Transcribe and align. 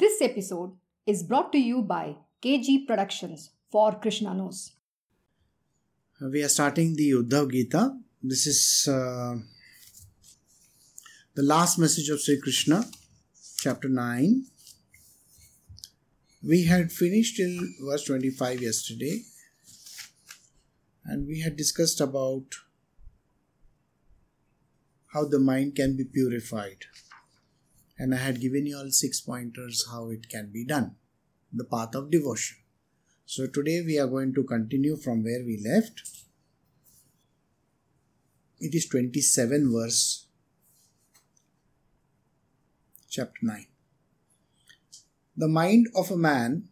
This 0.00 0.22
episode 0.22 0.78
is 1.04 1.22
brought 1.22 1.52
to 1.52 1.58
you 1.58 1.82
by 1.82 2.16
KG 2.42 2.86
Productions 2.86 3.50
for 3.70 3.92
Krishna 3.92 4.32
Knows. 4.32 4.72
We 6.22 6.42
are 6.42 6.48
starting 6.48 6.96
the 6.96 7.10
Uddhav 7.10 7.50
Gita. 7.52 7.98
This 8.22 8.46
is 8.46 8.88
uh, 8.88 9.34
the 11.34 11.42
last 11.42 11.78
message 11.78 12.08
of 12.08 12.22
Sri 12.22 12.40
Krishna, 12.40 12.82
chapter 13.58 13.90
9. 13.90 14.46
We 16.48 16.64
had 16.64 16.90
finished 16.90 17.36
till 17.36 17.60
verse 17.82 18.04
25 18.04 18.62
yesterday, 18.62 19.20
and 21.04 21.26
we 21.26 21.40
had 21.40 21.58
discussed 21.58 22.00
about 22.00 22.56
how 25.08 25.26
the 25.26 25.38
mind 25.38 25.76
can 25.76 25.94
be 25.94 26.04
purified. 26.04 26.86
And 28.00 28.14
I 28.14 28.16
had 28.16 28.40
given 28.40 28.64
you 28.64 28.78
all 28.78 28.90
six 28.90 29.20
pointers 29.20 29.86
how 29.90 30.08
it 30.08 30.30
can 30.30 30.50
be 30.50 30.64
done 30.64 30.96
the 31.52 31.64
path 31.64 31.94
of 31.94 32.10
devotion. 32.10 32.56
So 33.26 33.46
today 33.46 33.82
we 33.84 33.98
are 33.98 34.06
going 34.06 34.32
to 34.36 34.42
continue 34.42 34.96
from 34.96 35.22
where 35.22 35.44
we 35.44 35.62
left. 35.62 36.00
It 38.58 38.74
is 38.74 38.86
27 38.86 39.70
verse 39.70 40.26
chapter 43.10 43.38
9. 43.42 43.66
The 45.36 45.48
mind 45.48 45.88
of 45.94 46.10
a 46.10 46.16
man 46.16 46.68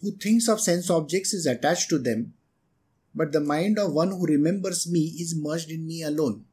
who 0.00 0.12
thinks 0.12 0.48
of 0.48 0.58
sense 0.58 0.88
objects 0.88 1.34
is 1.34 1.44
attached 1.44 1.90
to 1.90 1.98
them, 1.98 2.32
but 3.14 3.32
the 3.32 3.40
mind 3.40 3.78
of 3.78 3.92
one 3.92 4.10
who 4.12 4.24
remembers 4.24 4.90
me 4.90 5.00
is 5.18 5.34
merged 5.36 5.70
in 5.70 5.86
me 5.86 6.02
alone. 6.02 6.46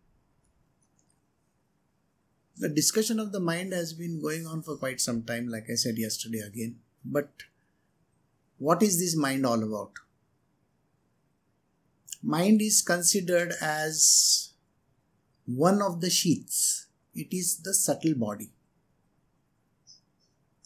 The 2.59 2.67
discussion 2.67 3.21
of 3.21 3.31
the 3.31 3.39
mind 3.39 3.71
has 3.71 3.93
been 3.93 4.21
going 4.21 4.45
on 4.45 4.61
for 4.63 4.75
quite 4.75 4.99
some 4.99 5.23
time, 5.23 5.47
like 5.47 5.67
I 5.71 5.75
said 5.75 5.97
yesterday 5.97 6.39
again. 6.39 6.75
But 7.05 7.29
what 8.57 8.83
is 8.83 8.99
this 8.99 9.15
mind 9.15 9.45
all 9.45 9.63
about? 9.63 9.93
Mind 12.21 12.61
is 12.61 12.81
considered 12.81 13.53
as 13.61 14.49
one 15.45 15.81
of 15.81 16.01
the 16.01 16.09
sheaths, 16.09 16.87
it 17.15 17.33
is 17.33 17.61
the 17.61 17.73
subtle 17.73 18.15
body. 18.15 18.51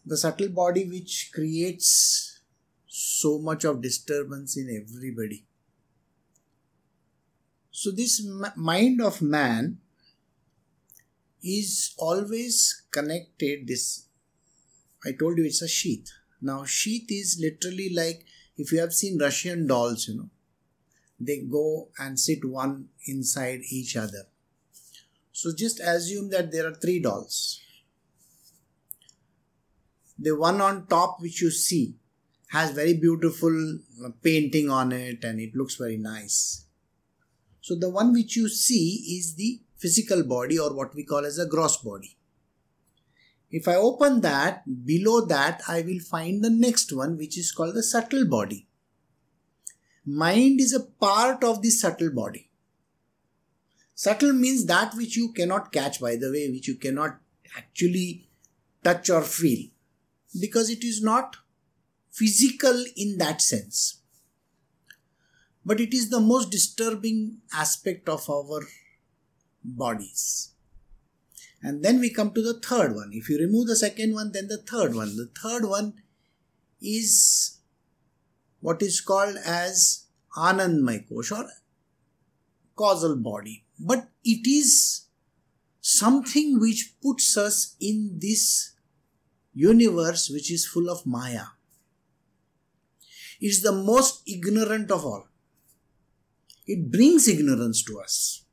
The 0.04 0.16
subtle 0.16 0.48
body 0.48 0.84
which 0.88 1.30
creates 1.32 2.40
so 2.88 3.38
much 3.38 3.62
of 3.62 3.80
disturbance 3.80 4.56
in 4.56 4.68
everybody. 4.68 5.46
So, 7.70 7.92
this 7.92 8.20
mind 8.56 9.00
of 9.00 9.22
man 9.22 9.78
is 11.44 11.94
always 11.98 12.82
connected. 12.90 13.68
This 13.68 14.06
I 15.04 15.12
told 15.12 15.38
you 15.38 15.44
it's 15.44 15.62
a 15.62 15.68
sheath. 15.68 16.10
Now, 16.40 16.64
sheath 16.64 17.10
is 17.10 17.38
literally 17.40 17.90
like 17.94 18.24
if 18.56 18.72
you 18.72 18.80
have 18.80 18.94
seen 18.94 19.18
Russian 19.18 19.66
dolls, 19.66 20.08
you 20.08 20.16
know, 20.16 20.30
they 21.20 21.40
go 21.40 21.88
and 21.98 22.18
sit 22.18 22.44
one 22.44 22.88
inside 23.06 23.60
each 23.70 23.96
other. 23.96 24.24
So, 25.32 25.52
just 25.54 25.80
assume 25.80 26.30
that 26.30 26.52
there 26.52 26.66
are 26.66 26.74
three 26.74 27.00
dolls. 27.00 27.60
The 30.18 30.36
one 30.36 30.60
on 30.60 30.86
top, 30.86 31.20
which 31.20 31.42
you 31.42 31.50
see, 31.50 31.96
has 32.48 32.70
very 32.70 32.94
beautiful 32.94 33.78
uh, 34.04 34.10
painting 34.22 34.70
on 34.70 34.92
it 34.92 35.24
and 35.24 35.40
it 35.40 35.56
looks 35.56 35.74
very 35.74 35.96
nice. 35.96 36.66
So, 37.60 37.74
the 37.74 37.90
one 37.90 38.12
which 38.12 38.36
you 38.36 38.48
see 38.48 39.18
is 39.18 39.34
the 39.34 39.60
physical 39.76 40.24
body 40.24 40.58
or 40.58 40.74
what 40.74 40.94
we 40.94 41.04
call 41.04 41.24
as 41.24 41.38
a 41.38 41.46
gross 41.46 41.76
body. 41.78 42.16
If 43.50 43.68
I 43.68 43.76
open 43.76 44.20
that, 44.22 44.62
below 44.84 45.24
that 45.26 45.62
I 45.68 45.82
will 45.82 46.00
find 46.00 46.42
the 46.42 46.50
next 46.50 46.92
one 46.92 47.16
which 47.16 47.38
is 47.38 47.52
called 47.52 47.74
the 47.74 47.82
subtle 47.82 48.26
body. 48.26 48.66
Mind 50.04 50.60
is 50.60 50.72
a 50.72 50.80
part 50.80 51.44
of 51.44 51.62
the 51.62 51.70
subtle 51.70 52.10
body. 52.10 52.50
Subtle 53.94 54.32
means 54.32 54.66
that 54.66 54.94
which 54.94 55.16
you 55.16 55.32
cannot 55.32 55.72
catch, 55.72 56.00
by 56.00 56.16
the 56.16 56.30
way, 56.30 56.50
which 56.50 56.66
you 56.66 56.74
cannot 56.74 57.18
actually 57.56 58.28
touch 58.82 59.08
or 59.08 59.22
feel 59.22 59.68
because 60.40 60.68
it 60.68 60.82
is 60.82 61.02
not 61.02 61.36
physical 62.10 62.84
in 62.96 63.18
that 63.18 63.40
sense. 63.40 64.00
But 65.64 65.80
it 65.80 65.94
is 65.94 66.10
the 66.10 66.20
most 66.20 66.50
disturbing 66.50 67.38
aspect 67.52 68.08
of 68.08 68.28
our 68.28 68.62
bodies. 69.64 70.50
And 71.62 71.82
then 71.82 71.98
we 71.98 72.10
come 72.10 72.32
to 72.34 72.42
the 72.42 72.60
third 72.60 72.94
one. 72.94 73.10
If 73.12 73.30
you 73.30 73.38
remove 73.38 73.68
the 73.68 73.76
second 73.76 74.12
one, 74.12 74.32
then 74.32 74.48
the 74.48 74.58
third 74.58 74.94
one. 74.94 75.16
The 75.16 75.30
third 75.42 75.64
one 75.64 75.94
is 76.82 77.58
what 78.60 78.82
is 78.82 79.00
called 79.00 79.36
as 79.46 80.04
Anandmay 80.36 81.08
Kosh 81.08 81.32
or 81.32 81.48
causal 82.76 83.16
body. 83.16 83.64
But 83.78 84.08
it 84.24 84.46
is 84.46 85.06
something 85.80 86.60
which 86.60 86.94
puts 87.02 87.36
us 87.38 87.76
in 87.80 88.18
this 88.20 88.72
universe 89.54 90.28
which 90.30 90.52
is 90.52 90.66
full 90.66 90.90
of 90.90 91.06
Maya. 91.06 91.46
It's 93.40 93.62
the 93.62 93.72
most 93.72 94.22
ignorant 94.26 94.90
of 94.90 95.04
all. 95.04 95.28
It 96.66 96.90
brings 96.90 97.26
ignorance 97.28 97.82
to 97.84 98.00
us 98.00 98.43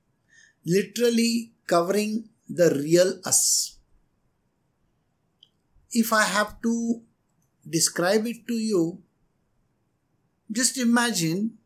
literally 0.66 1.52
covering 1.68 2.30
the 2.50 2.70
real 2.76 3.20
us. 3.26 3.78
If 5.92 6.14
I 6.14 6.24
have 6.24 6.62
to 6.62 7.02
describe 7.70 8.26
it 8.26 8.48
to 8.48 8.54
you, 8.54 9.02
just 10.52 10.78
imagine 10.78 11.58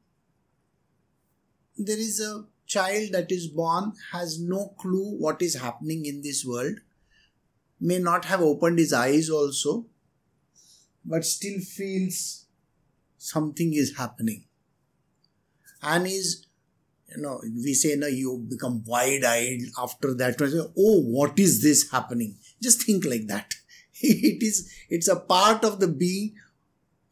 there 1.77 1.97
is 1.97 2.19
a 2.19 2.45
child 2.65 3.11
that 3.11 3.31
is 3.31 3.47
born, 3.47 3.93
has 4.11 4.39
no 4.39 4.73
clue 4.79 5.15
what 5.17 5.41
is 5.41 5.55
happening 5.55 6.05
in 6.05 6.21
this 6.21 6.45
world, 6.45 6.79
may 7.79 7.99
not 7.99 8.25
have 8.25 8.41
opened 8.41 8.79
his 8.79 8.93
eyes 8.93 9.29
also, 9.29 9.85
but 11.03 11.25
still 11.25 11.59
feels 11.59 12.45
something 13.17 13.73
is 13.73 13.97
happening 13.97 14.45
and 15.81 16.07
is 16.07 16.45
you 17.15 17.23
know 17.23 17.41
we 17.43 17.73
say 17.73 17.95
no 17.95 18.07
you 18.07 18.45
become 18.49 18.83
wide 18.85 19.23
eyed 19.23 19.61
after 19.77 20.13
that. 20.15 20.35
Oh 20.77 21.01
what 21.01 21.39
is 21.39 21.61
this 21.61 21.89
happening? 21.91 22.35
Just 22.61 22.83
think 22.83 23.05
like 23.05 23.27
that. 23.27 23.53
It 24.01 24.43
is 24.43 24.71
it's 24.89 25.07
a 25.07 25.15
part 25.15 25.63
of 25.63 25.79
the 25.79 25.87
being 25.87 26.35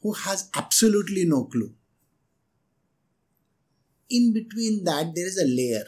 who 0.02 0.14
has 0.14 0.50
absolutely 0.56 1.26
no 1.26 1.46
clue. 1.46 1.74
In 4.10 4.34
between 4.34 4.84
that 4.84 5.16
there 5.16 5.26
is 5.26 5.38
a 5.38 5.48
layer. 5.48 5.86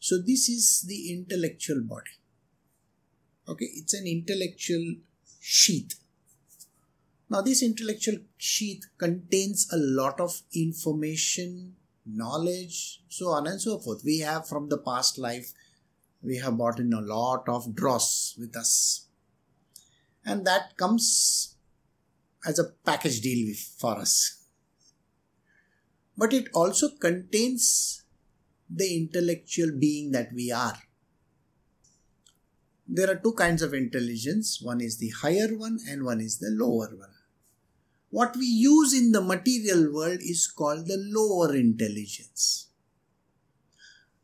So 0.00 0.18
this 0.18 0.48
is 0.48 0.84
the 0.86 1.12
intellectual 1.12 1.82
body. 1.82 2.16
Okay? 3.48 3.68
It's 3.74 3.94
an 3.94 4.06
intellectual 4.06 4.96
sheath. 5.40 5.94
Now 7.30 7.42
this 7.42 7.62
intellectual 7.62 8.18
sheath 8.36 8.84
contains 8.96 9.68
a 9.72 9.76
lot 9.76 10.20
of 10.20 10.42
information 10.54 11.76
knowledge, 12.08 13.02
so 13.08 13.28
on 13.28 13.46
and 13.46 13.60
so 13.60 13.78
forth. 13.78 14.02
We 14.04 14.20
have 14.20 14.48
from 14.48 14.68
the 14.68 14.78
past 14.78 15.18
life, 15.18 15.52
we 16.22 16.38
have 16.38 16.56
brought 16.56 16.80
in 16.80 16.92
a 16.92 17.00
lot 17.00 17.48
of 17.48 17.74
dross 17.74 18.34
with 18.38 18.56
us. 18.56 19.06
And 20.24 20.46
that 20.46 20.76
comes 20.76 21.56
as 22.46 22.58
a 22.58 22.72
package 22.84 23.20
deal 23.20 23.54
for 23.78 23.98
us. 23.98 24.44
But 26.16 26.32
it 26.32 26.48
also 26.52 26.88
contains 27.00 28.04
the 28.68 28.96
intellectual 28.96 29.70
being 29.78 30.10
that 30.12 30.32
we 30.32 30.50
are. 30.50 30.76
There 32.86 33.10
are 33.10 33.16
two 33.16 33.34
kinds 33.34 33.62
of 33.62 33.74
intelligence 33.74 34.60
one 34.62 34.80
is 34.80 34.98
the 34.98 35.10
higher 35.10 35.54
one, 35.56 35.78
and 35.88 36.04
one 36.04 36.20
is 36.20 36.38
the 36.38 36.50
lower 36.50 36.88
one. 36.96 37.17
What 38.10 38.36
we 38.36 38.46
use 38.46 38.94
in 38.94 39.12
the 39.12 39.20
material 39.20 39.92
world 39.92 40.20
is 40.20 40.46
called 40.46 40.86
the 40.86 40.96
lower 40.96 41.54
intelligence. 41.54 42.68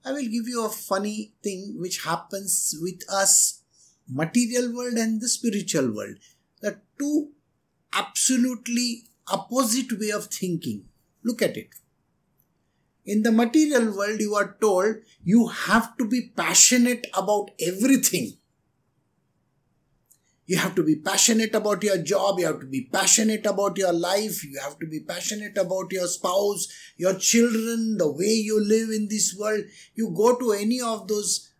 I 0.04 0.12
will 0.12 0.22
give 0.22 0.48
you 0.48 0.64
a 0.64 0.70
funny 0.70 1.32
thing 1.42 1.76
which 1.78 2.04
happens 2.04 2.74
with 2.80 3.02
us, 3.10 3.62
material 4.08 4.74
world 4.74 4.94
and 4.94 5.20
the 5.20 5.28
spiritual 5.28 5.94
world. 5.94 6.16
The 6.60 6.80
two 6.98 7.30
absolutely 7.92 9.04
opposite 9.28 9.98
way 9.98 10.10
of 10.10 10.26
thinking. 10.26 10.84
Look 11.22 11.42
at 11.42 11.56
it. 11.56 11.68
In 13.04 13.22
the 13.22 13.32
material 13.32 13.94
world, 13.96 14.20
you 14.20 14.34
are 14.34 14.56
told 14.60 14.96
you 15.22 15.48
have 15.48 15.96
to 15.98 16.06
be 16.06 16.32
passionate 16.34 17.06
about 17.14 17.50
everything 17.60 18.38
you 20.46 20.58
have 20.58 20.74
to 20.74 20.82
be 20.82 20.96
passionate 20.96 21.54
about 21.54 21.82
your 21.82 21.98
job. 21.98 22.38
You 22.38 22.46
have 22.46 22.60
to 22.60 22.66
be 22.66 22.82
passionate 22.92 23.46
about 23.46 23.78
your 23.78 23.92
life. 23.92 24.44
You 24.44 24.60
have 24.60 24.78
to 24.78 24.86
be 24.86 25.00
passionate 25.00 25.56
about 25.56 25.90
your 25.90 26.06
spouse, 26.06 26.68
your 26.98 27.14
children, 27.14 27.96
the 27.96 28.10
way 28.10 28.26
you 28.26 28.62
live 28.62 28.90
in 28.90 29.08
this 29.08 29.34
world. 29.38 29.64
You 29.94 30.10
go 30.14 30.36
to 30.38 30.52
any 30.52 30.80
of 30.82 31.08
those 31.08 31.50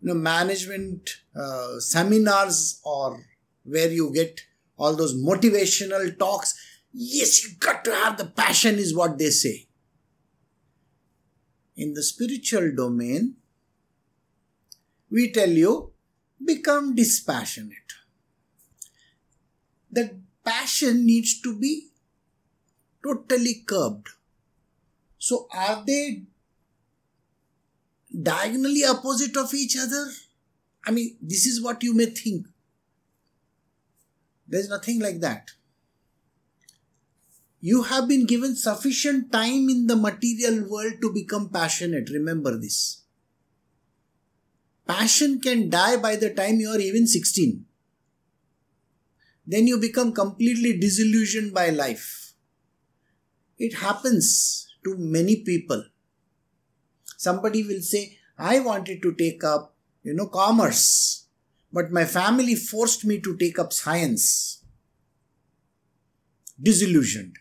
you 0.00 0.08
know, 0.08 0.14
management 0.14 1.18
uh, 1.36 1.78
seminars 1.78 2.80
or 2.84 3.24
where 3.64 3.90
you 3.90 4.12
get 4.12 4.40
all 4.76 4.96
those 4.96 5.14
motivational 5.14 6.18
talks. 6.18 6.58
Yes, 6.92 7.44
you 7.44 7.56
got 7.60 7.84
to 7.84 7.94
have 7.94 8.18
the 8.18 8.26
passion, 8.26 8.74
is 8.76 8.94
what 8.94 9.18
they 9.18 9.30
say. 9.30 9.68
In 11.76 11.94
the 11.94 12.02
spiritual 12.02 12.74
domain, 12.74 13.36
we 15.10 15.30
tell 15.30 15.48
you 15.48 15.92
become 16.44 16.94
dispassionate. 16.96 17.81
That 19.92 20.14
passion 20.44 21.06
needs 21.06 21.40
to 21.42 21.56
be 21.56 21.88
totally 23.04 23.62
curbed. 23.66 24.08
So, 25.18 25.46
are 25.54 25.84
they 25.86 26.22
diagonally 28.20 28.84
opposite 28.84 29.36
of 29.36 29.54
each 29.54 29.76
other? 29.78 30.10
I 30.84 30.90
mean, 30.90 31.16
this 31.20 31.46
is 31.46 31.62
what 31.62 31.82
you 31.82 31.94
may 31.94 32.06
think. 32.06 32.46
There's 34.48 34.68
nothing 34.68 35.00
like 35.00 35.20
that. 35.20 35.52
You 37.60 37.84
have 37.84 38.08
been 38.08 38.26
given 38.26 38.56
sufficient 38.56 39.30
time 39.30 39.68
in 39.68 39.86
the 39.86 39.94
material 39.94 40.68
world 40.68 40.94
to 41.00 41.12
become 41.12 41.48
passionate. 41.48 42.10
Remember 42.10 42.58
this. 42.58 43.02
Passion 44.84 45.40
can 45.40 45.70
die 45.70 45.96
by 45.96 46.16
the 46.16 46.34
time 46.34 46.58
you 46.58 46.70
are 46.70 46.80
even 46.80 47.06
16. 47.06 47.64
Then 49.52 49.66
you 49.66 49.78
become 49.78 50.14
completely 50.14 50.78
disillusioned 50.78 51.52
by 51.52 51.68
life. 51.68 52.32
It 53.58 53.74
happens 53.74 54.66
to 54.82 54.96
many 54.96 55.42
people. 55.44 55.84
Somebody 57.18 57.62
will 57.62 57.82
say, 57.82 58.16
I 58.38 58.60
wanted 58.60 59.02
to 59.02 59.12
take 59.12 59.44
up, 59.44 59.74
you 60.02 60.14
know, 60.14 60.28
commerce, 60.28 61.26
but 61.70 61.92
my 61.92 62.06
family 62.06 62.54
forced 62.54 63.04
me 63.04 63.20
to 63.20 63.36
take 63.36 63.58
up 63.58 63.74
science. 63.74 64.64
Disillusioned. 66.58 67.36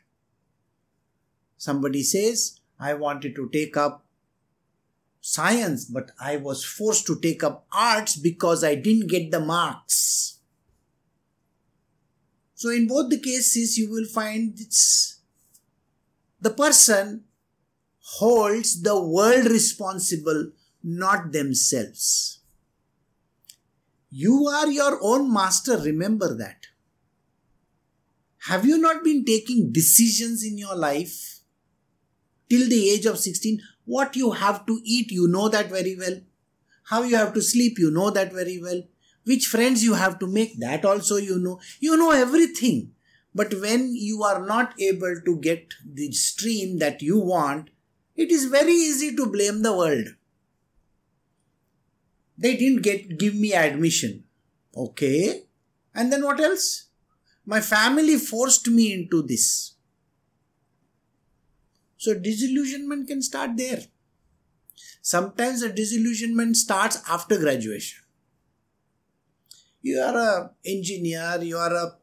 Somebody 1.55 2.03
says, 2.03 2.59
I 2.77 2.93
wanted 2.95 3.35
to 3.35 3.47
take 3.53 3.77
up 3.77 4.05
science, 5.21 5.85
but 5.85 6.11
I 6.19 6.35
was 6.35 6.65
forced 6.65 7.07
to 7.07 7.21
take 7.21 7.41
up 7.41 7.65
arts 7.71 8.17
because 8.17 8.65
I 8.65 8.75
didn't 8.75 9.07
get 9.07 9.31
the 9.31 9.39
marks. 9.39 10.30
So, 12.61 12.69
in 12.69 12.85
both 12.85 13.09
the 13.09 13.19
cases, 13.19 13.75
you 13.75 13.89
will 13.89 14.05
find 14.05 14.53
it's 14.59 15.17
the 16.39 16.51
person 16.51 17.23
holds 18.17 18.83
the 18.83 19.01
world 19.01 19.45
responsible, 19.45 20.51
not 20.83 21.31
themselves. 21.31 22.41
You 24.11 24.45
are 24.45 24.67
your 24.67 24.99
own 25.01 25.33
master, 25.33 25.75
remember 25.75 26.37
that. 26.37 26.67
Have 28.41 28.63
you 28.63 28.77
not 28.77 29.03
been 29.03 29.25
taking 29.25 29.71
decisions 29.71 30.43
in 30.43 30.59
your 30.59 30.75
life 30.75 31.39
till 32.47 32.69
the 32.69 32.91
age 32.91 33.07
of 33.07 33.17
16? 33.17 33.59
What 33.85 34.15
you 34.15 34.33
have 34.33 34.67
to 34.67 34.79
eat, 34.83 35.09
you 35.09 35.27
know 35.27 35.49
that 35.49 35.71
very 35.71 35.95
well. 35.95 36.21
How 36.83 37.01
you 37.01 37.15
have 37.15 37.33
to 37.33 37.41
sleep, 37.41 37.79
you 37.79 37.89
know 37.89 38.11
that 38.11 38.31
very 38.31 38.61
well. 38.61 38.83
Which 39.23 39.47
friends 39.47 39.83
you 39.83 39.93
have 39.93 40.17
to 40.19 40.27
make, 40.27 40.59
that 40.59 40.83
also 40.83 41.17
you 41.17 41.37
know. 41.37 41.59
You 41.79 41.97
know 41.97 42.11
everything. 42.11 42.93
But 43.33 43.53
when 43.53 43.95
you 43.95 44.23
are 44.23 44.45
not 44.45 44.73
able 44.79 45.21
to 45.25 45.37
get 45.37 45.73
the 45.85 46.11
stream 46.11 46.79
that 46.79 47.01
you 47.01 47.19
want, 47.19 47.69
it 48.15 48.31
is 48.31 48.45
very 48.45 48.73
easy 48.73 49.15
to 49.15 49.25
blame 49.25 49.61
the 49.61 49.75
world. 49.75 50.07
They 52.37 52.57
didn't 52.57 52.81
get 52.81 53.17
give 53.17 53.35
me 53.35 53.53
admission. 53.53 54.23
Okay. 54.75 55.43
And 55.93 56.11
then 56.11 56.23
what 56.23 56.39
else? 56.39 56.87
My 57.45 57.61
family 57.61 58.17
forced 58.17 58.67
me 58.67 58.93
into 58.93 59.21
this. 59.21 59.73
So 61.97 62.15
disillusionment 62.17 63.07
can 63.07 63.21
start 63.21 63.57
there. 63.57 63.81
Sometimes 65.01 65.61
the 65.61 65.69
disillusionment 65.69 66.57
starts 66.57 67.01
after 67.07 67.37
graduation. 67.37 68.03
You 69.81 69.99
are 69.99 70.17
a 70.17 70.51
engineer, 70.65 71.39
you 71.41 71.57
are 71.57 71.73
a 71.73 71.95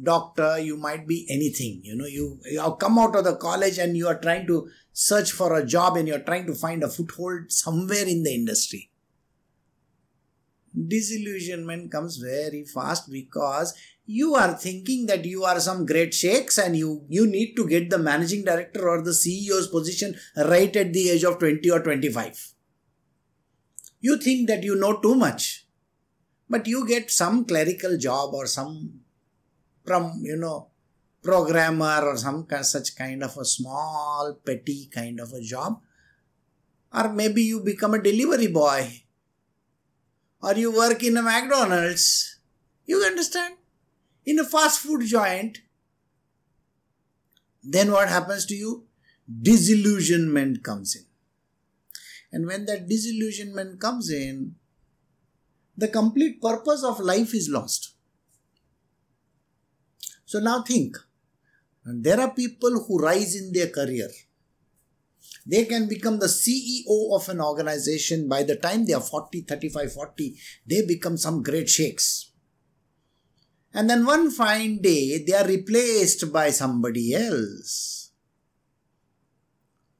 doctor, 0.00 0.58
you 0.58 0.76
might 0.76 1.06
be 1.06 1.26
anything. 1.28 1.80
You 1.84 1.96
know, 1.96 2.06
you, 2.06 2.40
you 2.44 2.76
come 2.80 2.98
out 2.98 3.14
of 3.16 3.24
the 3.24 3.36
college 3.36 3.78
and 3.78 3.96
you 3.96 4.08
are 4.08 4.18
trying 4.18 4.46
to 4.46 4.68
search 4.92 5.32
for 5.32 5.56
a 5.56 5.64
job 5.64 5.96
and 5.96 6.08
you're 6.08 6.20
trying 6.20 6.46
to 6.46 6.54
find 6.54 6.82
a 6.82 6.88
foothold 6.88 7.50
somewhere 7.50 8.06
in 8.06 8.22
the 8.22 8.34
industry. 8.34 8.90
Disillusionment 10.74 11.92
comes 11.92 12.16
very 12.16 12.64
fast 12.64 13.10
because 13.10 13.74
you 14.06 14.34
are 14.34 14.54
thinking 14.54 15.06
that 15.06 15.24
you 15.24 15.44
are 15.44 15.60
some 15.60 15.86
great 15.86 16.14
shakes 16.14 16.58
and 16.58 16.76
you, 16.76 17.04
you 17.08 17.26
need 17.26 17.54
to 17.54 17.68
get 17.68 17.90
the 17.90 17.98
managing 17.98 18.44
director 18.44 18.88
or 18.88 19.02
the 19.02 19.10
CEO's 19.10 19.68
position 19.68 20.16
right 20.36 20.74
at 20.74 20.92
the 20.92 21.10
age 21.10 21.24
of 21.24 21.38
20 21.38 21.70
or 21.70 21.80
25. 21.80 22.54
You 24.00 24.18
think 24.18 24.48
that 24.48 24.64
you 24.64 24.74
know 24.74 24.98
too 24.98 25.14
much, 25.14 25.61
but 26.52 26.66
you 26.66 26.86
get 26.86 27.10
some 27.10 27.46
clerical 27.46 27.96
job 27.96 28.34
or 28.34 28.46
some 28.46 29.00
from, 29.86 30.20
you 30.22 30.36
know, 30.36 30.68
programmer 31.22 32.02
or 32.04 32.18
some 32.18 32.46
such 32.60 32.94
kind 32.94 33.22
of 33.22 33.38
a 33.38 33.44
small 33.44 34.36
petty 34.44 34.90
kind 34.92 35.18
of 35.18 35.32
a 35.32 35.40
job. 35.40 35.80
Or 36.92 37.10
maybe 37.10 37.42
you 37.42 37.60
become 37.60 37.94
a 37.94 38.02
delivery 38.02 38.48
boy. 38.48 39.02
Or 40.42 40.52
you 40.52 40.76
work 40.76 41.02
in 41.02 41.16
a 41.16 41.22
mcdonald's. 41.22 42.38
You 42.84 42.98
understand? 42.98 43.54
In 44.26 44.38
a 44.38 44.44
fast 44.44 44.80
food 44.80 45.06
joint. 45.06 45.60
Then 47.64 47.92
what 47.92 48.10
happens 48.10 48.44
to 48.46 48.54
you? 48.54 48.84
Disillusionment 49.50 50.62
comes 50.62 50.96
in. 50.96 51.06
And 52.30 52.46
when 52.46 52.66
that 52.66 52.88
disillusionment 52.88 53.80
comes 53.80 54.10
in 54.10 54.56
the 55.82 55.88
complete 56.00 56.40
purpose 56.48 56.84
of 56.90 57.06
life 57.12 57.32
is 57.40 57.48
lost 57.56 57.92
so 60.32 60.40
now 60.40 60.62
think 60.62 60.96
there 61.84 62.20
are 62.20 62.30
people 62.30 62.84
who 62.84 62.98
rise 62.98 63.34
in 63.34 63.52
their 63.52 63.68
career. 63.68 64.08
They 65.44 65.64
can 65.64 65.88
become 65.88 66.18
the 66.18 66.26
CEO 66.26 67.14
of 67.14 67.28
an 67.28 67.40
organization 67.40 68.28
by 68.28 68.44
the 68.44 68.56
time 68.56 68.86
they 68.86 68.94
are 68.94 69.00
40, 69.00 69.42
35, 69.42 69.92
40. 69.92 70.38
They 70.66 70.86
become 70.86 71.16
some 71.16 71.42
great 71.42 71.68
shakes. 71.68 72.30
And 73.74 73.90
then 73.90 74.06
one 74.06 74.30
fine 74.30 74.80
day, 74.80 75.22
they 75.22 75.34
are 75.34 75.46
replaced 75.46 76.32
by 76.32 76.50
somebody 76.50 77.14
else. 77.14 78.12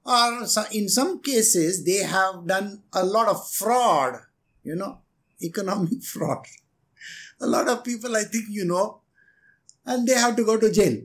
Or 0.06 0.46
in 0.72 0.88
some 0.88 1.20
cases, 1.20 1.84
they 1.84 2.04
have 2.04 2.46
done 2.46 2.82
a 2.92 3.04
lot 3.04 3.28
of 3.28 3.50
fraud, 3.50 4.20
you 4.62 4.76
know, 4.76 5.01
economic 5.42 6.02
fraud. 6.12 6.46
A 7.40 7.46
lot 7.46 7.68
of 7.68 7.84
people, 7.84 8.16
I 8.16 8.24
think, 8.24 8.46
you 8.48 8.64
know, 8.64 9.00
and 9.84 10.06
they 10.06 10.14
have 10.14 10.36
to 10.36 10.44
go 10.44 10.56
to 10.58 10.70
jail 10.70 11.02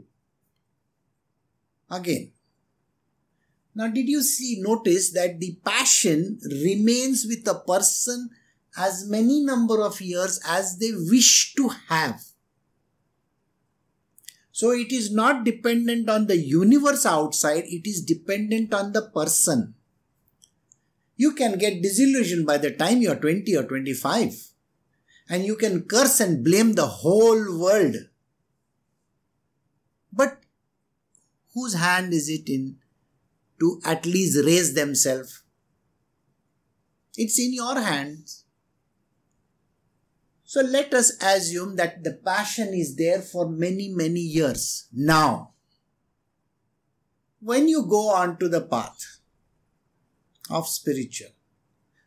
again. 1.89 2.31
Now, 3.73 3.87
did 3.87 4.07
you 4.07 4.21
see, 4.21 4.59
notice 4.59 5.11
that 5.13 5.39
the 5.39 5.57
passion 5.63 6.39
remains 6.43 7.25
with 7.27 7.47
a 7.47 7.59
person 7.59 8.29
as 8.77 9.09
many 9.09 9.43
number 9.43 9.81
of 9.81 9.99
years 9.99 10.39
as 10.47 10.77
they 10.77 10.91
wish 10.93 11.55
to 11.55 11.69
have. 11.89 12.23
So 14.51 14.71
it 14.71 14.91
is 14.91 15.11
not 15.11 15.43
dependent 15.43 16.09
on 16.09 16.27
the 16.27 16.37
universe 16.37 17.05
outside, 17.05 17.63
it 17.65 17.87
is 17.87 18.03
dependent 18.03 18.73
on 18.73 18.93
the 18.93 19.09
person. 19.09 19.75
You 21.17 21.33
can 21.33 21.57
get 21.57 21.81
disillusioned 21.81 22.45
by 22.45 22.59
the 22.59 22.71
time 22.71 23.01
you 23.01 23.11
are 23.11 23.19
20 23.19 23.55
or 23.55 23.63
25, 23.63 24.51
and 25.29 25.43
you 25.43 25.55
can 25.55 25.81
curse 25.81 26.19
and 26.19 26.43
blame 26.43 26.73
the 26.73 26.85
whole 26.85 27.59
world. 27.59 27.95
But 30.13 30.37
whose 31.55 31.73
hand 31.73 32.13
is 32.13 32.29
it 32.29 32.47
in 32.47 32.77
to 33.59 33.81
at 33.83 34.05
least 34.05 34.45
raise 34.45 34.75
themselves? 34.75 35.41
It's 37.15 37.39
in 37.39 37.51
your 37.51 37.79
hands. 37.79 38.45
So 40.43 40.61
let 40.61 40.93
us 40.93 41.11
assume 41.21 41.75
that 41.77 42.03
the 42.03 42.13
passion 42.13 42.75
is 42.75 42.95
there 42.95 43.21
for 43.21 43.49
many, 43.49 43.89
many 43.89 44.19
years 44.19 44.87
now. 44.93 45.53
When 47.39 47.67
you 47.67 47.87
go 47.89 48.09
on 48.09 48.37
to 48.37 48.47
the 48.47 48.61
path 48.61 49.16
of 50.49 50.67
spiritual, 50.67 51.29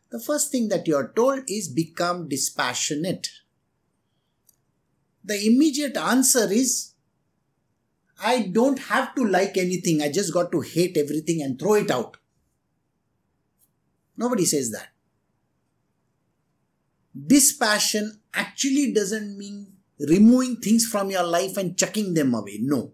the 0.09 0.19
first 0.19 0.51
thing 0.51 0.67
that 0.69 0.87
you 0.87 0.95
are 0.95 1.11
told 1.15 1.41
is 1.47 1.67
become 1.69 2.27
dispassionate. 2.27 3.29
The 5.23 5.45
immediate 5.47 5.97
answer 5.97 6.51
is 6.51 6.93
I 8.23 8.49
don't 8.51 8.79
have 8.79 9.15
to 9.15 9.25
like 9.25 9.57
anything. 9.57 10.01
I 10.01 10.11
just 10.11 10.33
got 10.33 10.51
to 10.51 10.61
hate 10.61 10.97
everything 10.97 11.41
and 11.41 11.59
throw 11.59 11.75
it 11.75 11.89
out. 11.89 12.17
Nobody 14.17 14.45
says 14.45 14.71
that. 14.71 14.89
dispassion 17.27 18.21
actually 18.33 18.93
doesn't 18.93 19.37
mean 19.37 19.67
removing 19.99 20.55
things 20.57 20.85
from 20.85 21.09
your 21.11 21.23
life 21.23 21.57
and 21.57 21.77
chucking 21.77 22.13
them 22.13 22.33
away. 22.33 22.59
No. 22.61 22.93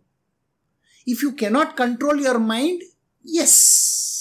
If 1.06 1.22
you 1.22 1.34
cannot 1.34 1.77
control 1.77 2.18
your 2.18 2.39
mind, 2.39 2.82
yes. 3.24 4.17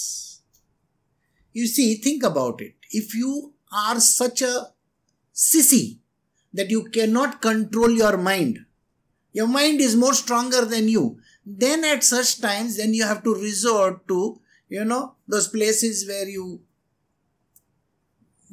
You 1.57 1.65
see, 1.65 1.95
think 1.95 2.21
about 2.21 2.61
it. 2.61 2.75
If 2.91 3.15
you 3.15 3.53
are 3.73 3.99
such 3.99 4.43
a 4.43 4.67
sissy 5.33 5.97
that 6.53 6.69
you 6.69 6.83
cannot 6.89 7.41
control 7.41 7.89
your 7.89 8.15
mind, 8.15 8.59
your 9.33 9.47
mind 9.47 9.81
is 9.81 9.95
more 9.95 10.13
stronger 10.13 10.65
than 10.65 10.87
you, 10.87 11.19
then 11.43 11.83
at 11.83 12.03
such 12.03 12.41
times, 12.41 12.77
then 12.77 12.93
you 12.93 13.05
have 13.05 13.23
to 13.23 13.33
resort 13.33 14.07
to, 14.07 14.39
you 14.69 14.85
know, 14.85 15.15
those 15.27 15.47
places 15.47 16.07
where 16.07 16.29
you 16.29 16.61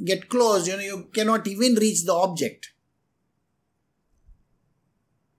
get 0.03 0.31
close, 0.31 0.67
you 0.67 0.75
know, 0.75 0.83
you 0.83 1.11
cannot 1.13 1.47
even 1.47 1.75
reach 1.75 2.07
the 2.07 2.15
object. 2.15 2.73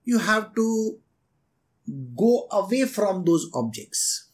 You 0.04 0.18
have 0.18 0.54
to 0.54 1.00
go 2.16 2.46
away 2.52 2.84
from 2.84 3.24
those 3.24 3.50
objects. 3.52 4.25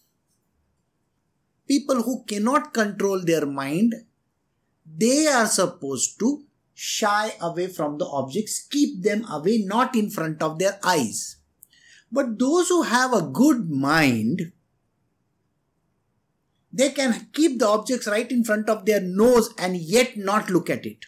People 1.67 2.03
who 2.03 2.25
cannot 2.25 2.75
control 2.75 3.21
their 3.25 3.47
mind, 3.47 3.95
they 4.85 5.27
are 5.27 5.47
supposed 5.47 6.19
to 6.19 6.45
shy 6.75 7.33
away 7.41 7.69
from 7.69 7.99
the 7.99 8.07
objects, 8.07 8.67
keep 8.69 9.03
them 9.03 9.25
away, 9.31 9.59
not 9.59 9.95
in 9.95 10.11
front 10.11 10.43
of 10.43 10.59
their 10.59 10.79
eyes. 10.85 11.37
But 12.11 12.39
those 12.39 12.69
who 12.69 12.83
have 12.83 13.13
a 13.13 13.23
good 13.23 13.71
mind, 13.71 14.53
they 16.73 16.91
can 16.91 17.29
keep 17.33 17.59
the 17.59 17.69
objects 17.69 18.07
right 18.07 18.31
in 18.31 18.45
front 18.45 18.69
of 18.69 18.85
their 18.85 19.01
nose 19.01 19.53
and 19.59 19.77
yet 19.77 20.17
not 20.17 20.51
look 20.51 20.69
at 20.69 20.85
it. 20.85 21.07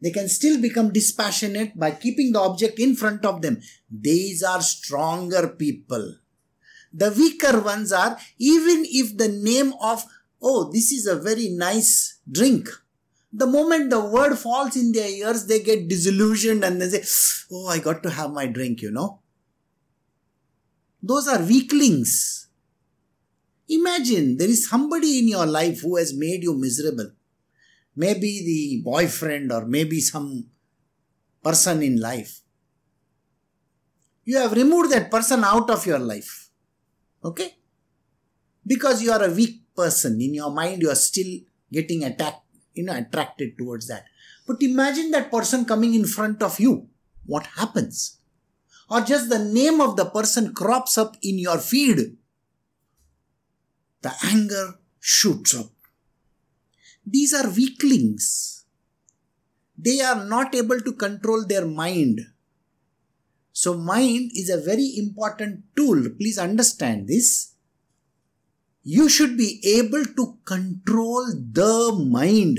They 0.00 0.10
can 0.10 0.28
still 0.28 0.60
become 0.60 0.92
dispassionate 0.92 1.78
by 1.78 1.90
keeping 1.90 2.32
the 2.32 2.40
object 2.40 2.78
in 2.78 2.96
front 2.96 3.24
of 3.24 3.42
them. 3.42 3.60
These 3.90 4.42
are 4.42 4.62
stronger 4.62 5.48
people. 5.48 6.16
The 6.92 7.10
weaker 7.12 7.60
ones 7.60 7.92
are, 7.92 8.18
even 8.38 8.84
if 8.86 9.16
the 9.16 9.28
name 9.28 9.74
of, 9.80 10.04
oh, 10.42 10.70
this 10.72 10.90
is 10.92 11.06
a 11.06 11.16
very 11.16 11.48
nice 11.48 12.18
drink. 12.30 12.68
The 13.32 13.46
moment 13.46 13.90
the 13.90 14.00
word 14.00 14.36
falls 14.36 14.76
in 14.76 14.90
their 14.90 15.08
ears, 15.08 15.46
they 15.46 15.60
get 15.60 15.88
disillusioned 15.88 16.64
and 16.64 16.80
they 16.82 16.88
say, 16.88 17.46
oh, 17.52 17.68
I 17.68 17.78
got 17.78 18.02
to 18.02 18.10
have 18.10 18.32
my 18.32 18.46
drink, 18.46 18.82
you 18.82 18.90
know. 18.90 19.20
Those 21.02 21.28
are 21.28 21.40
weaklings. 21.40 22.48
Imagine 23.68 24.36
there 24.36 24.48
is 24.48 24.68
somebody 24.68 25.20
in 25.20 25.28
your 25.28 25.46
life 25.46 25.82
who 25.82 25.96
has 25.96 26.12
made 26.12 26.42
you 26.42 26.54
miserable. 26.54 27.12
Maybe 27.94 28.42
the 28.44 28.82
boyfriend 28.84 29.52
or 29.52 29.64
maybe 29.64 30.00
some 30.00 30.46
person 31.42 31.82
in 31.82 32.00
life. 32.00 32.40
You 34.24 34.38
have 34.38 34.52
removed 34.52 34.90
that 34.90 35.10
person 35.10 35.44
out 35.44 35.70
of 35.70 35.86
your 35.86 35.98
life. 35.98 36.39
Okay? 37.24 37.56
Because 38.66 39.02
you 39.02 39.12
are 39.12 39.24
a 39.24 39.30
weak 39.32 39.62
person. 39.74 40.20
In 40.20 40.34
your 40.34 40.50
mind, 40.50 40.82
you 40.82 40.90
are 40.90 40.94
still 40.94 41.40
getting 41.72 42.04
attacked, 42.04 42.44
you 42.74 42.84
know, 42.84 42.96
attracted 42.96 43.56
towards 43.58 43.88
that. 43.88 44.04
But 44.46 44.62
imagine 44.62 45.10
that 45.12 45.30
person 45.30 45.64
coming 45.64 45.94
in 45.94 46.04
front 46.04 46.42
of 46.42 46.58
you. 46.60 46.88
What 47.26 47.46
happens? 47.58 48.18
Or 48.88 49.00
just 49.00 49.28
the 49.28 49.38
name 49.38 49.80
of 49.80 49.96
the 49.96 50.06
person 50.06 50.52
crops 50.52 50.98
up 50.98 51.16
in 51.22 51.38
your 51.38 51.58
feed 51.58 52.16
the 54.02 54.12
anger 54.24 54.78
shoots 54.98 55.54
up. 55.54 55.70
These 57.06 57.34
are 57.34 57.48
weaklings. 57.50 58.64
They 59.76 60.00
are 60.00 60.24
not 60.24 60.54
able 60.54 60.80
to 60.80 60.92
control 60.92 61.46
their 61.46 61.66
mind. 61.66 62.20
So, 63.60 63.76
mind 63.76 64.30
is 64.34 64.48
a 64.48 64.56
very 64.58 64.96
important 64.96 65.64
tool. 65.76 66.08
Please 66.18 66.38
understand 66.38 67.08
this. 67.08 67.56
You 68.82 69.10
should 69.10 69.36
be 69.36 69.60
able 69.76 70.02
to 70.18 70.38
control 70.46 71.26
the 71.58 71.92
mind. 72.10 72.58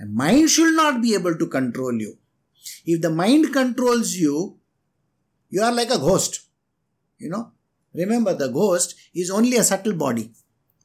A 0.00 0.06
mind 0.06 0.50
should 0.50 0.74
not 0.74 1.00
be 1.00 1.14
able 1.14 1.36
to 1.36 1.46
control 1.46 1.94
you. 1.94 2.18
If 2.84 3.02
the 3.02 3.10
mind 3.10 3.52
controls 3.52 4.16
you, 4.16 4.58
you 5.48 5.62
are 5.62 5.70
like 5.70 5.92
a 5.92 5.98
ghost. 5.98 6.40
You 7.18 7.28
know, 7.28 7.52
remember 7.94 8.34
the 8.34 8.48
ghost 8.48 8.96
is 9.14 9.30
only 9.30 9.58
a 9.58 9.62
subtle 9.62 9.94
body. 9.94 10.32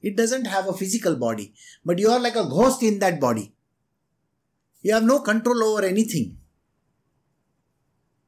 It 0.03 0.15
doesn't 0.15 0.45
have 0.45 0.67
a 0.67 0.73
physical 0.73 1.15
body, 1.15 1.51
but 1.83 1.97
you 1.97 2.09
are 2.09 2.19
like 2.19 2.35
a 2.35 2.47
ghost 2.57 2.83
in 2.83 2.99
that 2.99 3.19
body. 3.19 3.55
You 4.83 4.93
have 4.93 5.03
no 5.03 5.21
control 5.21 5.63
over 5.63 5.83
anything. 5.83 6.37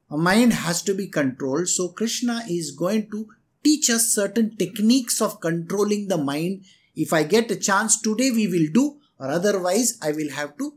A 0.09 0.17
mind 0.17 0.53
has 0.53 0.81
to 0.83 0.93
be 0.93 1.07
controlled, 1.07 1.67
so 1.67 1.89
Krishna 1.89 2.43
is 2.49 2.71
going 2.71 3.09
to 3.11 3.27
teach 3.63 3.89
us 3.89 4.13
certain 4.13 4.55
techniques 4.55 5.21
of 5.21 5.41
controlling 5.41 6.07
the 6.07 6.17
mind. 6.17 6.63
If 6.95 7.11
I 7.11 7.23
get 7.23 7.51
a 7.51 7.57
chance 7.57 8.01
today, 8.01 8.31
we 8.31 8.47
will 8.47 8.67
do, 8.73 8.99
or 9.19 9.27
otherwise, 9.27 9.97
I 10.01 10.13
will 10.13 10.31
have 10.31 10.57
to 10.59 10.73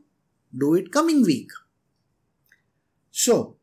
do 0.59 0.75
it 0.75 0.91
coming 0.91 1.23
week. 1.23 1.51
So, 3.13 3.57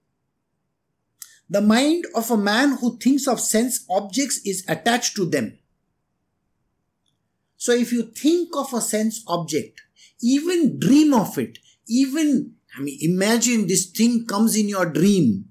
the 1.50 1.62
mind 1.62 2.05
of 2.15 2.29
a 2.31 2.38
man 2.38 2.77
who 2.77 2.97
thinks 2.97 3.27
of 3.27 3.39
sense 3.39 3.86
objects 3.89 4.39
is 4.45 4.65
attached 4.67 5.15
to 5.15 5.25
them. 5.25 5.57
So 7.57 7.74
if 7.74 7.91
you 7.91 8.03
think 8.03 8.55
of 8.55 8.74
a 8.74 8.81
sense 8.81 9.24
object, 9.27 9.81
even 10.21 10.79
dream 10.79 11.13
of 11.13 11.38
it, 11.38 11.59
even, 11.88 12.55
I 12.77 12.81
mean, 12.81 12.97
imagine 13.01 13.67
this 13.67 13.86
thing 13.88 14.25
comes 14.25 14.55
in 14.55 14.69
your 14.69 14.86
dream. 14.86 15.45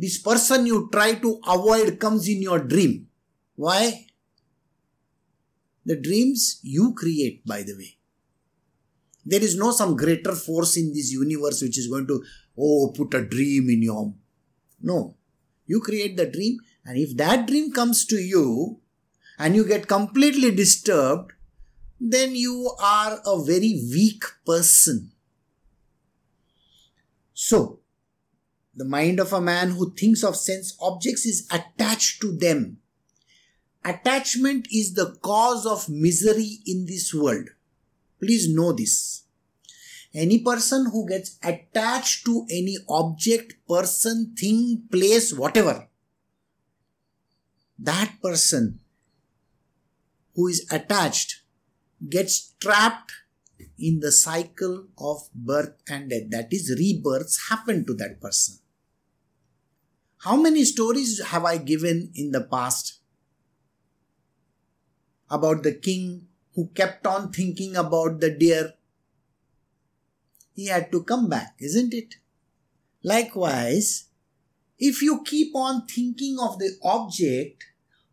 This 0.00 0.16
person 0.16 0.64
you 0.64 0.88
try 0.90 1.16
to 1.16 1.40
avoid 1.46 1.98
comes 2.00 2.26
in 2.26 2.40
your 2.40 2.58
dream. 2.58 3.08
Why? 3.54 4.06
The 5.84 5.96
dreams 5.96 6.58
you 6.62 6.94
create, 6.94 7.44
by 7.44 7.62
the 7.62 7.74
way. 7.76 7.98
There 9.26 9.42
is 9.42 9.58
no 9.58 9.72
some 9.72 9.96
greater 9.98 10.32
force 10.32 10.78
in 10.78 10.94
this 10.94 11.12
universe 11.12 11.60
which 11.60 11.76
is 11.76 11.88
going 11.88 12.06
to, 12.06 12.24
oh, 12.58 12.94
put 12.96 13.12
a 13.12 13.22
dream 13.22 13.68
in 13.68 13.82
your. 13.82 14.14
No. 14.80 15.16
You 15.66 15.80
create 15.80 16.16
the 16.16 16.24
dream, 16.24 16.60
and 16.86 16.96
if 16.96 17.14
that 17.18 17.46
dream 17.46 17.70
comes 17.70 18.06
to 18.06 18.16
you, 18.16 18.80
and 19.38 19.54
you 19.54 19.66
get 19.66 19.86
completely 19.86 20.50
disturbed, 20.50 21.32
then 22.00 22.34
you 22.34 22.74
are 22.82 23.20
a 23.26 23.44
very 23.44 23.82
weak 23.92 24.24
person. 24.46 25.12
So, 27.34 27.79
the 28.74 28.84
mind 28.84 29.20
of 29.20 29.32
a 29.32 29.40
man 29.40 29.70
who 29.70 29.92
thinks 29.92 30.22
of 30.22 30.36
sense 30.36 30.76
objects 30.80 31.26
is 31.26 31.48
attached 31.50 32.20
to 32.20 32.36
them. 32.36 32.78
Attachment 33.84 34.68
is 34.72 34.94
the 34.94 35.16
cause 35.22 35.66
of 35.66 35.88
misery 35.88 36.58
in 36.66 36.86
this 36.86 37.14
world. 37.14 37.48
Please 38.20 38.48
know 38.48 38.72
this. 38.72 39.24
Any 40.12 40.40
person 40.40 40.90
who 40.90 41.08
gets 41.08 41.38
attached 41.42 42.24
to 42.26 42.46
any 42.50 42.76
object, 42.88 43.54
person, 43.68 44.34
thing, 44.38 44.82
place, 44.90 45.32
whatever, 45.32 45.88
that 47.78 48.12
person 48.22 48.80
who 50.34 50.48
is 50.48 50.66
attached 50.70 51.42
gets 52.08 52.54
trapped 52.60 53.12
in 53.78 54.00
the 54.00 54.12
cycle 54.12 54.86
of 54.98 55.28
birth 55.34 55.74
and 55.88 56.10
death. 56.10 56.30
That 56.30 56.52
is, 56.52 56.74
rebirths 56.78 57.48
happen 57.48 57.86
to 57.86 57.94
that 57.94 58.20
person. 58.20 58.59
How 60.24 60.36
many 60.36 60.66
stories 60.66 61.24
have 61.24 61.46
I 61.46 61.56
given 61.56 62.12
in 62.14 62.30
the 62.30 62.42
past 62.42 62.98
about 65.30 65.62
the 65.62 65.72
king 65.72 66.28
who 66.54 66.66
kept 66.74 67.06
on 67.06 67.32
thinking 67.32 67.74
about 67.74 68.20
the 68.20 68.30
deer? 68.30 68.74
He 70.54 70.66
had 70.66 70.92
to 70.92 71.02
come 71.04 71.30
back, 71.30 71.54
isn't 71.58 71.94
it? 71.94 72.16
Likewise, 73.02 74.08
if 74.78 75.00
you 75.00 75.22
keep 75.24 75.56
on 75.56 75.86
thinking 75.86 76.36
of 76.38 76.58
the 76.58 76.72
object, 76.82 77.64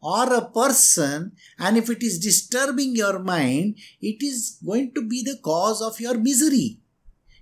or 0.02 0.32
a 0.32 0.50
person 0.50 1.32
and 1.58 1.76
if 1.76 1.90
it 1.90 2.04
is 2.04 2.20
disturbing 2.20 2.96
your 2.96 3.18
mind 3.20 3.76
it 4.00 4.22
is 4.22 4.60
going 4.64 4.94
to 4.94 5.02
be 5.02 5.24
the 5.24 5.38
cause 5.44 5.82
of 5.82 6.00
your 6.00 6.18
misery 6.20 6.80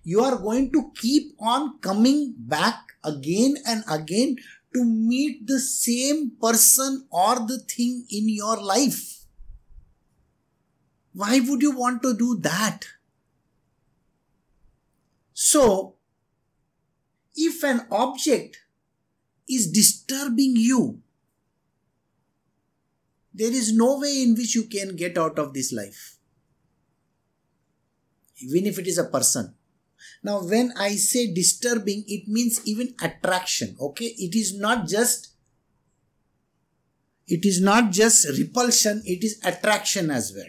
you 0.05 0.21
are 0.21 0.37
going 0.37 0.71
to 0.71 0.91
keep 1.01 1.33
on 1.39 1.79
coming 1.79 2.33
back 2.37 2.93
again 3.03 3.55
and 3.67 3.83
again 3.89 4.35
to 4.73 4.83
meet 4.85 5.45
the 5.47 5.59
same 5.59 6.31
person 6.41 7.07
or 7.09 7.35
the 7.47 7.59
thing 7.75 8.05
in 8.09 8.29
your 8.29 8.57
life 8.73 9.25
why 11.13 11.39
would 11.47 11.61
you 11.61 11.75
want 11.75 12.03
to 12.03 12.13
do 12.17 12.37
that 12.49 12.85
so 15.33 15.95
if 17.35 17.63
an 17.63 17.81
object 17.91 18.61
is 19.47 19.71
disturbing 19.71 20.55
you 20.55 21.01
there 23.33 23.51
is 23.51 23.73
no 23.73 23.99
way 23.99 24.23
in 24.23 24.33
which 24.35 24.55
you 24.55 24.63
can 24.63 24.95
get 24.95 25.17
out 25.17 25.37
of 25.37 25.53
this 25.53 25.73
life. 25.73 26.03
even 28.45 28.65
if 28.69 28.77
it 28.79 28.87
is 28.87 28.97
a 28.97 29.05
person. 29.05 29.54
Now, 30.23 30.43
when 30.43 30.71
I 30.77 30.95
say 30.95 31.33
disturbing, 31.33 32.03
it 32.07 32.27
means 32.27 32.65
even 32.65 32.95
attraction. 33.01 33.75
Okay, 33.79 34.13
it 34.17 34.35
is 34.35 34.57
not 34.57 34.87
just 34.87 35.35
it 37.27 37.43
is 37.43 37.59
not 37.59 37.91
just 37.91 38.27
repulsion, 38.37 39.01
it 39.05 39.23
is 39.23 39.41
attraction 39.43 40.11
as 40.11 40.31
well. 40.35 40.45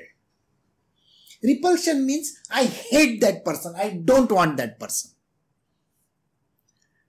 Repulsion 1.43 2.05
means 2.05 2.39
I 2.51 2.65
hate 2.65 3.21
that 3.23 3.45
person, 3.45 3.75
I 3.77 4.01
don't 4.05 4.31
want 4.31 4.57
that 4.59 4.79
person. 4.79 5.13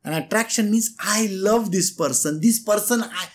And 0.03 0.15
attraction 0.15 0.71
means 0.71 0.95
I 0.99 1.27
love 1.29 1.71
this 1.71 1.91
person. 1.91 2.39
This 2.39 2.59
person, 2.59 3.03
I, 3.03 3.27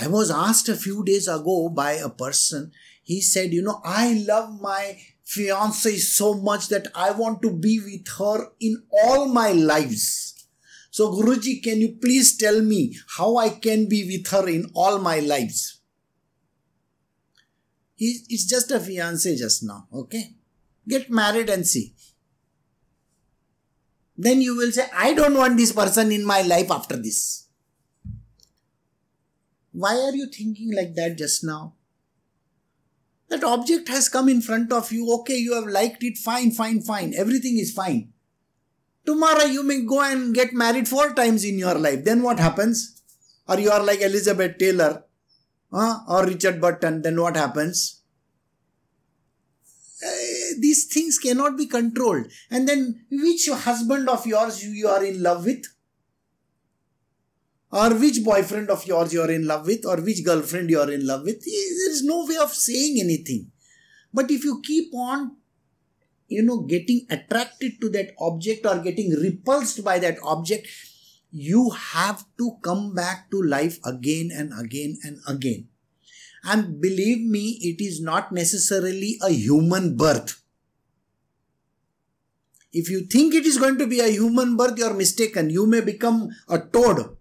I 0.00 0.06
was 0.06 0.30
asked 0.30 0.70
a 0.70 0.76
few 0.76 1.04
days 1.04 1.28
ago 1.28 1.68
by 1.68 1.92
a 1.92 2.08
person, 2.08 2.72
he 3.02 3.20
said, 3.20 3.52
You 3.52 3.60
know, 3.60 3.80
I 3.84 4.24
love 4.26 4.58
my 4.58 4.98
fiance 5.24 5.96
so 5.96 6.34
much 6.34 6.68
that 6.68 6.88
I 6.94 7.10
want 7.12 7.42
to 7.42 7.50
be 7.50 7.80
with 7.80 8.06
her 8.18 8.48
in 8.60 8.82
all 9.04 9.26
my 9.26 9.52
lives. 9.52 10.46
So, 10.90 11.10
Guruji, 11.10 11.62
can 11.62 11.80
you 11.80 11.96
please 12.00 12.36
tell 12.36 12.60
me 12.60 12.96
how 13.16 13.36
I 13.36 13.48
can 13.48 13.88
be 13.88 14.04
with 14.04 14.30
her 14.30 14.48
in 14.48 14.70
all 14.74 14.98
my 14.98 15.20
lives? 15.20 15.80
It's 17.98 18.46
just 18.46 18.70
a 18.72 18.80
fiance 18.80 19.36
just 19.36 19.62
now, 19.62 19.86
okay? 19.92 20.34
Get 20.88 21.08
married 21.08 21.48
and 21.48 21.66
see. 21.66 21.94
Then 24.16 24.42
you 24.42 24.56
will 24.56 24.72
say, 24.72 24.86
I 24.94 25.14
don't 25.14 25.34
want 25.36 25.56
this 25.56 25.72
person 25.72 26.12
in 26.12 26.24
my 26.24 26.42
life 26.42 26.70
after 26.70 26.96
this. 26.96 27.46
Why 29.72 29.94
are 29.94 30.14
you 30.14 30.26
thinking 30.26 30.74
like 30.74 30.94
that 30.96 31.16
just 31.16 31.44
now? 31.44 31.74
That 33.32 33.44
object 33.44 33.88
has 33.88 34.10
come 34.10 34.28
in 34.28 34.42
front 34.42 34.70
of 34.74 34.92
you. 34.92 35.10
Okay, 35.14 35.38
you 35.38 35.54
have 35.54 35.64
liked 35.64 36.02
it. 36.04 36.18
Fine, 36.18 36.50
fine, 36.50 36.82
fine. 36.82 37.14
Everything 37.16 37.56
is 37.58 37.72
fine. 37.72 38.12
Tomorrow 39.06 39.44
you 39.44 39.62
may 39.62 39.80
go 39.80 40.02
and 40.02 40.34
get 40.34 40.52
married 40.52 40.86
four 40.86 41.14
times 41.14 41.42
in 41.42 41.58
your 41.58 41.76
life. 41.76 42.04
Then 42.04 42.22
what 42.22 42.38
happens? 42.38 43.00
Or 43.48 43.58
you 43.58 43.70
are 43.70 43.82
like 43.82 44.02
Elizabeth 44.02 44.58
Taylor 44.58 45.04
huh? 45.72 46.00
or 46.10 46.26
Richard 46.26 46.60
Burton. 46.60 47.00
Then 47.00 47.18
what 47.18 47.38
happens? 47.38 48.02
Uh, 50.04 50.60
these 50.60 50.84
things 50.92 51.18
cannot 51.18 51.56
be 51.56 51.64
controlled. 51.64 52.26
And 52.50 52.68
then 52.68 53.06
which 53.10 53.48
husband 53.48 54.10
of 54.10 54.26
yours 54.26 54.62
you 54.62 54.88
are 54.88 55.02
in 55.02 55.22
love 55.22 55.46
with? 55.46 55.64
Or 57.72 57.94
which 57.94 58.22
boyfriend 58.22 58.68
of 58.68 58.86
yours 58.86 59.12
you 59.14 59.22
are 59.22 59.30
in 59.30 59.46
love 59.46 59.66
with 59.66 59.86
or 59.86 59.96
which 60.02 60.22
girlfriend 60.22 60.68
you 60.68 60.78
are 60.78 60.90
in 60.90 61.06
love 61.06 61.22
with 61.22 61.36
eh, 61.36 61.68
there 61.78 61.90
is 61.90 62.04
no 62.04 62.26
way 62.26 62.36
of 62.36 62.50
saying 62.52 62.98
anything. 63.00 63.50
But 64.12 64.30
if 64.30 64.44
you 64.44 64.60
keep 64.62 64.94
on 64.94 65.36
you 66.28 66.42
know 66.42 66.60
getting 66.60 67.06
attracted 67.10 67.80
to 67.80 67.88
that 67.90 68.14
object 68.18 68.66
or 68.66 68.78
getting 68.78 69.10
repulsed 69.10 69.82
by 69.82 69.98
that 69.98 70.18
object 70.22 70.66
you 71.30 71.70
have 71.70 72.24
to 72.36 72.58
come 72.62 72.94
back 72.94 73.30
to 73.30 73.42
life 73.42 73.78
again 73.86 74.30
and 74.36 74.52
again 74.60 74.98
and 75.02 75.18
again. 75.26 75.68
And 76.44 76.78
believe 76.80 77.26
me 77.26 77.58
it 77.62 77.82
is 77.82 78.02
not 78.02 78.32
necessarily 78.32 79.18
a 79.22 79.30
human 79.30 79.96
birth. 79.96 80.42
If 82.74 82.90
you 82.90 83.06
think 83.06 83.34
it 83.34 83.46
is 83.46 83.56
going 83.56 83.78
to 83.78 83.86
be 83.86 84.00
a 84.00 84.08
human 84.08 84.58
birth 84.58 84.76
you 84.76 84.84
are 84.84 84.94
mistaken. 84.94 85.48
You 85.48 85.66
may 85.66 85.80
become 85.80 86.28
a 86.50 86.58
toad 86.58 87.16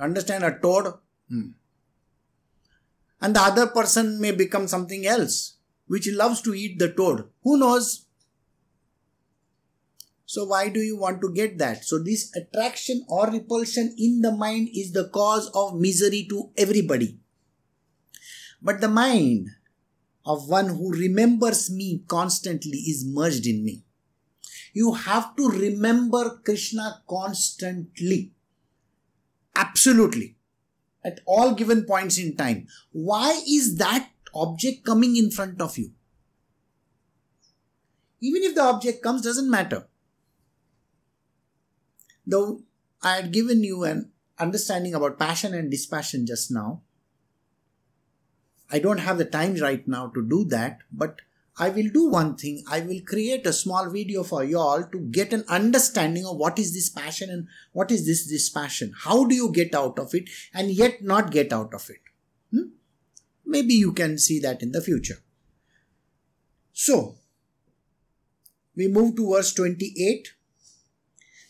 Understand 0.00 0.44
a 0.44 0.58
toad? 0.58 0.94
Hmm. 1.28 1.50
And 3.20 3.36
the 3.36 3.40
other 3.40 3.66
person 3.66 4.20
may 4.20 4.32
become 4.32 4.66
something 4.66 5.06
else, 5.06 5.56
which 5.86 6.08
loves 6.10 6.40
to 6.42 6.54
eat 6.54 6.78
the 6.78 6.90
toad. 6.90 7.28
Who 7.42 7.58
knows? 7.58 8.06
So, 10.24 10.44
why 10.44 10.68
do 10.68 10.80
you 10.80 10.96
want 10.96 11.20
to 11.22 11.34
get 11.34 11.58
that? 11.58 11.84
So, 11.84 11.98
this 11.98 12.34
attraction 12.36 13.04
or 13.08 13.30
repulsion 13.30 13.94
in 13.98 14.20
the 14.22 14.30
mind 14.30 14.68
is 14.72 14.92
the 14.92 15.08
cause 15.08 15.50
of 15.54 15.78
misery 15.78 16.26
to 16.30 16.50
everybody. 16.56 17.18
But 18.62 18.80
the 18.80 18.88
mind 18.88 19.48
of 20.24 20.48
one 20.48 20.68
who 20.68 20.92
remembers 20.92 21.70
me 21.70 22.04
constantly 22.06 22.78
is 22.78 23.04
merged 23.04 23.46
in 23.46 23.64
me. 23.64 23.82
You 24.72 24.92
have 24.94 25.34
to 25.36 25.48
remember 25.48 26.40
Krishna 26.44 27.02
constantly. 27.08 28.32
Absolutely. 29.60 30.36
At 31.04 31.20
all 31.26 31.54
given 31.54 31.84
points 31.84 32.18
in 32.18 32.36
time. 32.36 32.66
Why 32.92 33.42
is 33.46 33.76
that 33.76 34.10
object 34.34 34.84
coming 34.84 35.16
in 35.16 35.30
front 35.30 35.60
of 35.60 35.76
you? 35.76 35.92
Even 38.20 38.42
if 38.42 38.54
the 38.54 38.62
object 38.62 39.02
comes, 39.02 39.22
doesn't 39.22 39.50
matter. 39.50 39.86
Though 42.26 42.62
I 43.02 43.16
had 43.16 43.32
given 43.32 43.64
you 43.64 43.84
an 43.84 44.10
understanding 44.38 44.94
about 44.94 45.18
passion 45.18 45.54
and 45.54 45.70
dispassion 45.70 46.26
just 46.26 46.50
now, 46.50 46.82
I 48.70 48.78
don't 48.78 48.98
have 49.00 49.18
the 49.18 49.24
time 49.24 49.56
right 49.56 49.86
now 49.88 50.08
to 50.08 50.22
do 50.26 50.44
that, 50.44 50.78
but 50.92 51.20
I 51.60 51.68
will 51.68 51.90
do 51.92 52.08
one 52.08 52.36
thing. 52.36 52.64
I 52.70 52.80
will 52.80 53.00
create 53.06 53.46
a 53.46 53.52
small 53.52 53.90
video 53.90 54.22
for 54.22 54.42
you 54.42 54.58
all 54.58 54.82
to 54.82 54.98
get 54.98 55.34
an 55.34 55.44
understanding 55.46 56.24
of 56.24 56.38
what 56.38 56.58
is 56.58 56.72
this 56.72 56.88
passion 56.88 57.28
and 57.28 57.48
what 57.72 57.90
is 57.90 58.06
this 58.06 58.26
dispassion. 58.26 58.94
How 58.98 59.26
do 59.26 59.34
you 59.34 59.52
get 59.52 59.74
out 59.74 59.98
of 59.98 60.14
it 60.14 60.30
and 60.54 60.70
yet 60.70 61.02
not 61.02 61.30
get 61.30 61.52
out 61.52 61.74
of 61.74 61.90
it? 61.90 62.00
Hmm? 62.50 62.70
Maybe 63.44 63.74
you 63.74 63.92
can 63.92 64.16
see 64.16 64.40
that 64.40 64.62
in 64.62 64.72
the 64.72 64.80
future. 64.80 65.18
So, 66.72 67.16
we 68.74 68.88
move 68.88 69.16
to 69.16 69.30
verse 69.30 69.52
28. 69.52 70.32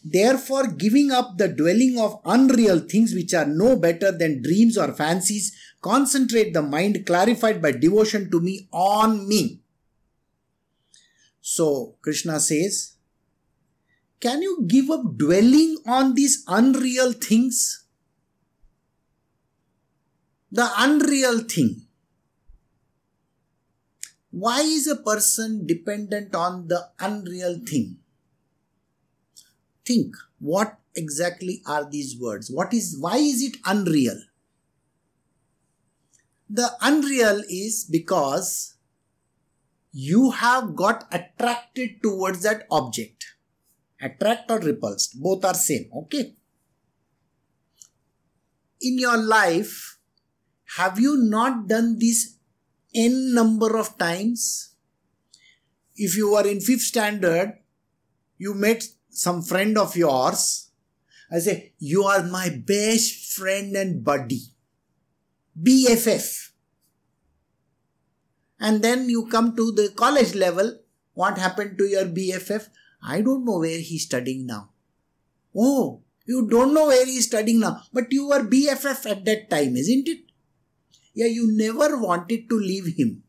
Therefore, 0.02 0.66
giving 0.66 1.12
up 1.12 1.38
the 1.38 1.46
dwelling 1.46 2.00
of 2.00 2.20
unreal 2.24 2.80
things 2.80 3.14
which 3.14 3.32
are 3.32 3.46
no 3.46 3.76
better 3.76 4.10
than 4.10 4.42
dreams 4.42 4.76
or 4.76 4.92
fancies, 4.92 5.56
concentrate 5.80 6.52
the 6.52 6.62
mind 6.62 7.06
clarified 7.06 7.62
by 7.62 7.70
devotion 7.70 8.28
to 8.32 8.40
me 8.40 8.66
on 8.72 9.28
me. 9.28 9.60
So 11.50 11.96
Krishna 12.00 12.38
says, 12.38 12.92
Can 14.20 14.40
you 14.40 14.64
give 14.68 14.88
up 14.88 15.16
dwelling 15.16 15.78
on 15.84 16.14
these 16.14 16.44
unreal 16.46 17.10
things? 17.10 17.86
The 20.52 20.68
unreal 20.78 21.40
thing. 21.40 21.88
Why 24.30 24.60
is 24.60 24.86
a 24.86 24.94
person 24.94 25.66
dependent 25.66 26.36
on 26.36 26.68
the 26.68 26.90
unreal 27.00 27.58
thing? 27.66 27.96
Think 29.84 30.14
what 30.38 30.78
exactly 30.94 31.62
are 31.66 31.84
these 31.90 32.16
words? 32.16 32.48
What 32.48 32.72
is 32.72 32.96
why 32.96 33.16
is 33.16 33.42
it 33.42 33.56
unreal? 33.64 34.20
The 36.48 36.70
unreal 36.80 37.42
is 37.48 37.84
because 37.90 38.76
you 39.92 40.30
have 40.30 40.76
got 40.76 41.06
attracted 41.12 42.02
towards 42.02 42.42
that 42.42 42.66
object. 42.70 43.34
Attract 44.00 44.50
or 44.50 44.58
repulsed, 44.60 45.20
both 45.20 45.44
are 45.44 45.54
same, 45.54 45.90
okay? 45.94 46.34
In 48.80 48.98
your 48.98 49.18
life, 49.18 49.98
have 50.76 50.98
you 50.98 51.16
not 51.16 51.68
done 51.68 51.98
this 51.98 52.36
n 52.94 53.34
number 53.34 53.76
of 53.76 53.98
times? 53.98 54.74
If 55.96 56.16
you 56.16 56.32
were 56.32 56.46
in 56.46 56.60
fifth 56.60 56.82
standard, 56.82 57.58
you 58.38 58.54
met 58.54 58.84
some 59.10 59.42
friend 59.42 59.76
of 59.76 59.96
yours. 59.96 60.70
I 61.30 61.40
say, 61.40 61.72
you 61.78 62.04
are 62.04 62.22
my 62.22 62.48
best 62.48 63.34
friend 63.34 63.76
and 63.76 64.02
buddy. 64.02 64.40
BFF 65.60 66.49
and 68.60 68.82
then 68.82 69.08
you 69.08 69.26
come 69.26 69.56
to 69.56 69.72
the 69.72 69.88
college 69.96 70.34
level. 70.34 70.78
What 71.14 71.38
happened 71.38 71.76
to 71.78 71.84
your 71.84 72.04
bff 72.04 72.68
i 73.02 73.20
don't 73.22 73.44
know 73.44 73.58
where 73.58 73.78
he's 73.78 74.04
studying 74.04 74.46
now. 74.46 74.70
Oh 75.56 76.02
you 76.26 76.48
don't 76.48 76.72
know 76.74 76.86
where 76.86 77.04
he's 77.04 77.26
studying 77.26 77.60
now. 77.60 77.82
But 77.92 78.12
you 78.12 78.28
were 78.28 78.44
bff 78.44 79.10
at 79.10 79.24
that 79.24 79.50
time 79.50 79.76
isn't 79.76 80.08
it? 80.08 80.20
Yeah 81.14 81.26
you 81.26 81.50
never 81.50 81.98
wanted 81.98 82.48
to 82.48 82.58
leave 82.58 82.94
him. 82.96 83.22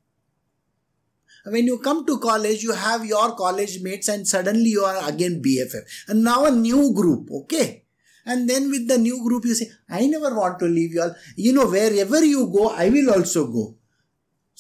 When 1.46 1.65
you 1.65 1.80
come 1.80 2.06
to 2.06 2.20
college 2.20 2.62
you 2.63 2.74
have 2.74 3.06
your 3.06 3.36
college 3.36 3.82
mates 3.82 4.10
and 4.10 4.28
suddenly 4.28 4.70
you 4.70 4.84
are 4.84 5.10
again 5.10 5.41
bff 5.41 5.76
and 6.08 6.24
now 6.24 6.46
a 6.46 6.52
new 6.52 6.94
group 6.94 7.30
okay? 7.32 7.84
And 8.26 8.48
then 8.48 8.70
with 8.70 8.88
the 8.88 9.00
new 9.00 9.24
group 9.28 9.46
you 9.46 9.56
say 9.56 9.70
i 9.89 10.06
never 10.06 10.36
want 10.36 10.60
to 10.60 10.65
leave 10.65 10.94
you 10.94 11.02
all. 11.02 11.15
You 11.36 11.54
know 11.54 11.67
wherever 11.67 12.24
you 12.24 12.48
go 12.54 12.70
i 12.70 12.89
will 12.89 13.12
also 13.12 13.48
go 13.48 13.76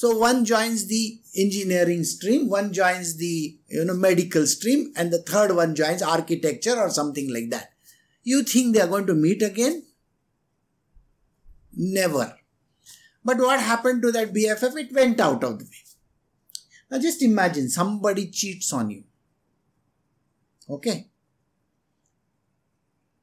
so 0.01 0.17
one 0.17 0.45
joins 0.45 0.87
the 0.87 1.19
engineering 1.37 2.03
stream, 2.03 2.49
one 2.49 2.73
joins 2.73 3.17
the 3.17 3.55
you 3.67 3.85
know 3.85 3.93
medical 3.93 4.47
stream, 4.47 4.91
and 4.95 5.13
the 5.13 5.21
third 5.21 5.55
one 5.55 5.75
joins 5.75 6.01
architecture 6.01 6.75
or 6.75 6.89
something 6.89 7.31
like 7.31 7.51
that. 7.51 7.73
You 8.23 8.41
think 8.41 8.73
they 8.73 8.81
are 8.81 8.87
going 8.87 9.05
to 9.05 9.13
meet 9.13 9.43
again? 9.43 9.83
Never. 11.75 12.35
But 13.23 13.37
what 13.37 13.59
happened 13.59 14.01
to 14.01 14.11
that 14.13 14.33
BFF? 14.33 14.75
It 14.77 14.91
went 14.91 15.19
out 15.19 15.43
of 15.43 15.59
the 15.59 15.65
way. 15.65 15.83
Now 16.89 16.97
just 16.97 17.21
imagine 17.21 17.69
somebody 17.69 18.31
cheats 18.31 18.73
on 18.73 18.89
you. 18.89 19.03
Okay? 20.67 21.09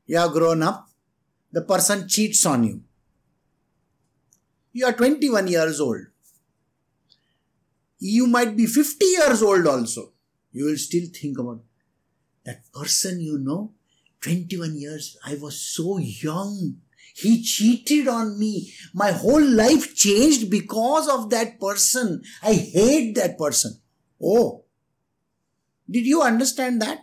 You 0.06 0.18
are 0.18 0.28
grown 0.28 0.62
up, 0.62 0.88
the 1.50 1.62
person 1.62 2.06
cheats 2.06 2.46
on 2.46 2.62
you. 2.62 2.82
You 4.72 4.86
are 4.86 4.92
21 4.92 5.48
years 5.48 5.80
old. 5.80 6.06
You 7.98 8.26
might 8.26 8.56
be 8.56 8.66
50 8.66 9.04
years 9.04 9.42
old 9.42 9.66
also. 9.66 10.12
You 10.52 10.66
will 10.66 10.76
still 10.76 11.06
think 11.12 11.38
about 11.38 11.62
that 12.44 12.62
person 12.72 13.20
you 13.20 13.38
know. 13.38 13.72
21 14.20 14.76
years, 14.76 15.16
I 15.24 15.36
was 15.40 15.60
so 15.60 15.98
young. 15.98 16.76
He 17.14 17.42
cheated 17.42 18.08
on 18.08 18.38
me. 18.38 18.72
My 18.94 19.12
whole 19.12 19.44
life 19.44 19.94
changed 19.94 20.50
because 20.50 21.08
of 21.08 21.30
that 21.30 21.60
person. 21.60 22.22
I 22.42 22.54
hate 22.54 23.14
that 23.14 23.38
person. 23.38 23.78
Oh, 24.22 24.64
did 25.90 26.06
you 26.06 26.22
understand 26.22 26.82
that? 26.82 27.02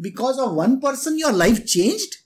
Because 0.00 0.38
of 0.38 0.54
one 0.54 0.80
person, 0.80 1.18
your 1.18 1.32
life 1.32 1.66
changed? 1.66 2.18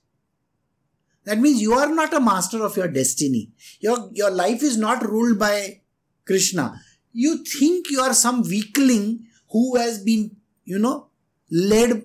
That 1.25 1.39
means 1.39 1.61
you 1.61 1.73
are 1.73 1.93
not 1.93 2.15
a 2.15 2.21
master 2.21 2.63
of 2.63 2.77
your 2.77 2.89
destiny. 2.89 3.51
Your, 3.81 4.11
your 4.13 4.31
life 4.31 4.63
is 4.63 4.77
not 4.77 5.03
ruled 5.03 5.39
by 5.39 5.81
Krishna. 6.27 6.81
You 7.15 7.45
think 7.45 7.91
you 7.91 8.01
are 8.01 8.13
some 8.13 8.43
weakling 8.43 9.27
who 9.51 9.77
has 9.77 10.03
been, 10.03 10.37
you 10.65 10.79
know, 10.79 11.09
led 11.51 12.05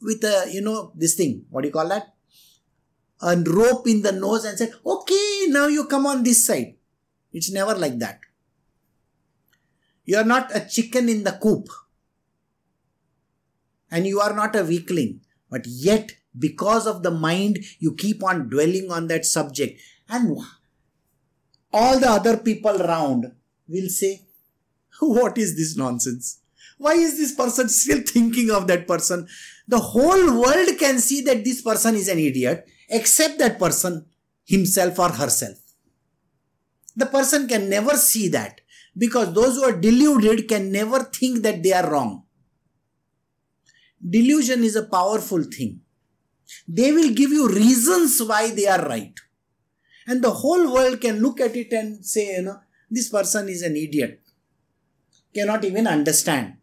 with 0.00 0.24
a, 0.24 0.50
you 0.52 0.60
know, 0.60 0.92
this 0.96 1.14
thing. 1.14 1.46
What 1.48 1.62
do 1.62 1.68
you 1.68 1.72
call 1.72 1.88
that? 1.88 2.14
A 3.22 3.36
rope 3.36 3.86
in 3.86 4.02
the 4.02 4.10
nose 4.10 4.44
and 4.44 4.58
said, 4.58 4.74
okay, 4.84 5.46
now 5.46 5.68
you 5.68 5.86
come 5.86 6.06
on 6.06 6.24
this 6.24 6.44
side. 6.44 6.74
It's 7.32 7.52
never 7.52 7.74
like 7.74 7.98
that. 8.00 8.18
You 10.04 10.16
are 10.18 10.24
not 10.24 10.54
a 10.54 10.66
chicken 10.68 11.08
in 11.08 11.22
the 11.22 11.38
coop. 11.40 11.68
And 13.90 14.06
you 14.06 14.20
are 14.20 14.34
not 14.34 14.56
a 14.56 14.64
weakling. 14.64 15.20
But 15.48 15.66
yet 15.66 16.16
because 16.36 16.86
of 16.86 17.02
the 17.02 17.10
mind 17.10 17.58
you 17.78 17.94
keep 17.94 18.24
on 18.24 18.48
dwelling 18.48 18.90
on 18.90 19.06
that 19.06 19.24
subject 19.24 19.80
and 20.08 20.38
all 21.72 21.98
the 21.98 22.08
other 22.08 22.38
people 22.38 22.80
around 22.82 23.32
will 23.68 23.88
say 23.88 24.22
what 25.06 25.38
is 25.38 25.56
this 25.56 25.76
nonsense? 25.76 26.40
Why 26.78 26.94
is 26.94 27.16
this 27.16 27.34
person 27.34 27.68
still 27.68 28.00
thinking 28.00 28.50
of 28.50 28.66
that 28.66 28.86
person? 28.86 29.28
The 29.68 29.78
whole 29.78 30.40
world 30.40 30.78
can 30.78 30.98
see 30.98 31.20
that 31.22 31.44
this 31.44 31.62
person 31.62 31.94
is 31.94 32.08
an 32.08 32.18
idiot 32.18 32.66
except 32.88 33.38
that 33.38 33.58
person 33.58 34.06
himself 34.44 34.98
or 34.98 35.10
herself. 35.10 35.58
The 36.96 37.06
person 37.06 37.48
can 37.48 37.68
never 37.70 37.96
see 37.96 38.28
that 38.28 38.60
because 38.96 39.32
those 39.32 39.56
who 39.56 39.64
are 39.64 39.80
deluded 39.80 40.48
can 40.48 40.70
never 40.70 41.04
think 41.04 41.42
that 41.42 41.62
they 41.62 41.72
are 41.72 41.90
wrong. 41.90 42.24
Delusion 44.06 44.64
is 44.64 44.76
a 44.76 44.84
powerful 44.84 45.42
thing. 45.44 45.80
They 46.68 46.92
will 46.92 47.12
give 47.14 47.30
you 47.30 47.48
reasons 47.48 48.22
why 48.22 48.50
they 48.50 48.66
are 48.66 48.86
right. 48.86 49.14
And 50.06 50.22
the 50.22 50.30
whole 50.30 50.72
world 50.72 51.00
can 51.00 51.20
look 51.20 51.40
at 51.40 51.56
it 51.56 51.72
and 51.72 52.04
say, 52.04 52.36
you 52.36 52.42
know, 52.42 52.60
this 52.90 53.08
person 53.08 53.48
is 53.48 53.62
an 53.62 53.76
idiot. 53.76 54.21
Cannot 55.34 55.64
even 55.64 55.86
understand. 55.86 56.56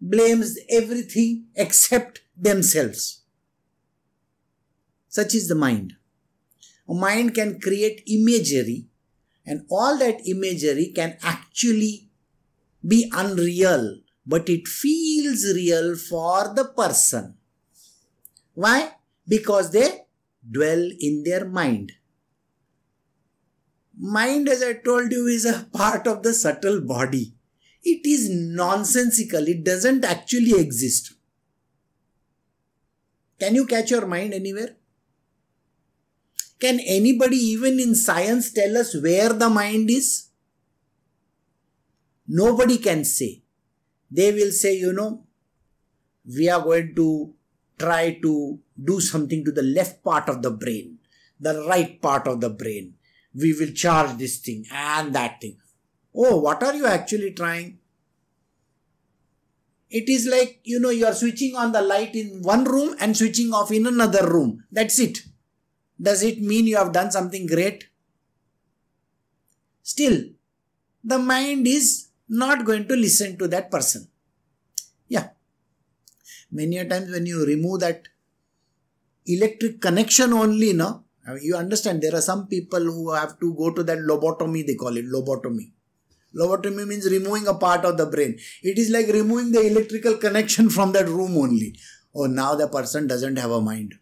Blames 0.00 0.58
everything 0.70 1.46
except 1.54 2.22
themselves. 2.36 3.22
Such 5.08 5.34
is 5.34 5.48
the 5.48 5.54
mind. 5.54 5.94
A 6.88 6.94
mind 6.94 7.34
can 7.34 7.60
create 7.60 8.02
imagery, 8.06 8.86
and 9.44 9.66
all 9.70 9.98
that 9.98 10.26
imagery 10.26 10.92
can 10.94 11.18
actually 11.22 12.08
be 12.86 13.10
unreal, 13.12 13.98
but 14.26 14.48
it 14.48 14.68
feels 14.68 15.44
real 15.54 15.96
for 15.96 16.54
the 16.54 16.64
person. 16.64 17.36
Why? 18.54 18.92
Because 19.26 19.72
they 19.72 20.06
dwell 20.50 20.88
in 21.00 21.24
their 21.24 21.44
mind. 21.44 21.92
Mind, 24.00 24.48
as 24.48 24.62
I 24.62 24.74
told 24.74 25.10
you, 25.10 25.26
is 25.26 25.44
a 25.44 25.66
part 25.72 26.06
of 26.06 26.22
the 26.22 26.32
subtle 26.32 26.80
body. 26.80 27.34
It 27.82 28.06
is 28.06 28.30
nonsensical, 28.30 29.48
it 29.48 29.64
doesn't 29.64 30.04
actually 30.04 30.58
exist. 30.58 31.14
Can 33.40 33.54
you 33.54 33.66
catch 33.66 33.90
your 33.90 34.06
mind 34.06 34.34
anywhere? 34.34 34.76
Can 36.60 36.80
anybody, 36.80 37.36
even 37.36 37.78
in 37.78 37.94
science, 37.94 38.52
tell 38.52 38.76
us 38.76 38.94
where 39.00 39.32
the 39.32 39.48
mind 39.48 39.90
is? 39.90 40.28
Nobody 42.26 42.78
can 42.78 43.04
say. 43.04 43.42
They 44.10 44.32
will 44.32 44.50
say, 44.50 44.76
you 44.76 44.92
know, 44.92 45.24
we 46.26 46.48
are 46.48 46.60
going 46.60 46.94
to 46.96 47.32
try 47.78 48.18
to 48.22 48.58
do 48.82 49.00
something 49.00 49.44
to 49.44 49.52
the 49.52 49.62
left 49.62 50.02
part 50.02 50.28
of 50.28 50.42
the 50.42 50.50
brain, 50.50 50.98
the 51.38 51.64
right 51.68 52.00
part 52.02 52.26
of 52.26 52.40
the 52.40 52.50
brain. 52.50 52.94
We 53.40 53.52
will 53.58 53.72
charge 53.72 54.16
this 54.18 54.38
thing 54.38 54.64
and 54.72 55.14
that 55.14 55.40
thing. 55.40 55.56
Oh, 56.14 56.40
what 56.40 56.62
are 56.62 56.74
you 56.74 56.86
actually 56.86 57.32
trying? 57.32 57.78
It 59.90 60.08
is 60.08 60.26
like, 60.26 60.60
you 60.64 60.80
know, 60.80 60.90
you 60.90 61.06
are 61.06 61.14
switching 61.14 61.54
on 61.54 61.72
the 61.72 61.80
light 61.80 62.14
in 62.14 62.42
one 62.42 62.64
room 62.64 62.96
and 63.00 63.16
switching 63.16 63.52
off 63.52 63.70
in 63.70 63.86
another 63.86 64.28
room. 64.28 64.64
That's 64.70 64.98
it. 64.98 65.20
Does 66.00 66.22
it 66.22 66.40
mean 66.40 66.66
you 66.66 66.76
have 66.76 66.92
done 66.92 67.10
something 67.10 67.46
great? 67.46 67.88
Still, 69.82 70.24
the 71.02 71.18
mind 71.18 71.66
is 71.66 72.08
not 72.28 72.64
going 72.64 72.86
to 72.88 72.96
listen 72.96 73.38
to 73.38 73.48
that 73.48 73.70
person. 73.70 74.08
Yeah, 75.08 75.30
many 76.50 76.76
a 76.76 76.88
times 76.88 77.10
when 77.10 77.24
you 77.24 77.46
remove 77.46 77.80
that 77.80 78.08
electric 79.26 79.80
connection 79.80 80.32
only 80.34 80.72
no 80.74 81.04
you 81.36 81.56
understand 81.56 82.02
there 82.02 82.14
are 82.14 82.22
some 82.22 82.46
people 82.46 82.80
who 82.80 83.12
have 83.12 83.38
to 83.40 83.54
go 83.54 83.72
to 83.72 83.82
that 83.84 83.98
lobotomy 83.98 84.66
they 84.66 84.74
call 84.74 84.96
it 84.96 85.06
lobotomy. 85.06 85.72
Lobotomy 86.34 86.86
means 86.86 87.10
removing 87.10 87.46
a 87.46 87.54
part 87.54 87.84
of 87.84 87.96
the 87.96 88.06
brain. 88.06 88.38
It 88.62 88.78
is 88.78 88.90
like 88.90 89.08
removing 89.08 89.52
the 89.52 89.66
electrical 89.66 90.16
connection 90.16 90.70
from 90.76 90.92
that 90.92 91.08
room 91.08 91.36
only. 91.36 91.78
Oh 92.14 92.26
now 92.26 92.54
the 92.54 92.68
person 92.68 93.06
doesn't 93.06 93.36
have 93.36 93.50
a 93.50 93.60
mind. 93.60 93.94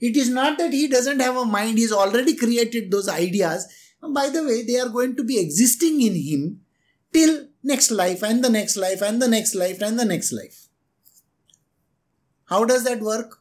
It 0.00 0.16
is 0.16 0.28
not 0.28 0.58
that 0.58 0.72
he 0.72 0.88
doesn't 0.88 1.20
have 1.20 1.36
a 1.36 1.44
mind 1.44 1.78
he's 1.78 1.92
already 1.92 2.36
created 2.36 2.90
those 2.90 3.08
ideas. 3.08 3.66
By 4.02 4.28
the 4.28 4.44
way 4.44 4.62
they 4.62 4.78
are 4.78 4.88
going 4.88 5.16
to 5.16 5.24
be 5.24 5.40
existing 5.40 6.00
in 6.00 6.14
him 6.14 6.60
till 7.12 7.48
next 7.62 7.90
life 7.90 8.22
and 8.22 8.44
the 8.44 8.50
next 8.50 8.76
life 8.76 9.02
and 9.02 9.20
the 9.20 9.28
next 9.28 9.54
life 9.54 9.80
and 9.82 9.98
the 9.98 10.04
next 10.04 10.32
life. 10.32 10.68
How 12.46 12.64
does 12.64 12.84
that 12.84 13.00
work? 13.00 13.40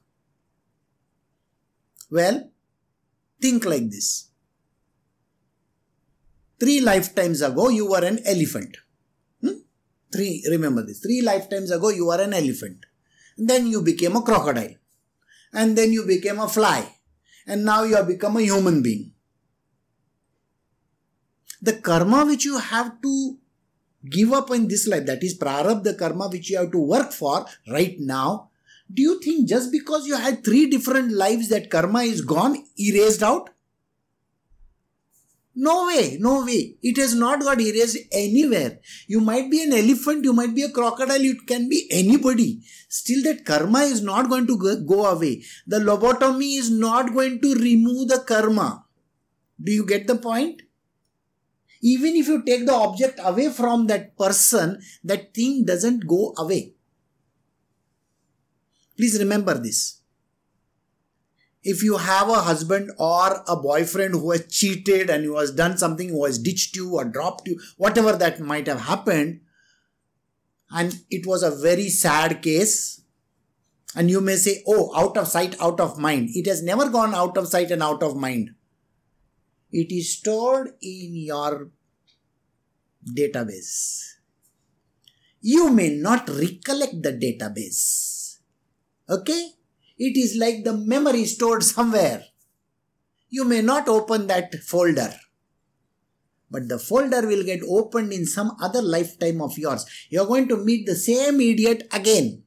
Well, 2.09 2.49
think 3.45 3.65
like 3.65 3.89
this. 3.95 4.09
Three 6.59 6.79
lifetimes 6.81 7.41
ago, 7.41 7.69
you 7.69 7.89
were 7.91 8.03
an 8.11 8.19
elephant. 8.25 8.77
Hmm? 9.41 9.59
Three, 10.11 10.43
remember 10.49 10.83
this. 10.85 10.99
Three 10.99 11.21
lifetimes 11.21 11.71
ago, 11.77 11.89
you 11.89 12.07
were 12.07 12.21
an 12.21 12.33
elephant. 12.33 12.85
Then 13.37 13.67
you 13.67 13.81
became 13.81 14.15
a 14.15 14.21
crocodile. 14.21 14.75
And 15.53 15.77
then 15.77 15.91
you 15.93 16.05
became 16.05 16.39
a 16.39 16.47
fly. 16.47 16.87
And 17.45 17.65
now 17.65 17.83
you 17.83 17.95
have 17.95 18.07
become 18.07 18.37
a 18.37 18.41
human 18.41 18.81
being. 18.81 19.11
The 21.61 21.73
karma 21.73 22.25
which 22.25 22.45
you 22.45 22.57
have 22.57 23.01
to 23.01 23.37
give 24.09 24.33
up 24.33 24.51
in 24.51 24.67
this 24.67 24.87
life, 24.87 25.05
that 25.05 25.23
is 25.23 25.37
prarabdha 25.37 25.97
karma 25.97 26.29
which 26.29 26.49
you 26.49 26.57
have 26.57 26.71
to 26.71 26.79
work 26.79 27.11
for 27.11 27.45
right 27.67 27.95
now, 27.99 28.49
do 28.93 29.01
you 29.01 29.19
think 29.19 29.49
just 29.49 29.71
because 29.71 30.05
you 30.05 30.15
had 30.15 30.43
three 30.43 30.69
different 30.69 31.11
lives 31.11 31.49
that 31.49 31.69
karma 31.69 31.99
is 31.99 32.21
gone, 32.21 32.63
erased 32.77 33.23
out? 33.23 33.49
No 35.57 35.87
way, 35.87 36.17
no 36.19 36.45
way. 36.45 36.75
It 36.83 36.97
has 36.97 37.15
not 37.15 37.39
got 37.41 37.61
erased 37.61 37.97
anywhere. 38.11 38.79
You 39.07 39.21
might 39.21 39.49
be 39.49 39.63
an 39.63 39.71
elephant, 39.71 40.25
you 40.25 40.33
might 40.33 40.53
be 40.53 40.63
a 40.63 40.69
crocodile, 40.69 41.21
it 41.21 41.47
can 41.47 41.69
be 41.69 41.87
anybody. 41.89 42.61
Still, 42.89 43.23
that 43.23 43.45
karma 43.45 43.79
is 43.79 44.01
not 44.01 44.29
going 44.29 44.47
to 44.47 44.57
go 44.85 45.05
away. 45.05 45.43
The 45.65 45.79
lobotomy 45.79 46.57
is 46.57 46.69
not 46.69 47.13
going 47.13 47.41
to 47.41 47.55
remove 47.55 48.09
the 48.09 48.19
karma. 48.19 48.85
Do 49.61 49.71
you 49.71 49.85
get 49.85 50.07
the 50.07 50.15
point? 50.15 50.61
Even 51.81 52.15
if 52.15 52.27
you 52.27 52.43
take 52.43 52.65
the 52.65 52.73
object 52.73 53.19
away 53.23 53.49
from 53.49 53.87
that 53.87 54.17
person, 54.17 54.81
that 55.03 55.33
thing 55.33 55.63
doesn't 55.65 56.05
go 56.05 56.33
away. 56.37 56.74
Please 58.97 59.19
remember 59.19 59.53
this. 59.53 60.01
If 61.63 61.83
you 61.83 61.97
have 61.97 62.29
a 62.29 62.41
husband 62.41 62.91
or 62.99 63.43
a 63.47 63.55
boyfriend 63.55 64.13
who 64.13 64.31
has 64.31 64.45
cheated 64.47 65.09
and 65.09 65.23
who 65.23 65.37
has 65.37 65.51
done 65.51 65.77
something, 65.77 66.09
who 66.09 66.23
has 66.25 66.37
ditched 66.37 66.75
you 66.75 66.95
or 66.95 67.05
dropped 67.05 67.47
you, 67.47 67.59
whatever 67.77 68.13
that 68.13 68.39
might 68.39 68.67
have 68.67 68.81
happened, 68.81 69.41
and 70.69 71.01
it 71.09 71.25
was 71.25 71.41
a 71.43 71.55
very 71.55 71.89
sad 71.89 72.41
case, 72.41 73.01
and 73.95 74.09
you 74.09 74.21
may 74.21 74.35
say, 74.35 74.63
oh, 74.67 74.91
out 74.95 75.17
of 75.17 75.27
sight, 75.27 75.55
out 75.59 75.79
of 75.79 75.97
mind. 75.97 76.29
It 76.33 76.47
has 76.47 76.61
never 76.61 76.89
gone 76.89 77.15
out 77.15 77.37
of 77.37 77.47
sight 77.47 77.71
and 77.71 77.81
out 77.81 78.03
of 78.03 78.15
mind. 78.15 78.51
It 79.71 79.91
is 79.91 80.17
stored 80.17 80.73
in 80.81 81.15
your 81.15 81.71
database. 83.05 84.03
you 85.47 85.69
may 85.69 85.89
not 85.95 86.27
recollect 86.27 87.03
the 87.03 87.11
database. 87.13 88.14
Okay? 89.09 89.51
It 89.97 90.17
is 90.17 90.35
like 90.35 90.63
the 90.63 90.73
memory 90.73 91.25
stored 91.25 91.63
somewhere. 91.63 92.25
You 93.29 93.45
may 93.45 93.61
not 93.61 93.87
open 93.87 94.27
that 94.27 94.53
folder. 94.55 95.13
But 96.51 96.69
the 96.69 96.79
folder 96.79 97.25
will 97.27 97.43
get 97.43 97.61
opened 97.67 98.13
in 98.13 98.25
some 98.25 98.51
other 98.61 98.81
lifetime 98.81 99.41
of 99.41 99.57
yours. 99.57 99.85
You're 100.09 100.27
going 100.27 100.47
to 100.49 100.57
meet 100.57 100.85
the 100.85 100.95
same 100.95 101.41
idiot 101.41 101.87
again. 101.91 102.43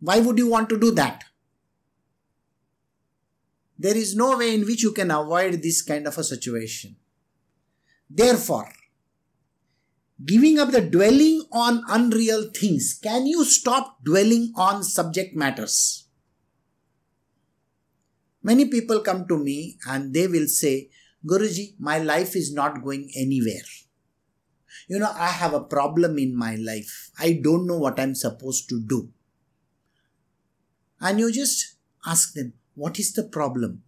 Why 0.00 0.20
would 0.20 0.38
you 0.38 0.48
want 0.48 0.68
to 0.70 0.78
do 0.78 0.90
that? 0.92 1.24
There 3.78 3.96
is 3.96 4.16
no 4.16 4.38
way 4.38 4.54
in 4.54 4.64
which 4.64 4.82
you 4.82 4.92
can 4.92 5.10
avoid 5.10 5.62
this 5.62 5.82
kind 5.82 6.06
of 6.06 6.16
a 6.16 6.24
situation. 6.24 6.96
Therefore, 8.08 8.72
giving 10.24 10.58
up 10.58 10.70
the 10.70 10.80
dwelling 10.80 11.42
on 11.52 11.82
unreal 11.88 12.50
things, 12.50 12.98
can 13.02 13.26
you 13.26 13.44
stop 13.44 14.02
dwelling 14.02 14.52
on 14.56 14.82
subject 14.82 15.36
matters? 15.36 16.06
Many 18.42 18.66
people 18.66 19.00
come 19.00 19.26
to 19.28 19.36
me 19.36 19.76
and 19.88 20.14
they 20.14 20.26
will 20.28 20.46
say, 20.46 20.90
Guruji, 21.26 21.74
my 21.78 21.98
life 21.98 22.36
is 22.36 22.52
not 22.52 22.82
going 22.82 23.10
anywhere. 23.16 23.66
You 24.88 25.00
know, 25.00 25.10
I 25.12 25.28
have 25.28 25.52
a 25.52 25.64
problem 25.64 26.18
in 26.18 26.36
my 26.36 26.54
life. 26.54 27.10
I 27.18 27.40
don't 27.42 27.66
know 27.66 27.78
what 27.78 27.98
I'm 27.98 28.14
supposed 28.14 28.68
to 28.68 28.80
do. 28.80 29.10
And 31.00 31.18
you 31.18 31.32
just 31.32 31.76
ask 32.06 32.34
them, 32.34 32.52
what 32.74 32.98
is 32.98 33.12
the 33.12 33.24
problem? 33.24 33.82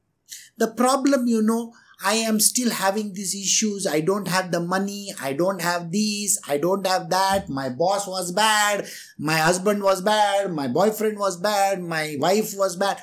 The 0.56 0.68
problem, 0.68 1.28
you 1.28 1.40
know, 1.40 1.72
I 2.00 2.14
am 2.14 2.38
still 2.38 2.70
having 2.70 3.12
these 3.12 3.34
issues. 3.34 3.86
I 3.86 4.00
don't 4.00 4.28
have 4.28 4.52
the 4.52 4.60
money. 4.60 5.12
I 5.20 5.32
don't 5.32 5.60
have 5.60 5.90
these. 5.90 6.40
I 6.46 6.56
don't 6.56 6.86
have 6.86 7.10
that. 7.10 7.48
My 7.48 7.68
boss 7.68 8.06
was 8.06 8.30
bad. 8.30 8.86
My 9.18 9.36
husband 9.36 9.82
was 9.82 10.00
bad. 10.00 10.52
My 10.52 10.68
boyfriend 10.68 11.18
was 11.18 11.36
bad. 11.36 11.82
My 11.82 12.16
wife 12.20 12.54
was 12.56 12.76
bad. 12.76 13.02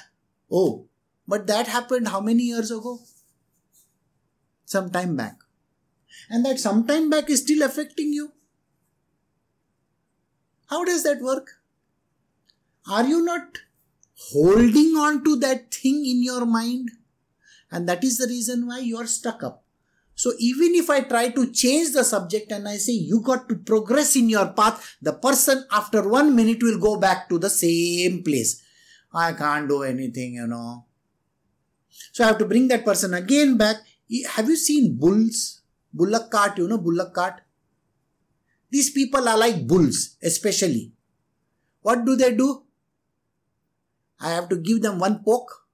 Oh, 0.49 0.87
but 1.27 1.47
that 1.47 1.67
happened 1.67 2.07
how 2.07 2.21
many 2.21 2.43
years 2.43 2.71
ago? 2.71 2.99
Some 4.63 4.89
time 4.89 5.15
back. 5.17 5.39
And 6.29 6.45
that 6.45 6.59
some 6.59 6.87
time 6.87 7.09
back 7.09 7.29
is 7.29 7.41
still 7.41 7.63
affecting 7.63 8.13
you. 8.13 8.31
How 10.67 10.85
does 10.85 11.03
that 11.03 11.21
work? 11.21 11.49
Are 12.89 13.05
you 13.05 13.23
not 13.23 13.59
holding 14.31 14.95
on 14.95 15.23
to 15.25 15.35
that 15.37 15.73
thing 15.73 16.05
in 16.05 16.23
your 16.23 16.45
mind? 16.45 16.91
And 17.71 17.87
that 17.89 18.03
is 18.03 18.17
the 18.17 18.27
reason 18.27 18.67
why 18.67 18.79
you 18.79 18.97
are 18.97 19.07
stuck 19.07 19.43
up. 19.43 19.63
So 20.15 20.31
even 20.39 20.75
if 20.75 20.89
i 20.89 21.01
try 21.01 21.29
to 21.29 21.51
change 21.51 21.91
the 21.93 22.03
subject 22.03 22.51
and 22.51 22.67
i 22.69 22.77
say 22.77 22.93
you 22.93 23.21
got 23.21 23.49
to 23.49 23.55
progress 23.55 24.15
in 24.15 24.29
your 24.29 24.47
path 24.59 24.95
the 25.01 25.11
person 25.11 25.65
after 25.71 26.07
one 26.07 26.33
minute 26.35 26.63
will 26.63 26.79
go 26.79 26.97
back 26.97 27.27
to 27.29 27.37
the 27.37 27.49
same 27.49 28.23
place. 28.23 28.61
I 29.13 29.33
can't 29.33 29.67
do 29.67 29.83
anything 29.83 30.35
you 30.35 30.47
know. 30.47 30.85
So 32.13 32.23
i 32.23 32.27
have 32.27 32.37
to 32.37 32.45
bring 32.45 32.69
that 32.69 32.85
person 32.85 33.13
again 33.13 33.57
back. 33.57 33.77
Have 34.35 34.47
you 34.47 34.55
seen 34.55 34.95
bulls? 34.97 35.61
Bullock 35.93 36.31
cart 36.31 36.57
you 36.57 36.67
know 36.67 36.77
bullock 36.77 37.13
cart? 37.13 37.41
These 38.71 38.91
people 38.91 39.27
are 39.27 39.37
like 39.37 39.67
bulls 39.67 40.15
especially. 40.23 40.93
What 41.81 42.05
do 42.05 42.15
they 42.15 42.33
do? 42.33 42.63
I 44.19 44.29
have 44.31 44.47
to 44.49 44.55
give 44.55 44.81
them 44.81 44.99
one 44.99 45.23
poke 45.23 45.64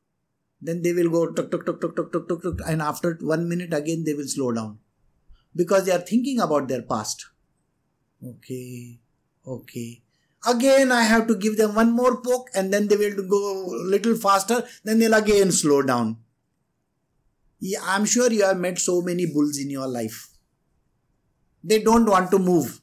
then 0.62 0.82
they 0.82 0.94
will 0.94 1.10
go 1.10 1.32
tuk 1.32 1.50
tuk 1.52 1.66
tuk 1.66 1.82
tuk 1.82 1.96
tuk 1.96 2.12
tuk 2.12 2.28
tuk, 2.28 2.42
tuk 2.42 2.62
and 2.68 2.82
after 2.82 3.18
one 3.22 3.50
minute 3.50 3.74
again 3.74 4.04
they 4.04 4.14
will 4.14 4.28
slow 4.28 4.52
down 4.52 4.78
because 5.56 5.86
they 5.86 5.92
are 5.92 6.08
thinking 6.12 6.40
about 6.40 6.68
their 6.68 6.82
past. 6.84 7.26
Okay, 8.24 9.00
okay. 9.46 10.02
Again, 10.48 10.92
I 10.92 11.04
have 11.04 11.28
to 11.28 11.36
give 11.36 11.58
them 11.58 11.76
one 11.76 11.92
more 11.92 12.22
poke 12.22 12.50
and 12.56 12.74
then 12.74 12.88
they 12.88 12.96
will 12.96 13.28
go 13.28 13.66
a 13.66 13.86
little 13.90 14.16
faster, 14.16 14.64
then 14.84 15.00
they'll 15.00 15.14
again 15.14 15.52
slow 15.52 15.82
down. 15.82 16.18
Yeah, 17.60 17.80
I'm 17.84 18.06
sure 18.06 18.32
you 18.32 18.44
have 18.44 18.58
met 18.58 18.80
so 18.80 19.02
many 19.02 19.28
bulls 19.28 19.60
in 19.60 19.70
your 19.70 19.88
life. 19.88 20.30
They 21.64 21.82
don't 21.82 22.08
want 22.08 22.32
to 22.32 22.40
move. 22.40 22.82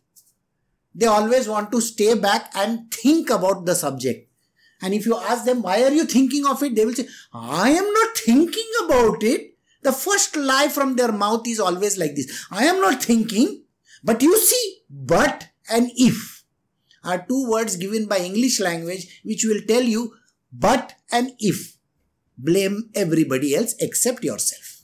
They 0.95 1.07
always 1.07 1.49
want 1.49 1.73
to 1.73 1.81
stay 1.81 2.15
back 2.15 2.53
and 2.55 2.93
think 2.93 3.31
about 3.31 3.67
the 3.67 3.75
subject 3.75 4.28
and 4.81 4.95
if 4.95 5.07
you 5.07 5.17
ask 5.17 5.45
them, 5.45 5.63
why 5.63 5.83
are 5.83 5.91
you 5.93 6.05
thinking 6.05 6.47
of 6.47 6.63
it? 6.63 6.75
They 6.75 6.85
will 6.85 6.95
say, 6.95 7.09
I 7.33 7.71
am 7.71 7.93
not 7.93 8.17
thinking 8.17 8.71
about 8.85 9.23
it. 9.23 9.55
The 9.83 9.93
first 9.93 10.37
lie 10.37 10.69
from 10.69 10.97
their 10.97 11.13
mouth 11.13 11.47
is 11.47 11.61
always 11.61 11.97
like 11.97 12.15
this 12.15 12.47
I 12.51 12.65
am 12.65 12.81
not 12.81 13.03
thinking. 13.03 13.65
But 14.03 14.23
you 14.23 14.39
see, 14.39 14.83
but 14.89 15.49
and 15.71 15.91
if 15.97 16.45
are 17.05 17.25
two 17.29 17.49
words 17.49 17.77
given 17.77 18.07
by 18.07 18.19
English 18.19 18.61
language 18.61 19.21
which 19.25 19.45
will 19.45 19.61
tell 19.67 19.83
you 19.83 20.15
but 20.53 20.95
and 21.11 21.33
if. 21.39 21.77
Blame 22.37 22.91
everybody 22.95 23.55
else 23.55 23.75
except 23.81 24.23
yourself. 24.23 24.83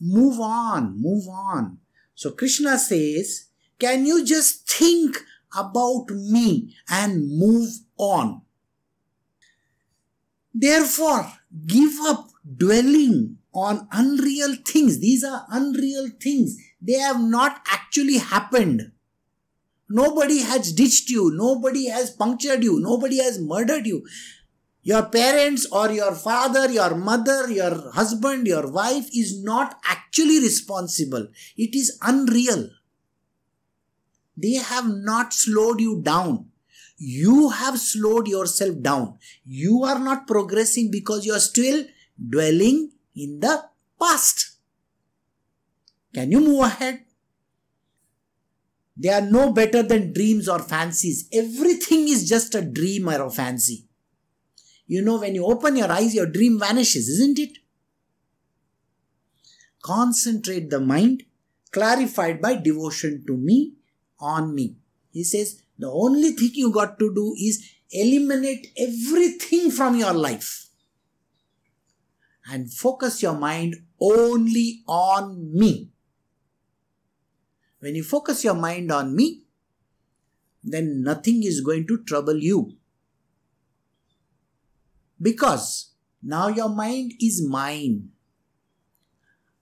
Move 0.00 0.40
on, 0.40 1.00
move 1.00 1.26
on. 1.28 1.78
So 2.14 2.30
Krishna 2.30 2.78
says, 2.78 3.46
Can 3.78 4.06
you 4.06 4.24
just 4.24 4.68
think 4.68 5.24
about 5.56 6.10
me 6.10 6.74
and 6.88 7.38
move 7.38 7.70
on. 7.96 8.42
Therefore, 10.54 11.32
give 11.66 11.92
up 12.02 12.28
dwelling 12.56 13.38
on 13.54 13.88
unreal 13.92 14.56
things. 14.66 14.98
These 14.98 15.24
are 15.24 15.46
unreal 15.50 16.08
things. 16.20 16.56
They 16.80 16.98
have 16.98 17.20
not 17.20 17.62
actually 17.70 18.18
happened. 18.18 18.92
Nobody 19.88 20.38
has 20.40 20.72
ditched 20.72 21.10
you. 21.10 21.30
Nobody 21.34 21.88
has 21.88 22.10
punctured 22.10 22.62
you. 22.62 22.80
Nobody 22.80 23.18
has 23.18 23.38
murdered 23.38 23.86
you. 23.86 24.06
Your 24.82 25.04
parents 25.04 25.66
or 25.70 25.92
your 25.92 26.14
father, 26.14 26.70
your 26.70 26.96
mother, 26.96 27.50
your 27.50 27.92
husband, 27.92 28.46
your 28.46 28.70
wife 28.70 29.08
is 29.14 29.42
not 29.42 29.78
actually 29.86 30.40
responsible. 30.40 31.28
It 31.56 31.74
is 31.74 31.98
unreal. 32.02 32.68
They 34.36 34.54
have 34.54 34.88
not 34.88 35.32
slowed 35.32 35.80
you 35.80 36.00
down. 36.02 36.46
You 36.98 37.50
have 37.50 37.78
slowed 37.78 38.28
yourself 38.28 38.80
down. 38.80 39.18
You 39.44 39.82
are 39.84 39.98
not 39.98 40.26
progressing 40.26 40.90
because 40.90 41.26
you 41.26 41.32
are 41.32 41.40
still 41.40 41.84
dwelling 42.30 42.92
in 43.14 43.40
the 43.40 43.64
past. 44.00 44.56
Can 46.14 46.30
you 46.30 46.40
move 46.40 46.64
ahead? 46.64 47.04
They 48.96 49.08
are 49.08 49.22
no 49.22 49.52
better 49.52 49.82
than 49.82 50.12
dreams 50.12 50.48
or 50.48 50.58
fancies. 50.60 51.28
Everything 51.32 52.08
is 52.08 52.28
just 52.28 52.54
a 52.54 52.62
dream 52.62 53.08
or 53.08 53.22
a 53.22 53.30
fancy. 53.30 53.86
You 54.86 55.02
know, 55.02 55.18
when 55.18 55.34
you 55.34 55.44
open 55.46 55.76
your 55.76 55.90
eyes, 55.90 56.14
your 56.14 56.26
dream 56.26 56.58
vanishes, 56.58 57.08
isn't 57.08 57.38
it? 57.38 57.58
Concentrate 59.82 60.70
the 60.70 60.78
mind, 60.78 61.24
clarified 61.72 62.40
by 62.40 62.54
devotion 62.56 63.24
to 63.26 63.36
me 63.36 63.72
on 64.22 64.54
me. 64.54 64.76
He 65.10 65.24
says, 65.24 65.62
the 65.78 65.90
only 65.90 66.30
thing 66.32 66.52
you 66.54 66.72
got 66.72 66.98
to 66.98 67.14
do 67.14 67.34
is 67.38 67.68
eliminate 67.90 68.68
everything 68.78 69.70
from 69.70 69.96
your 69.96 70.14
life 70.14 70.68
and 72.50 72.72
focus 72.72 73.22
your 73.22 73.34
mind 73.34 73.76
only 74.00 74.82
on 74.86 75.52
me. 75.52 75.90
When 77.80 77.94
you 77.94 78.04
focus 78.04 78.44
your 78.44 78.54
mind 78.54 78.92
on 78.92 79.14
me, 79.14 79.42
then 80.62 81.02
nothing 81.02 81.42
is 81.42 81.60
going 81.60 81.86
to 81.88 82.04
trouble 82.04 82.36
you. 82.36 82.76
Because 85.20 85.90
now 86.22 86.48
your 86.48 86.68
mind 86.68 87.12
is 87.20 87.46
mine. 87.46 88.10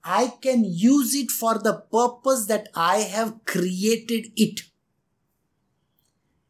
I 0.04 0.34
can 0.40 0.64
use 0.64 1.14
it 1.14 1.30
for 1.30 1.58
the 1.58 1.74
purpose 1.74 2.46
that 2.46 2.68
I 2.74 2.98
have 2.98 3.44
created 3.44 4.32
it. 4.36 4.62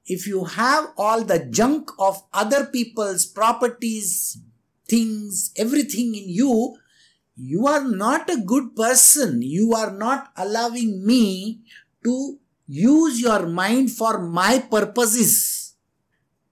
If 0.06 0.26
you 0.26 0.44
have 0.44 0.92
all 0.96 1.24
the 1.24 1.38
junk 1.38 1.90
of 1.98 2.22
other 2.32 2.66
people's 2.66 3.26
properties, 3.26 4.38
things, 4.88 5.52
everything 5.56 6.14
in 6.14 6.28
you, 6.28 6.76
you 7.36 7.66
are 7.66 7.84
not 7.84 8.28
a 8.28 8.36
good 8.36 8.76
person. 8.76 9.40
You 9.42 9.72
are 9.74 9.92
not 9.92 10.32
allowing 10.36 11.06
me 11.06 11.60
to 12.04 12.38
use 12.66 13.20
your 13.20 13.46
mind 13.46 13.92
for 13.92 14.18
my 14.18 14.58
purposes. 14.58 15.74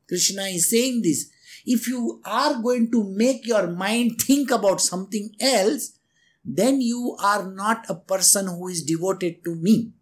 Krishna 0.08 0.42
is 0.44 0.70
saying 0.70 1.02
this. 1.02 1.30
If 1.66 1.86
you 1.86 2.22
are 2.24 2.62
going 2.62 2.90
to 2.92 3.04
make 3.04 3.46
your 3.46 3.66
mind 3.66 4.22
think 4.22 4.50
about 4.50 4.80
something 4.80 5.34
else, 5.40 5.97
then 6.44 6.80
you 6.80 7.16
are 7.22 7.50
not 7.50 7.86
a 7.88 7.94
person 7.94 8.46
who 8.46 8.68
is 8.68 8.82
devoted 8.82 9.44
to 9.44 9.54
me. 9.54 9.92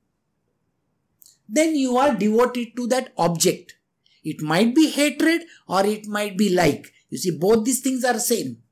Then 1.48 1.76
you 1.76 1.96
are 1.96 2.14
devoted 2.14 2.76
to 2.76 2.86
that 2.88 3.12
object. 3.16 3.76
It 4.24 4.42
might 4.42 4.74
be 4.74 4.90
hatred 4.90 5.42
or 5.68 5.86
it 5.86 6.06
might 6.06 6.36
be 6.36 6.54
like. 6.54 6.92
You 7.10 7.18
see, 7.18 7.30
both 7.30 7.64
these 7.64 7.80
things 7.80 8.04
are 8.04 8.18
same. 8.18 8.62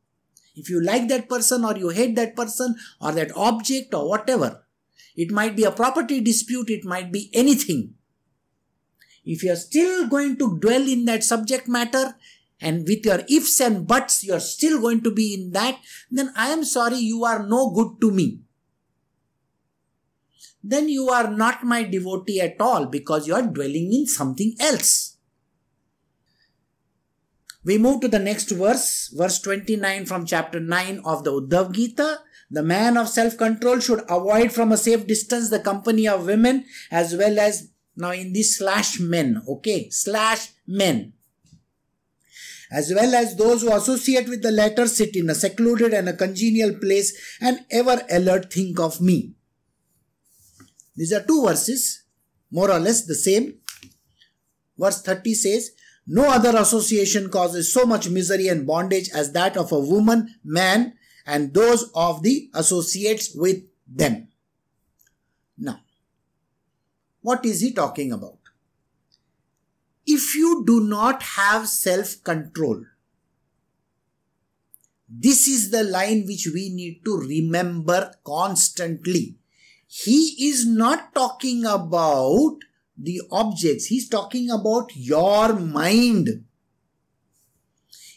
If 0.57 0.69
you 0.71 0.83
like 0.83 1.09
that 1.09 1.29
person 1.29 1.65
or 1.65 1.77
you 1.77 1.89
hate 1.91 2.17
that 2.17 2.37
person 2.37 2.77
or 3.01 3.13
that 3.13 3.37
object 3.37 3.95
or 3.95 4.09
whatever, 4.09 4.65
It 5.17 5.31
might 5.31 5.57
be 5.57 5.65
a 5.65 5.71
property 5.71 6.21
dispute, 6.21 6.71
it 6.71 6.85
might 6.85 7.13
be 7.13 7.31
anything. 7.33 7.95
If 9.25 9.43
you 9.43 9.53
are 9.53 9.57
still 9.57 10.09
going 10.09 10.37
to 10.39 10.59
dwell 10.59 10.87
in 10.87 11.05
that 11.07 11.25
subject 11.25 11.69
matter 11.69 12.17
and 12.61 12.87
with 12.87 13.05
your 13.05 13.21
ifs 13.29 13.61
and 13.61 13.87
buts, 13.87 14.25
you 14.25 14.35
are 14.35 14.41
still 14.41 14.81
going 14.81 15.03
to 15.03 15.11
be 15.11 15.35
in 15.35 15.51
that, 15.53 15.79
then 16.11 16.33
I 16.37 16.49
am 16.49 16.65
sorry, 16.65 16.99
you 16.99 17.25
are 17.25 17.47
no 17.47 17.71
good 17.71 18.01
to 18.01 18.11
me. 18.11 18.41
Then 20.63 20.89
you 20.89 21.09
are 21.11 21.31
not 21.31 21.65
my 21.65 21.83
devotee 21.83 22.41
at 22.41 22.61
all 22.61 22.87
because 22.87 23.27
you 23.27 23.35
are 23.35 23.43
dwelling 23.43 23.93
in 23.93 24.07
something 24.07 24.55
else. 24.59 25.19
We 27.65 27.79
move 27.79 28.03
to 28.03 28.09
the 28.09 28.19
next 28.19 28.51
verse, 28.51 29.09
verse 29.15 29.41
29 29.41 30.05
from 30.05 30.27
chapter 30.27 30.61
9 30.61 31.01
of 31.05 31.25
the 31.25 31.33
Uddhav 31.33 31.73
Gita. 31.73 32.21
The 32.51 32.63
man 32.63 32.99
of 32.99 33.09
self 33.09 33.39
control 33.39 33.81
should 33.81 34.03
avoid 34.09 34.53
from 34.53 34.71
a 34.71 34.77
safe 34.77 35.07
distance 35.07 35.49
the 35.49 35.61
company 35.61 36.07
of 36.07 36.27
women 36.27 36.67
as 36.91 37.17
well 37.17 37.39
as 37.39 37.71
now 37.97 38.11
in 38.13 38.33
this 38.33 38.59
slash 38.59 39.01
men, 39.01 39.43
okay, 39.49 39.89
slash 39.91 40.53
men. 40.67 41.14
As 42.75 42.93
well 42.93 43.15
as 43.15 43.37
those 43.37 43.63
who 43.63 43.73
associate 43.73 44.29
with 44.29 44.43
the 44.43 44.51
latter 44.51 44.89
sit 44.89 45.15
in 45.15 45.31
a 45.31 45.35
secluded 45.35 45.95
and 45.95 46.09
a 46.09 46.13
congenial 46.13 46.75
place 46.75 47.39
and 47.41 47.61
ever 47.71 48.03
alert 48.11 48.53
think 48.53 48.81
of 48.81 49.01
me. 49.01 49.35
These 50.97 51.13
are 51.13 51.23
two 51.23 51.45
verses, 51.47 52.03
more 52.51 52.73
or 52.73 52.81
less 52.81 53.07
the 53.07 53.15
same. 53.15 53.55
Verse 54.77 55.03
30 55.03 55.35
says, 55.35 55.71
No 56.09 56.25
other 56.29 56.59
association 56.59 57.31
causes 57.31 57.73
so 57.73 57.87
much 57.87 58.09
misery 58.09 58.49
and 58.49 58.67
bondage 58.67 59.09
as 59.15 59.31
that 59.33 59.57
of 59.57 59.71
a 59.71 59.79
woman, 59.79 60.35
man, 60.43 60.95
and 61.27 61.55
those 61.55 61.93
of 61.95 62.25
the 62.25 62.51
associates 62.55 63.37
with 63.37 63.63
them. 63.87 64.27
Now, 65.57 65.79
what 67.21 67.47
is 67.47 67.61
he 67.61 67.73
talking 67.73 68.11
about? 68.11 68.39
If 70.07 70.35
you 70.35 70.65
do 70.67 70.81
not 70.81 71.23
have 71.23 71.69
self 71.69 72.23
control, 72.23 72.85
this 75.09 75.47
is 75.47 75.71
the 75.71 75.85
line 75.85 76.27
which 76.27 76.49
we 76.53 76.71
need 76.71 77.05
to 77.05 77.17
remember 77.17 78.13
constantly. 78.25 79.37
He 79.87 80.49
is 80.49 80.67
not 80.67 81.15
talking 81.15 81.65
about 81.65 82.59
the 82.97 83.23
objects, 83.31 83.87
he's 83.87 84.09
talking 84.09 84.51
about 84.51 84.91
your 84.95 85.55
mind. 85.55 86.45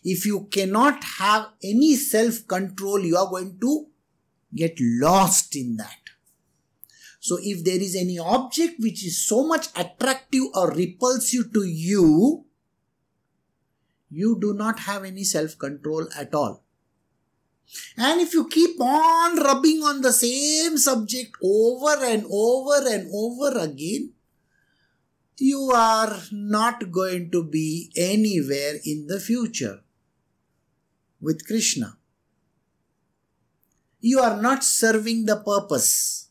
If 0.03 0.25
you 0.25 0.47
cannot 0.51 1.03
have 1.03 1.49
any 1.63 1.95
self 1.95 2.47
control, 2.47 2.99
you 2.99 3.17
are 3.17 3.29
going 3.29 3.59
to 3.59 3.87
get 4.55 4.75
lost 4.79 5.55
in 5.55 5.77
that. 5.77 6.16
So 7.27 7.37
if 7.43 7.61
there 7.65 7.81
is 7.81 7.93
any 7.93 8.17
object 8.17 8.79
which 8.79 9.05
is 9.05 9.17
so 9.27 9.45
much 9.45 9.67
attractive 9.75 10.43
or 10.55 10.71
repulsive 10.71 11.51
to 11.55 11.63
you, 11.63 12.45
you 14.09 14.37
do 14.39 14.53
not 14.53 14.79
have 14.79 15.03
any 15.03 15.25
self 15.25 15.57
control 15.59 16.07
at 16.17 16.33
all. 16.33 16.63
And 17.97 18.21
if 18.21 18.33
you 18.33 18.47
keep 18.47 18.79
on 18.79 19.35
rubbing 19.39 19.83
on 19.83 20.01
the 20.03 20.13
same 20.13 20.77
subject 20.77 21.35
over 21.43 21.97
and 22.05 22.23
over 22.31 22.87
and 22.87 23.09
over 23.13 23.59
again, 23.59 24.13
you 25.37 25.69
are 25.75 26.15
not 26.31 26.93
going 26.93 27.29
to 27.31 27.43
be 27.43 27.91
anywhere 27.97 28.75
in 28.85 29.07
the 29.07 29.19
future 29.19 29.81
with 31.19 31.45
Krishna. 31.45 31.97
You 33.99 34.21
are 34.21 34.41
not 34.41 34.63
serving 34.63 35.25
the 35.25 35.35
purpose. 35.35 36.26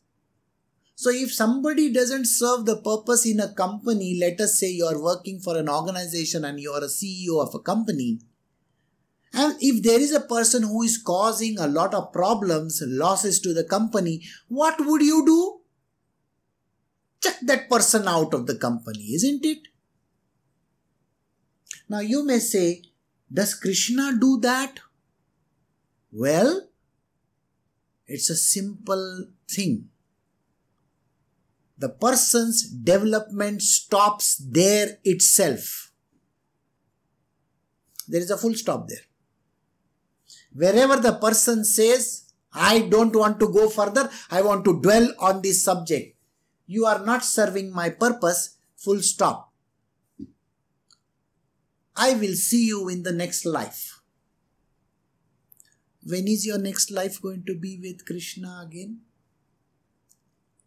So 0.99 1.11
if 1.11 1.33
somebody 1.33 1.93
doesn't 1.93 2.25
serve 2.25 2.65
the 2.65 2.79
purpose 2.79 3.27
in 3.27 3.39
a 3.39 3.53
company, 3.53 4.19
let 4.19 4.41
us 4.41 4.59
say 4.59 4.71
you 4.71 4.87
are 4.87 5.01
working 5.01 5.41
for 5.41 5.59
an 5.59 5.69
organization 5.69 6.43
and 6.43 6.59
you 6.59 6.73
are 6.73 6.83
a 6.83 6.89
CEO 6.89 7.39
of 7.47 7.55
a 7.55 7.59
company, 7.59 8.19
and 9.35 9.55
if 9.61 9.83
there 9.83 10.01
is 10.01 10.13
a 10.13 10.21
person 10.21 10.63
who 10.63 10.83
is 10.83 10.97
causing 10.97 11.59
a 11.59 11.67
lot 11.67 11.93
of 11.93 12.15
problems, 12.15 12.83
losses 12.87 13.41
to 13.41 13.53
the 13.53 13.65
company, 13.65 14.23
what 14.49 14.77
would 14.79 15.03
you 15.03 15.27
do? 15.27 15.61
Check 17.23 17.41
that 17.43 17.69
person 17.69 18.09
out 18.09 18.33
of 18.33 18.47
the 18.47 18.55
company, 18.55 19.13
isn't 19.17 19.45
it? 19.45 19.69
Now 21.91 22.01
you 22.01 22.25
may 22.25 22.39
say, 22.39 22.85
does 23.31 23.55
Krishna 23.55 24.17
do 24.19 24.39
that? 24.41 24.81
Well, 26.11 26.69
it's 28.07 28.31
a 28.31 28.37
simple 28.37 29.27
thing 29.47 29.91
the 31.79 31.89
person's 31.89 32.63
development 32.69 33.63
stops 33.63 34.37
there 34.37 34.99
itself. 35.05 35.93
There 38.09 38.21
is 38.21 38.31
a 38.31 38.39
full 38.39 38.55
stop 38.55 38.89
there. 38.89 39.05
Wherever 40.55 40.97
the 40.97 41.13
person 41.15 41.65
says, 41.65 42.33
I 42.53 42.81
don't 42.81 43.15
want 43.15 43.39
to 43.41 43.53
go 43.53 43.69
further, 43.69 44.09
I 44.31 44.41
want 44.41 44.65
to 44.65 44.81
dwell 44.81 45.13
on 45.19 45.43
this 45.43 45.63
subject. 45.63 46.17
You 46.67 46.87
are 46.87 47.05
not 47.05 47.25
serving 47.25 47.73
my 47.73 47.91
purpose, 47.91 48.57
full 48.77 49.01
stop. 49.01 49.53
I 51.95 52.15
will 52.15 52.35
see 52.35 52.67
you 52.67 52.89
in 52.89 53.03
the 53.03 53.13
next 53.13 53.45
life. 53.45 54.01
When 56.07 56.29
is 56.29 56.47
your 56.47 56.59
next 56.59 56.91
life 56.91 57.21
going 57.21 57.45
to 57.47 57.55
be 57.55 57.79
with 57.83 58.07
Krishna 58.07 58.65
again? 58.67 59.01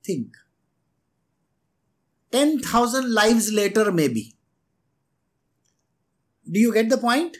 Think. 0.03 0.35
10,000 2.31 3.13
lives 3.13 3.51
later, 3.51 3.91
maybe. 3.91 4.35
Do 6.49 6.59
you 6.59 6.73
get 6.73 6.89
the 6.89 6.97
point? 6.97 7.37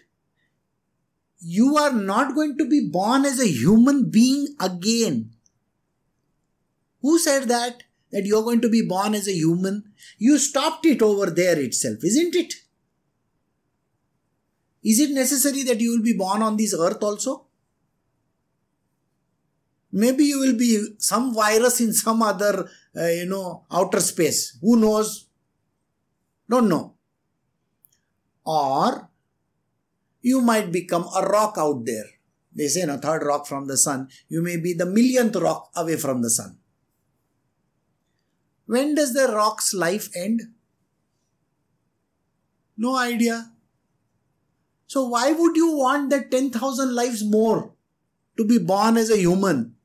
You 1.40 1.78
are 1.78 1.94
not 1.94 2.36
going 2.36 2.58
to 2.58 2.68
be 2.68 2.88
born 2.92 3.26
as 3.26 3.40
a 3.40 3.48
human 3.48 4.10
being 4.10 4.56
again. 4.60 5.32
Who 7.02 7.18
said 7.18 7.48
that? 7.48 7.84
That 8.12 8.26
you're 8.26 8.44
going 8.44 8.62
to 8.62 8.70
be 8.70 8.86
born 8.86 9.14
as 9.14 9.28
a 9.28 9.34
human? 9.34 9.94
You 10.18 10.38
stopped 10.38 10.86
it 10.86 11.02
over 11.02 11.28
there 11.28 11.60
itself, 11.60 12.04
isn't 12.04 12.36
it? 12.36 12.56
Is 14.84 15.00
it 15.00 15.12
necessary 15.12 15.64
that 15.64 15.80
you 15.80 15.92
will 15.92 16.04
be 16.04 16.14
born 16.14 16.42
on 16.42 16.58
this 16.58 16.74
earth 16.74 17.04
also? 17.04 17.46
Maybe 19.92 20.26
you 20.26 20.40
will 20.40 20.58
be 20.58 20.96
some 20.98 21.34
virus 21.34 21.82
in 21.82 21.94
some 21.94 22.22
other 22.22 22.70
uh, 23.00 23.08
you 23.08 23.26
know, 23.26 23.66
outer 23.72 24.02
space. 24.02 24.58
Who 24.62 24.76
knows? 24.76 25.28
Don't 26.50 26.68
know. 26.68 26.96
Or 28.46 29.10
you 30.22 30.42
might 30.42 30.72
become 30.72 31.06
a 31.16 31.22
rock 31.22 31.56
out 31.58 31.86
there. 31.86 32.06
They 32.54 32.68
say, 32.68 32.86
no, 32.86 32.98
third 32.98 33.24
rock 33.24 33.48
from 33.48 33.68
the 33.68 33.78
sun. 33.78 34.10
You 34.28 34.42
may 34.42 34.58
be 34.58 34.74
the 34.74 34.86
millionth 34.86 35.36
rock 35.36 35.70
away 35.76 35.96
from 35.96 36.22
the 36.22 36.30
sun. 36.30 36.58
When 38.66 38.96
does 38.96 39.14
the 39.14 39.28
rock's 39.28 39.74
life 39.74 40.10
end? 40.16 40.42
No 42.78 42.98
idea. 42.98 43.52
So, 44.88 45.08
why 45.08 45.32
would 45.32 45.56
you 45.56 45.76
want 45.76 46.10
that 46.10 46.32
10,000 46.32 46.96
lives 46.96 47.24
more 47.24 47.74
to 48.38 48.46
be 48.46 48.58
born 48.58 48.98
as 48.98 49.12
a 49.12 49.18
human? 49.18 49.76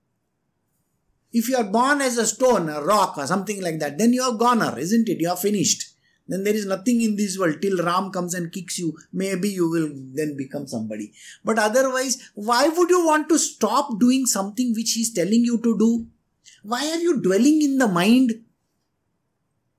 If 1.34 1.48
you 1.48 1.56
are 1.56 1.64
born 1.64 2.00
as 2.00 2.16
a 2.16 2.26
stone, 2.26 2.68
a 2.68 2.80
rock, 2.80 3.18
or 3.18 3.26
something 3.26 3.60
like 3.60 3.80
that, 3.80 3.98
then 3.98 4.12
you 4.12 4.22
are 4.22 4.34
goner, 4.34 4.78
isn't 4.78 5.08
it? 5.08 5.20
You 5.20 5.30
are 5.30 5.36
finished. 5.36 5.90
Then 6.28 6.44
there 6.44 6.54
is 6.54 6.64
nothing 6.64 7.02
in 7.02 7.16
this 7.16 7.36
world 7.38 7.60
till 7.60 7.84
Ram 7.84 8.10
comes 8.12 8.34
and 8.34 8.52
kicks 8.52 8.78
you. 8.78 8.96
Maybe 9.12 9.50
you 9.50 9.68
will 9.68 9.90
then 10.14 10.36
become 10.36 10.68
somebody. 10.68 11.12
But 11.44 11.58
otherwise, 11.58 12.30
why 12.34 12.68
would 12.68 12.88
you 12.88 13.04
want 13.04 13.28
to 13.30 13.38
stop 13.38 13.98
doing 13.98 14.26
something 14.26 14.72
which 14.74 14.92
he 14.92 15.00
is 15.00 15.12
telling 15.12 15.44
you 15.44 15.58
to 15.58 15.76
do? 15.76 16.06
Why 16.62 16.88
are 16.92 17.00
you 17.00 17.20
dwelling 17.20 17.60
in 17.62 17.78
the 17.78 17.88
mind? 17.88 18.32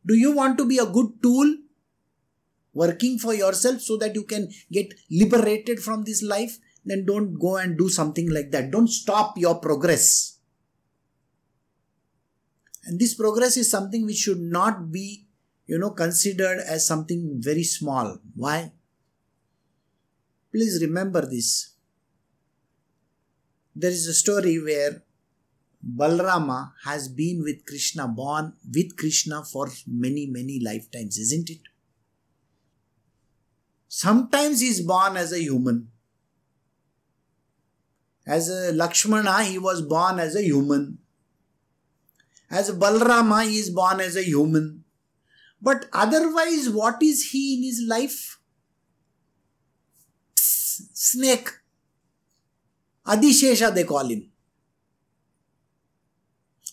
Do 0.05 0.13
you 0.13 0.35
want 0.35 0.57
to 0.59 0.65
be 0.65 0.77
a 0.77 0.85
good 0.85 1.23
tool? 1.23 1.55
Working 2.73 3.17
for 3.17 3.33
yourself 3.33 3.79
so 3.81 3.97
that 3.97 4.13
you 4.13 4.23
can 4.23 4.49
get 4.71 4.93
liberated 5.09 5.79
from 5.79 6.03
this 6.03 6.21
life? 6.21 6.59
Then 6.83 7.05
don't 7.05 7.39
go 7.39 7.55
and 7.55 7.77
do 7.77 7.89
something 7.89 8.29
like 8.29 8.51
that. 8.51 8.69
Don't 8.69 8.89
stop 8.89 9.37
your 9.37 9.55
progress. 9.55 10.34
And 12.85 12.99
this 12.99 13.15
progress 13.15 13.57
is 13.57 13.69
something 13.69 14.05
which 14.05 14.17
should 14.17 14.39
not 14.39 14.91
be, 14.91 15.25
you 15.65 15.79
know, 15.79 15.89
considered 15.89 16.59
as 16.59 16.85
something 16.85 17.37
very 17.39 17.63
small. 17.63 18.19
Why? 18.35 18.71
Please 20.51 20.79
remember 20.81 21.25
this. 21.25 21.73
There 23.75 23.91
is 23.91 24.07
a 24.07 24.13
story 24.13 24.61
where 24.61 25.01
Balrama 25.85 26.71
has 26.85 27.07
been 27.07 27.43
with 27.43 27.65
Krishna, 27.65 28.07
born 28.07 28.53
with 28.73 28.95
Krishna 28.95 29.43
for 29.43 29.69
many, 29.87 30.27
many 30.27 30.59
lifetimes, 30.59 31.17
isn't 31.17 31.49
it? 31.49 31.61
Sometimes 33.87 34.61
he 34.61 34.67
is 34.67 34.81
born 34.81 35.17
as 35.17 35.31
a 35.31 35.39
human. 35.39 35.89
As 38.25 38.49
a 38.49 38.71
Lakshmana, 38.73 39.43
he 39.43 39.57
was 39.57 39.81
born 39.81 40.19
as 40.19 40.35
a 40.35 40.43
human. 40.43 40.99
As 42.49 42.71
Balrama, 42.71 43.45
is 43.45 43.69
born 43.69 43.99
as 43.99 44.15
a 44.15 44.23
human. 44.23 44.83
But 45.61 45.87
otherwise, 45.91 46.69
what 46.69 47.01
is 47.01 47.31
he 47.31 47.55
in 47.55 47.63
his 47.63 47.83
life? 47.87 48.35
snake. 50.93 51.49
Adishesha, 53.05 53.73
they 53.73 53.83
call 53.83 54.07
him. 54.07 54.31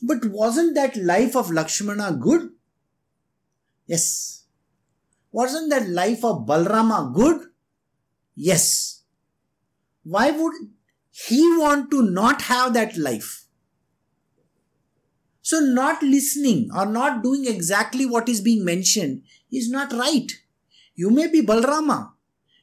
But 0.03 0.25
wasn't 0.27 0.75
that 0.75 0.97
life 0.97 1.37
of 1.37 1.51
Lakshmana 1.51 2.13
good? 2.21 2.51
Yes. 3.87 4.45
Wasn't 5.31 5.71
that 5.71 5.89
life 5.89 6.25
of 6.25 6.47
Balrama 6.47 7.15
good? 7.15 7.41
Yes. 8.35 9.03
Why 10.03 10.31
would 10.31 10.55
he 11.11 11.43
want 11.59 11.91
to 11.91 12.03
not 12.03 12.43
have 12.43 12.75
that 12.75 12.97
life? 12.97 13.42
So, 15.43 15.59
not 15.59 16.03
listening 16.03 16.71
or 16.75 16.87
not 16.87 17.23
doing 17.23 17.47
exactly 17.47 18.07
what 18.07 18.29
is 18.29 18.41
being 18.41 18.65
mentioned 18.65 19.23
is 19.51 19.69
not 19.69 19.93
right. 19.93 20.31
You 20.95 21.11
may 21.11 21.27
be 21.27 21.43
Balrama, 21.43 22.13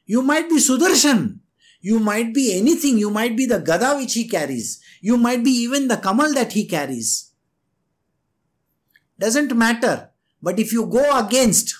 you 0.06 0.22
might 0.22 0.48
be 0.48 0.56
Sudarshan, 0.56 1.40
you 1.80 2.00
might 2.00 2.32
be 2.32 2.58
anything, 2.58 2.96
you 2.96 3.10
might 3.10 3.36
be 3.36 3.44
the 3.46 3.58
Gada 3.58 3.96
which 3.96 4.14
he 4.14 4.26
carries, 4.26 4.80
you 5.00 5.16
might 5.18 5.44
be 5.44 5.50
even 5.50 5.88
the 5.88 5.98
Kamal 5.98 6.32
that 6.34 6.52
he 6.52 6.66
carries. 6.66 7.32
Doesn't 9.18 9.54
matter. 9.54 10.10
But 10.42 10.58
if 10.58 10.72
you 10.72 10.86
go 10.86 11.18
against, 11.18 11.74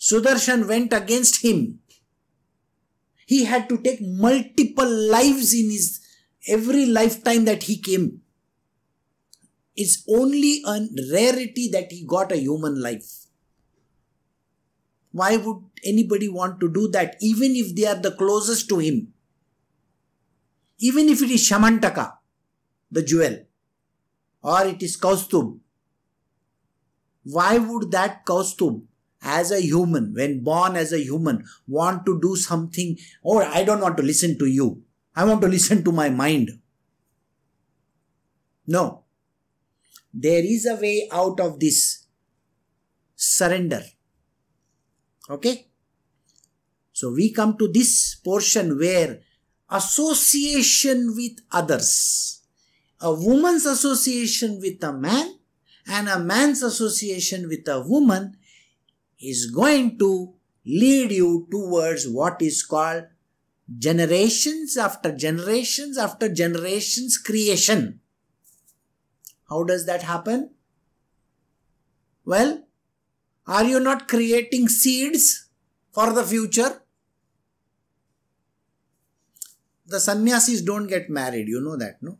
Sudarshan 0.00 0.66
went 0.66 0.92
against 0.92 1.44
him. 1.44 1.78
He 3.26 3.44
had 3.44 3.68
to 3.68 3.78
take 3.78 4.00
multiple 4.02 4.90
lives 4.90 5.54
in 5.54 5.70
his 5.70 6.00
every 6.48 6.86
lifetime 6.86 7.44
that 7.44 7.62
he 7.62 7.78
came. 7.78 8.22
It's 9.74 10.04
only 10.08 10.62
a 10.66 10.86
rarity 11.12 11.68
that 11.72 11.90
he 11.90 12.04
got 12.06 12.32
a 12.32 12.36
human 12.36 12.80
life. 12.80 13.26
Why 15.12 15.36
would 15.36 15.62
anybody 15.84 16.28
want 16.28 16.60
to 16.60 16.72
do 16.72 16.88
that, 16.88 17.16
even 17.20 17.54
if 17.56 17.74
they 17.74 17.86
are 17.86 18.00
the 18.00 18.12
closest 18.12 18.68
to 18.70 18.78
him? 18.78 19.12
Even 20.78 21.08
if 21.08 21.22
it 21.22 21.30
is 21.30 21.48
Shamantaka, 21.48 22.14
the 22.90 23.02
jewel, 23.02 23.44
or 24.42 24.66
it 24.66 24.82
is 24.82 24.96
Kaustub, 24.96 25.58
why 27.24 27.58
would 27.58 27.90
that 27.92 28.26
Kaustub, 28.26 28.82
as 29.22 29.52
a 29.52 29.60
human, 29.60 30.12
when 30.14 30.42
born 30.42 30.74
as 30.74 30.92
a 30.92 30.98
human, 30.98 31.44
want 31.68 32.04
to 32.06 32.20
do 32.20 32.34
something? 32.34 32.98
Oh, 33.24 33.38
I 33.38 33.62
don't 33.62 33.80
want 33.80 33.96
to 33.98 34.02
listen 34.02 34.38
to 34.38 34.46
you. 34.46 34.82
I 35.14 35.24
want 35.24 35.40
to 35.42 35.48
listen 35.48 35.84
to 35.84 35.92
my 35.92 36.08
mind. 36.08 36.58
No. 38.66 39.01
There 40.12 40.44
is 40.44 40.66
a 40.66 40.76
way 40.76 41.08
out 41.10 41.40
of 41.40 41.58
this 41.58 42.06
surrender. 43.16 43.82
Okay? 45.30 45.68
So 46.92 47.12
we 47.12 47.32
come 47.32 47.56
to 47.58 47.68
this 47.68 48.16
portion 48.16 48.78
where 48.78 49.20
association 49.70 51.14
with 51.16 51.38
others, 51.50 52.42
a 53.00 53.12
woman's 53.12 53.64
association 53.66 54.60
with 54.60 54.82
a 54.84 54.92
man 54.92 55.38
and 55.86 56.08
a 56.08 56.18
man's 56.18 56.62
association 56.62 57.48
with 57.48 57.66
a 57.66 57.80
woman 57.80 58.36
is 59.20 59.50
going 59.50 59.98
to 59.98 60.34
lead 60.64 61.10
you 61.10 61.48
towards 61.50 62.06
what 62.08 62.40
is 62.42 62.62
called 62.62 63.04
generations 63.78 64.76
after 64.76 65.16
generations 65.16 65.96
after 65.96 66.28
generations 66.32 67.18
creation. 67.18 68.01
How 69.52 69.64
does 69.64 69.84
that 69.86 70.02
happen? 70.02 70.50
Well, 72.24 72.50
are 73.46 73.64
you 73.64 73.80
not 73.80 74.08
creating 74.08 74.68
seeds 74.68 75.48
for 75.90 76.12
the 76.12 76.24
future? 76.24 76.70
The 79.86 80.00
sannyasis 80.00 80.62
don't 80.62 80.86
get 80.86 81.10
married, 81.10 81.48
you 81.48 81.60
know 81.60 81.76
that, 81.76 81.98
no? 82.00 82.18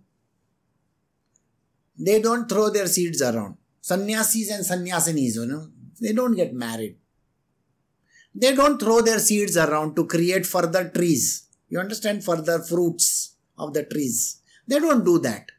They 1.98 2.20
don't 2.20 2.48
throw 2.48 2.68
their 2.68 2.86
seeds 2.86 3.22
around. 3.22 3.56
Sannyasis 3.80 4.50
and 4.50 4.64
sannyasinis, 4.70 5.36
you 5.36 5.46
know, 5.46 5.68
they 6.00 6.12
don't 6.12 6.34
get 6.34 6.52
married. 6.52 6.96
They 8.34 8.54
don't 8.54 8.78
throw 8.78 9.00
their 9.00 9.18
seeds 9.18 9.56
around 9.56 9.96
to 9.96 10.06
create 10.06 10.44
further 10.44 10.90
trees. 10.90 11.48
You 11.70 11.80
understand? 11.80 12.24
Further 12.24 12.58
fruits 12.58 13.36
of 13.56 13.72
the 13.72 13.84
trees. 13.84 14.42
They 14.66 14.78
don't 14.78 15.04
do 15.04 15.18
that. 15.20 15.50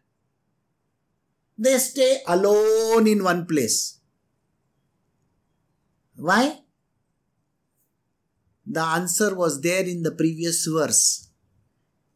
They 1.58 1.78
stay 1.78 2.22
alone 2.28 3.08
in 3.08 3.24
one 3.24 3.46
place. 3.46 4.00
Why? 6.16 6.60
The 8.66 8.82
answer 8.82 9.36
was 9.36 9.62
there 9.62 9.84
in 9.84 10.04
the 10.04 10.12
previous 10.12 10.66
verse. 10.66 11.30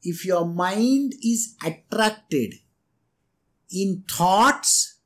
If 0.02 0.26
your 0.26 0.46
mind 0.46 1.14
is 1.24 1.56
attracted 1.64 2.56
in 3.72 4.04
thoughts, 4.10 5.00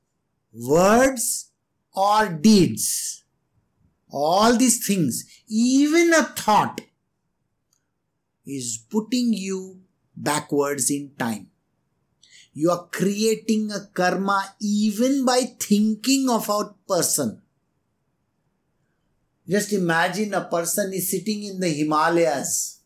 words, 0.53 1.51
or 1.93 2.29
deeds, 2.29 3.23
all 4.09 4.55
these 4.57 4.85
things, 4.85 5.25
even 5.47 6.13
a 6.13 6.23
thought, 6.23 6.81
is 8.45 8.77
putting 8.89 9.33
you 9.33 9.81
backwards 10.15 10.89
in 10.89 11.11
time. 11.17 11.50
You 12.53 12.71
are 12.71 12.87
creating 12.91 13.71
a 13.71 13.87
karma 13.93 14.55
even 14.59 15.25
by 15.25 15.55
thinking 15.59 16.29
of 16.29 16.49
a 16.49 16.73
person. 16.87 17.41
Just 19.47 19.73
imagine 19.73 20.33
a 20.33 20.41
person 20.41 20.93
is 20.93 21.09
sitting 21.09 21.43
in 21.43 21.59
the 21.59 21.69
Himalayas 21.69 22.79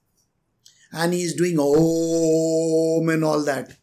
and 0.92 1.14
he 1.14 1.24
is 1.24 1.34
doing 1.34 1.58
Om 1.60 3.10
and 3.10 3.24
all 3.24 3.44
that. 3.44 3.76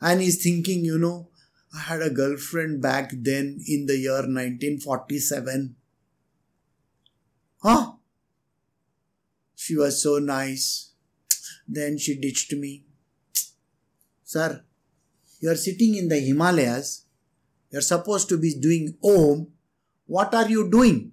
And 0.00 0.20
he's 0.20 0.42
thinking, 0.42 0.84
you 0.84 0.98
know, 0.98 1.28
I 1.74 1.80
had 1.80 2.02
a 2.02 2.10
girlfriend 2.10 2.82
back 2.82 3.10
then 3.12 3.60
in 3.66 3.86
the 3.86 3.96
year 3.96 4.22
1947. 4.22 5.76
Huh? 7.62 7.92
She 9.54 9.76
was 9.76 10.02
so 10.02 10.18
nice. 10.18 10.92
Then 11.66 11.98
she 11.98 12.18
ditched 12.18 12.52
me. 12.52 12.85
Sir, 14.36 14.62
you 15.40 15.50
are 15.50 15.56
sitting 15.56 15.94
in 15.96 16.08
the 16.08 16.20
Himalayas. 16.20 17.06
You 17.70 17.78
are 17.78 17.88
supposed 17.94 18.28
to 18.28 18.36
be 18.38 18.54
doing 18.60 18.96
Om. 19.02 19.48
What 20.06 20.34
are 20.34 20.48
you 20.48 20.70
doing? 20.70 21.12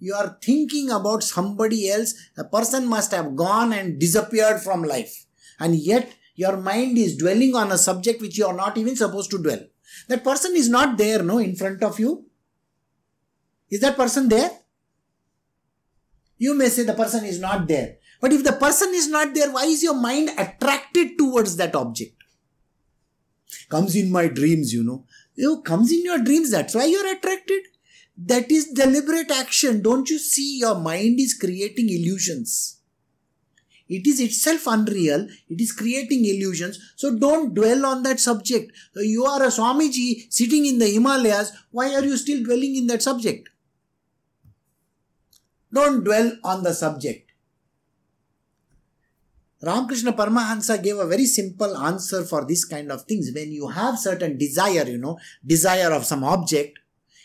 you 0.00 0.14
are 0.14 0.38
thinking 0.42 0.90
about 0.90 1.22
somebody 1.22 1.90
else, 1.90 2.14
a 2.36 2.44
person 2.44 2.88
must 2.88 3.12
have 3.12 3.36
gone 3.36 3.72
and 3.72 4.00
disappeared 4.00 4.60
from 4.62 4.82
life. 4.82 5.26
And 5.60 5.74
yet 5.76 6.16
your 6.34 6.56
mind 6.56 6.96
is 6.96 7.18
dwelling 7.18 7.54
on 7.54 7.70
a 7.70 7.78
subject 7.78 8.20
which 8.22 8.38
you 8.38 8.46
are 8.46 8.56
not 8.56 8.78
even 8.78 8.96
supposed 8.96 9.30
to 9.32 9.42
dwell. 9.42 9.60
That 10.08 10.24
person 10.24 10.56
is 10.56 10.68
not 10.70 10.96
there, 10.96 11.22
no, 11.22 11.38
in 11.38 11.54
front 11.54 11.82
of 11.84 12.00
you. 12.00 12.24
Is 13.68 13.80
that 13.80 13.96
person 13.96 14.28
there? 14.28 14.50
You 16.38 16.54
may 16.54 16.70
say 16.70 16.84
the 16.84 16.94
person 16.94 17.26
is 17.26 17.38
not 17.38 17.68
there. 17.68 17.98
But 18.20 18.32
if 18.32 18.44
the 18.44 18.52
person 18.52 18.90
is 18.92 19.08
not 19.08 19.34
there, 19.34 19.50
why 19.50 19.64
is 19.64 19.82
your 19.82 19.94
mind 19.94 20.30
attracted 20.36 21.16
towards 21.16 21.56
that 21.56 21.74
object? 21.74 22.22
Comes 23.68 23.96
in 23.96 24.12
my 24.12 24.28
dreams, 24.28 24.72
you 24.72 24.82
know. 24.82 25.04
You 25.34 25.62
comes 25.62 25.90
in 25.90 26.04
your 26.04 26.18
dreams, 26.18 26.50
that's 26.50 26.74
why 26.74 26.84
you're 26.84 27.14
attracted. 27.14 27.62
That 28.16 28.50
is 28.50 28.72
deliberate 28.72 29.30
action. 29.30 29.80
Don't 29.80 30.10
you 30.10 30.18
see 30.18 30.58
your 30.58 30.78
mind 30.78 31.18
is 31.18 31.32
creating 31.32 31.88
illusions? 31.88 32.80
It 33.88 34.06
is 34.06 34.20
itself 34.20 34.66
unreal. 34.66 35.26
It 35.48 35.60
is 35.60 35.72
creating 35.72 36.24
illusions. 36.24 36.78
So 36.94 37.16
don't 37.16 37.54
dwell 37.54 37.84
on 37.86 38.04
that 38.04 38.20
subject. 38.20 38.70
You 38.94 39.24
are 39.24 39.42
a 39.42 39.46
Swamiji 39.46 40.32
sitting 40.32 40.66
in 40.66 40.78
the 40.78 40.86
Himalayas. 40.86 41.52
Why 41.72 41.94
are 41.94 42.04
you 42.04 42.16
still 42.16 42.44
dwelling 42.44 42.76
in 42.76 42.86
that 42.86 43.02
subject? 43.02 43.48
Don't 45.72 46.04
dwell 46.04 46.36
on 46.44 46.62
the 46.62 46.72
subject. 46.72 47.29
Ramakrishna 49.62 50.14
Paramahansa 50.14 50.82
gave 50.82 50.98
a 50.98 51.06
very 51.06 51.26
simple 51.26 51.76
answer 51.76 52.24
for 52.24 52.46
this 52.46 52.64
kind 52.64 52.90
of 52.90 53.02
things. 53.02 53.30
When 53.34 53.52
you 53.52 53.68
have 53.68 53.98
certain 53.98 54.38
desire, 54.38 54.86
you 54.86 54.98
know, 54.98 55.18
desire 55.44 55.92
of 55.92 56.06
some 56.06 56.24
object, 56.24 56.78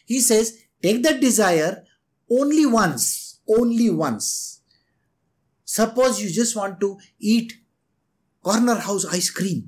he 0.05 0.19
says, 0.19 0.57
Take 0.81 1.01
that 1.03 1.21
desire 1.21 1.83
only 2.29 2.65
once, 2.65 3.39
only 3.47 3.89
once. 3.89 4.61
Suppose 5.63 6.21
you 6.21 6.29
just 6.29 6.55
want 6.55 6.79
to 6.81 6.97
eat 7.19 7.53
corner 8.43 8.75
house 8.75 9.05
ice 9.05 9.29
cream. 9.29 9.67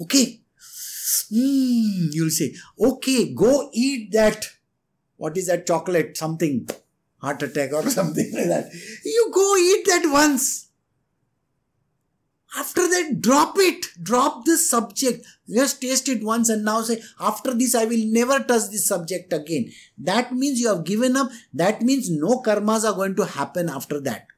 Okay. 0.00 0.40
Mm, 1.32 2.08
you'll 2.12 2.30
say, 2.30 2.54
okay, 2.80 3.34
go 3.34 3.70
eat 3.72 4.12
that. 4.12 4.46
What 5.16 5.36
is 5.36 5.48
that 5.48 5.66
chocolate? 5.66 6.16
Something. 6.16 6.68
Heart 7.18 7.42
attack 7.42 7.72
or 7.72 7.88
something 7.98 8.30
like 8.32 8.48
that. 8.48 8.70
You 9.04 9.30
go 9.32 9.56
eat 9.56 9.86
that 9.86 10.10
once. 10.10 10.63
After 12.56 12.82
that, 12.88 13.20
drop 13.20 13.56
it. 13.58 13.86
Drop 14.02 14.44
this 14.44 14.70
subject. 14.70 15.26
Just 15.52 15.80
taste 15.80 16.08
it 16.08 16.22
once 16.22 16.48
and 16.48 16.64
now 16.64 16.82
say, 16.82 17.02
after 17.20 17.52
this, 17.52 17.74
I 17.74 17.84
will 17.84 18.04
never 18.06 18.38
touch 18.38 18.70
this 18.70 18.86
subject 18.86 19.32
again. 19.32 19.72
That 19.98 20.32
means 20.32 20.60
you 20.60 20.68
have 20.68 20.84
given 20.84 21.16
up. 21.16 21.30
That 21.52 21.82
means 21.82 22.10
no 22.10 22.42
karmas 22.42 22.84
are 22.84 22.94
going 22.94 23.16
to 23.16 23.24
happen 23.24 23.68
after 23.68 24.00
that. 24.00 24.28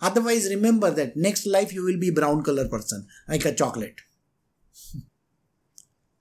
Otherwise, 0.00 0.50
remember 0.50 0.90
that 0.90 1.16
next 1.16 1.46
life 1.46 1.72
you 1.72 1.84
will 1.84 1.98
be 1.98 2.10
brown 2.10 2.42
color 2.42 2.68
person, 2.68 3.06
like 3.28 3.44
a 3.44 3.54
chocolate. 3.54 4.00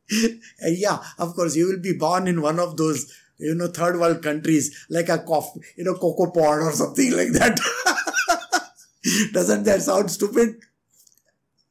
yeah, 0.62 1.00
of 1.18 1.36
course, 1.36 1.56
you 1.56 1.68
will 1.68 1.82
be 1.82 1.94
born 1.94 2.28
in 2.28 2.42
one 2.42 2.60
of 2.60 2.78
those, 2.78 3.12
you 3.40 3.56
know, 3.56 3.68
third 3.68 4.00
world 4.00 4.22
countries, 4.22 4.86
like 4.90 5.10
a 5.10 5.18
coffee, 5.20 5.62
you 5.78 5.84
know, 5.84 5.96
cocoa 5.96 6.32
pod 6.32 6.60
or 6.60 6.72
something 6.72 7.12
like 7.12 7.32
that. 7.32 7.60
Doesn't 9.34 9.64
that 9.64 9.82
sound 9.82 10.12
stupid? 10.12 10.60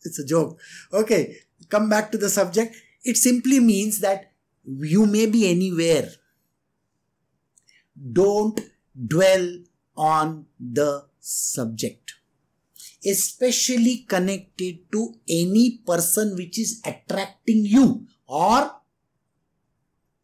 It's 0.02 0.18
a 0.18 0.26
joke. 0.26 0.58
Okay, 0.92 1.36
come 1.68 1.88
back 1.88 2.10
to 2.12 2.18
the 2.18 2.28
subject. 2.28 2.76
It 3.04 3.16
simply 3.16 3.60
means 3.60 4.00
that 4.00 4.32
you 4.64 5.06
may 5.06 5.26
be 5.26 5.48
anywhere. 5.50 6.08
Don't 8.12 8.60
dwell 9.06 9.58
on 9.96 10.46
the 10.58 11.06
subject, 11.18 12.14
especially 13.04 14.06
connected 14.08 14.90
to 14.92 15.14
any 15.28 15.80
person 15.86 16.34
which 16.36 16.58
is 16.58 16.80
attracting 16.84 17.64
you 17.66 18.06
or 18.26 18.72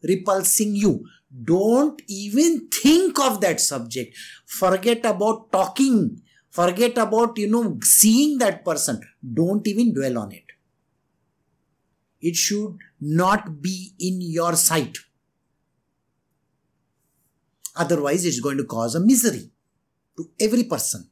repulsing 0.03 0.75
you. 0.75 1.07
Don't 1.45 2.01
even 2.09 2.69
think 2.69 3.19
of 3.19 3.41
that 3.43 3.61
subject. 3.61 4.17
Forget 4.47 5.05
about 5.05 5.53
talking. 5.53 6.23
Forget 6.57 6.97
about, 6.97 7.37
you 7.37 7.51
know, 7.51 7.79
seeing 7.83 8.39
that 8.39 8.65
person. 8.65 9.03
Don't 9.41 9.67
even 9.67 9.93
dwell 9.93 10.17
on 10.17 10.33
it. 10.33 10.45
It 12.19 12.35
should 12.35 12.79
not 12.99 13.61
be 13.61 13.93
in 13.99 14.23
your 14.23 14.57
sight. 14.57 14.97
Otherwise, 17.77 18.25
it's 18.25 18.41
going 18.41 18.57
to 18.57 18.65
cause 18.65 18.95
a 18.95 19.01
misery 19.01 19.51
to 20.17 20.31
every 20.41 20.65
person. 20.65 21.11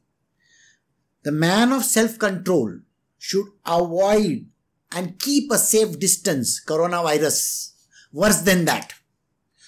The 1.21 1.31
man 1.31 1.71
of 1.73 1.85
self 1.85 2.17
control 2.17 2.79
should 3.19 3.45
avoid 3.63 4.47
and 4.93 5.19
keep 5.19 5.51
a 5.51 5.59
safe 5.59 5.99
distance 5.99 6.59
coronavirus. 6.67 7.73
Worse 8.11 8.41
than 8.41 8.65
that. 8.65 8.93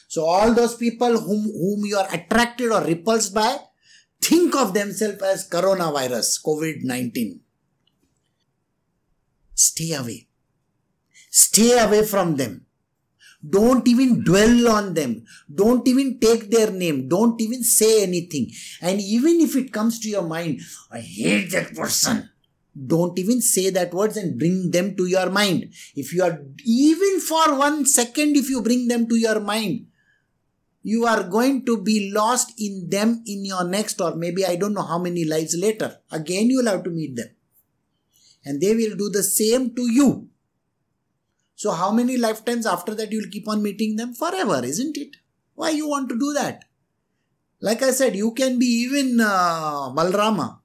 So, 0.08 0.26
all 0.26 0.56
those 0.56 0.76
people 0.76 1.20
whom, 1.20 1.44
whom 1.44 1.86
you 1.86 1.98
are 1.98 2.08
attracted 2.12 2.72
or 2.72 2.82
repulsed 2.84 3.36
by, 3.36 3.58
think 4.28 4.56
of 4.56 4.74
themselves 4.74 5.22
as 5.24 5.50
coronavirus, 5.50 6.44
COVID 6.44 6.84
19. 6.84 7.40
Stay 9.56 9.94
away. 9.94 10.28
Stay 11.32 11.78
away 11.80 12.04
from 12.06 12.36
them. 12.36 12.66
Don't 13.50 13.88
even 13.88 14.24
dwell 14.24 14.68
on 14.70 14.94
them. 14.94 15.24
Don't 15.54 15.88
even 15.88 16.20
take 16.20 16.50
their 16.52 16.72
name. 16.72 17.08
Don't 17.08 17.40
even 17.40 17.64
say 17.64 18.04
anything. 18.04 18.52
And 18.82 19.00
even 19.00 19.40
if 19.40 19.56
it 19.56 19.72
comes 19.72 20.00
to 20.02 20.10
your 20.10 20.24
mind, 20.24 20.60
I 20.92 21.00
hate 21.00 21.52
that 21.52 21.76
person. 21.76 22.30
Don't 22.94 23.18
even 23.18 23.42
say 23.42 23.70
that 23.70 23.94
words 23.94 24.18
and 24.18 24.38
bring 24.38 24.72
them 24.72 24.96
to 24.98 25.06
your 25.06 25.30
mind. 25.30 25.74
If 25.96 26.14
you 26.14 26.24
are, 26.24 26.42
even 26.66 27.20
for 27.22 27.58
one 27.58 27.86
second, 27.86 28.36
if 28.36 28.50
you 28.50 28.62
bring 28.62 28.88
them 28.88 29.08
to 29.08 29.16
your 29.16 29.40
mind, 29.40 29.88
you 30.92 31.06
are 31.06 31.24
going 31.24 31.66
to 31.66 31.74
be 31.84 32.12
lost 32.14 32.54
in 32.58 32.90
them 32.90 33.22
in 33.26 33.44
your 33.44 33.66
next 33.66 34.00
or 34.00 34.16
maybe 34.16 34.46
I 34.46 34.56
don't 34.56 34.74
know 34.74 34.86
how 34.92 34.98
many 34.98 35.26
lives 35.26 35.54
later. 35.54 35.98
Again, 36.10 36.50
you 36.50 36.60
will 36.60 36.72
have 36.72 36.84
to 36.86 36.90
meet 36.90 37.18
them. 37.18 37.28
And 38.46 38.62
they 38.62 38.74
will 38.74 38.96
do 38.96 39.10
the 39.10 39.22
same 39.22 39.76
to 39.76 39.92
you. 39.92 40.30
So, 41.56 41.72
how 41.72 41.92
many 41.92 42.16
lifetimes 42.16 42.66
after 42.66 42.96
that 42.96 43.12
you 43.12 43.20
will 43.20 43.30
keep 43.30 43.50
on 43.50 43.62
meeting 43.62 43.98
them? 43.98 44.14
Forever, 44.14 44.64
isn't 44.64 44.96
it? 44.96 45.18
Why 45.56 45.72
you 45.72 45.90
want 45.90 46.08
to 46.08 46.18
do 46.18 46.32
that? 46.36 46.64
Like 47.60 47.84
I 47.84 47.92
said, 47.92 48.16
you 48.16 48.32
can 48.34 48.58
be 48.58 48.68
even 48.86 49.20
uh, 49.20 49.90
Balrama. 49.94 50.60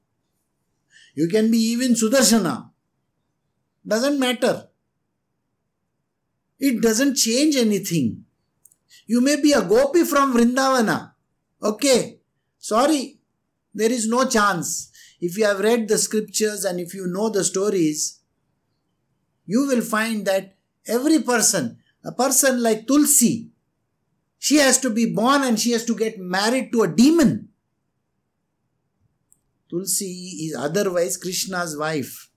You 1.17 1.27
can 1.27 1.51
be 1.51 1.59
even 1.73 1.95
Sudarshana. 1.95 2.71
Doesn't 3.85 4.21
matter. 4.21 4.69
It 6.61 6.81
doesn't 6.81 7.17
change 7.17 7.57
anything. 7.57 8.27
You 9.07 9.21
may 9.21 9.41
be 9.41 9.53
a 9.53 9.63
gopi 9.63 10.05
from 10.05 10.35
Vrindavana. 10.35 11.13
Okay. 11.63 12.21
Sorry. 12.59 13.19
There 13.75 13.91
is 13.91 14.09
no 14.09 14.25
chance. 14.29 14.91
If 15.21 15.39
you 15.39 15.45
have 15.45 15.61
read 15.61 15.89
the 15.89 15.99
scriptures 15.99 16.65
and 16.65 16.81
if 16.81 16.95
you 16.95 17.07
know 17.07 17.29
the 17.29 17.45
stories, 17.45 18.21
you 19.47 19.67
will 19.67 19.83
find 19.83 20.27
that 20.27 20.57
Every 20.87 21.23
person, 21.23 21.79
a 22.05 22.13
person 22.13 22.63
like 22.63 22.87
Tulsi, 22.87 23.51
she 24.39 24.57
has 24.57 24.81
to 24.81 24.91
be 24.91 25.13
born 25.13 25.43
and 25.43 25.59
she 25.59 25.71
has 25.73 25.85
to 25.85 25.95
get 25.95 26.19
married 26.19 26.73
to 26.73 26.83
a 26.83 26.89
demon. 26.89 27.51
Tulsi 29.71 30.05
is 30.47 30.57
otherwise 30.59 31.17
Krishna's 31.17 31.77
wife. 31.77 32.31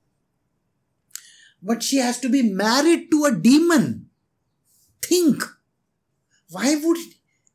But 1.62 1.82
she 1.82 1.97
has 1.97 2.20
to 2.20 2.30
be 2.30 2.43
married 2.43 3.10
to 3.10 3.26
a 3.26 3.32
demon. 3.32 4.10
Think. 5.01 5.43
Why 6.56 6.76
would 6.84 6.97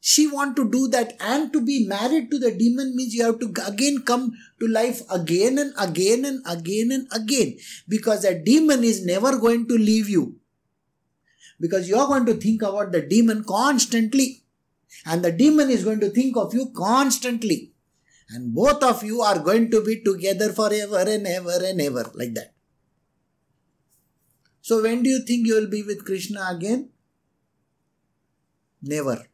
she 0.01 0.27
want 0.27 0.57
to 0.57 0.71
do 0.71 0.89
that? 0.89 1.15
And 1.21 1.53
to 1.55 1.61
be 1.61 1.87
married 1.87 2.31
to 2.31 2.39
the 2.39 2.51
demon 2.51 2.95
means 2.97 3.15
you 3.15 3.25
have 3.25 3.39
to 3.41 3.53
again 3.67 4.03
come 4.11 4.33
to 4.61 4.69
life 4.69 5.01
again 5.11 5.59
and 5.59 5.73
again 5.87 6.25
and 6.25 6.43
again 6.57 6.93
and 6.97 7.07
again. 7.21 7.57
Because 7.89 8.25
a 8.25 8.35
demon 8.51 8.85
is 8.85 9.05
never 9.05 9.39
going 9.39 9.67
to 9.69 9.75
leave 9.75 10.09
you. 10.09 10.37
Because 11.59 11.89
you're 11.89 12.07
going 12.07 12.27
to 12.27 12.35
think 12.35 12.63
about 12.63 12.93
the 12.93 13.03
demon 13.03 13.45
constantly. 13.45 14.29
And 15.07 15.25
the 15.25 15.33
demon 15.33 15.71
is 15.71 15.85
going 15.85 16.01
to 16.01 16.11
think 16.11 16.37
of 16.37 16.55
you 16.55 16.71
constantly. 16.77 17.73
And 18.31 18.55
both 18.55 18.83
of 18.83 19.03
you 19.03 19.21
are 19.23 19.39
going 19.39 19.71
to 19.71 19.83
be 19.85 20.03
together 20.03 20.53
forever 20.53 21.05
and 21.17 21.27
ever 21.27 21.59
and 21.65 21.81
ever 21.81 22.11
like 22.15 22.35
that. 22.35 22.55
So 24.63 24.83
when 24.83 25.03
do 25.03 25.11
you 25.11 25.21
think 25.27 25.47
you 25.47 25.55
will 25.55 25.71
be 25.71 25.83
with 25.83 26.05
krishna 26.05 26.47
again 26.51 26.91
never. 28.83 29.27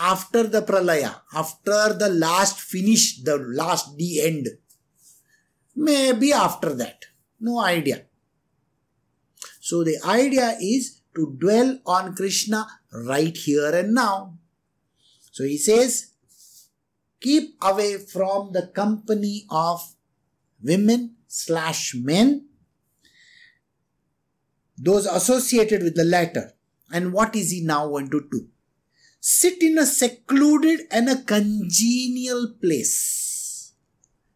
After 0.00 0.44
the 0.44 0.62
pralaya 0.62 1.20
after 1.34 1.92
the 1.92 2.08
last 2.08 2.60
finish 2.60 3.22
the 3.22 3.36
last 3.36 3.96
the 3.96 4.22
end. 4.22 4.48
Maybe 5.76 6.32
after 6.32 6.74
that. 6.74 7.06
No 7.40 7.60
idea. 7.60 8.06
So 9.60 9.84
the 9.84 9.98
idea 10.04 10.56
is 10.60 11.02
to 11.14 11.36
dwell 11.38 11.78
on 11.86 12.14
Krishna 12.14 12.66
right 12.92 13.36
here 13.36 13.74
and 13.74 13.94
now. 13.94 14.38
So 15.30 15.44
he 15.44 15.56
says, 15.56 16.12
keep 17.20 17.56
away 17.62 17.98
from 17.98 18.52
the 18.52 18.66
company 18.74 19.46
of 19.50 19.94
women 20.62 21.16
slash 21.26 21.94
men, 21.94 22.46
those 24.76 25.06
associated 25.06 25.82
with 25.82 25.96
the 25.96 26.04
latter. 26.04 26.52
And 26.92 27.12
what 27.12 27.34
is 27.34 27.50
he 27.50 27.62
now 27.62 27.88
going 27.88 28.10
to 28.10 28.28
do? 28.30 28.48
Sit 29.18 29.62
in 29.62 29.78
a 29.78 29.86
secluded 29.86 30.80
and 30.90 31.08
a 31.08 31.22
congenial 31.22 32.54
place. 32.60 33.72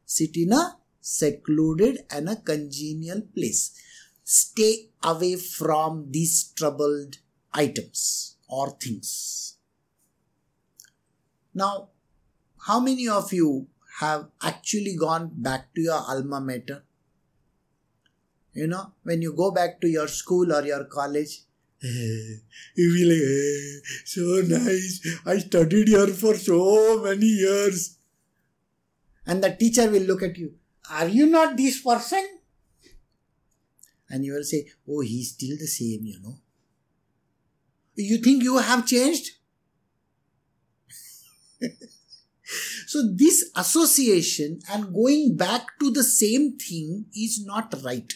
Sit 0.05 0.37
in 0.37 0.53
a 0.53 0.79
secluded 1.01 1.99
and 2.11 2.29
a 2.29 2.37
congenial 2.37 3.21
place 3.21 3.73
stay 4.27 4.91
away 5.05 5.37
from 5.37 6.11
these 6.11 6.53
troubled 6.57 7.19
items 7.55 8.37
or 8.49 8.71
things. 8.71 9.57
Now, 11.55 11.91
how 12.67 12.81
many 12.81 13.09
of 13.09 13.33
you 13.33 13.69
have 14.01 14.27
actually 14.43 14.97
gone 14.97 15.31
back 15.33 15.73
to 15.75 15.81
your 15.81 16.03
alma 16.09 16.41
mater? 16.41 16.83
You 18.53 18.67
know, 18.67 18.93
when 19.05 19.23
you 19.23 19.33
go 19.33 19.53
back 19.53 19.81
to 19.83 19.89
your 19.89 20.09
school 20.09 20.53
or 20.53 20.65
your 20.65 20.85
college, 20.85 21.43
you 21.83 22.41
feel 22.95 23.09
like, 23.09 23.19
hey, 23.19 23.81
so 24.05 24.21
nice. 24.47 25.21
I 25.27 25.39
studied 25.39 25.89
here 25.89 26.09
for 26.09 26.35
so 26.37 27.03
many 27.03 27.27
years. 27.27 27.99
And 29.27 29.43
the 29.43 29.55
teacher 29.55 29.91
will 29.91 30.03
look 30.03 30.23
at 30.23 30.37
you. 30.39 30.55
Are 30.91 31.09
you 31.09 31.27
not 31.27 31.57
this 31.57 31.81
person? 31.81 32.25
and 34.09 34.25
you 34.25 34.35
will 34.35 34.45
say, 34.45 34.67
Oh, 34.89 35.01
he's 35.01 35.33
still 35.33 35.57
the 35.59 35.67
same, 35.67 36.05
you 36.05 36.21
know. 36.21 36.39
You 37.95 38.19
think 38.19 38.43
you 38.43 38.59
have 38.59 38.87
changed? 38.87 39.31
so, 42.87 43.11
this 43.15 43.51
association 43.57 44.61
and 44.71 44.93
going 44.93 45.37
back 45.37 45.79
to 45.81 45.91
the 45.91 46.05
same 46.05 46.59
thing 46.59 47.07
is 47.15 47.45
not 47.45 47.75
right. 47.83 48.13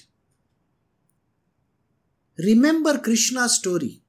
Remember 2.44 2.98
Krishna's 2.98 3.54
story. 3.56 4.02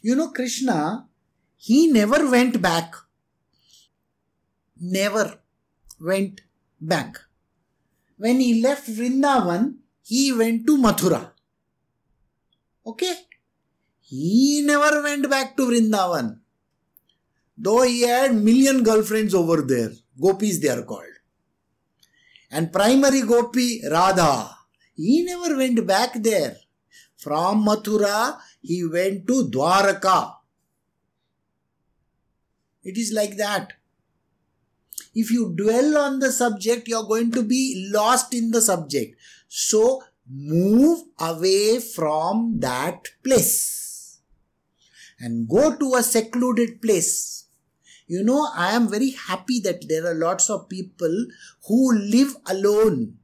You 0.00 0.16
know, 0.16 0.30
Krishna, 0.30 1.06
he 1.56 1.86
never 1.86 2.30
went 2.30 2.60
back. 2.60 2.94
Never 4.80 5.38
went 6.00 6.40
back. 6.80 7.18
when 8.22 8.38
he 8.38 8.62
left 8.62 8.86
Vrindavan, 8.88 9.62
he 10.02 10.32
went 10.32 10.64
to 10.66 10.78
Mathura. 10.78 11.32
Okay? 12.86 13.14
He 14.00 14.62
never 14.64 15.02
went 15.02 15.28
back 15.28 15.56
to 15.56 15.64
Vrindavan. 15.70 16.38
Though 17.58 17.82
he 17.82 18.02
had 18.02 18.36
million 18.36 18.84
girlfriends 18.84 19.34
over 19.34 19.62
there. 19.62 19.90
Gopis 20.20 20.60
they 20.60 20.68
are 20.68 20.82
called. 20.82 21.16
And 22.52 22.72
primary 22.72 23.22
gopi, 23.22 23.82
Radha. 23.90 24.56
He 24.94 25.24
never 25.24 25.56
went 25.56 25.84
back 25.84 26.14
there. 26.14 26.56
From 27.22 27.64
Mathura, 27.64 28.38
he 28.60 28.84
went 28.84 29.26
to 29.28 29.48
Dwaraka. 29.48 30.34
It 32.82 32.98
is 32.98 33.12
like 33.12 33.36
that. 33.36 33.74
If 35.14 35.30
you 35.30 35.54
dwell 35.56 35.98
on 35.98 36.18
the 36.18 36.32
subject, 36.32 36.88
you 36.88 36.96
are 36.96 37.06
going 37.06 37.30
to 37.32 37.42
be 37.42 37.90
lost 37.92 38.34
in 38.34 38.50
the 38.50 38.60
subject. 38.60 39.16
So, 39.46 40.02
move 40.28 41.04
away 41.20 41.78
from 41.78 42.58
that 42.60 43.08
place 43.22 44.20
and 45.20 45.48
go 45.48 45.76
to 45.76 45.94
a 45.94 46.02
secluded 46.02 46.82
place. 46.82 47.46
You 48.08 48.24
know, 48.24 48.48
I 48.54 48.72
am 48.72 48.88
very 48.88 49.10
happy 49.10 49.60
that 49.60 49.88
there 49.88 50.06
are 50.06 50.14
lots 50.14 50.50
of 50.50 50.68
people 50.68 51.26
who 51.68 51.94
live 51.94 52.34
alone. 52.46 53.18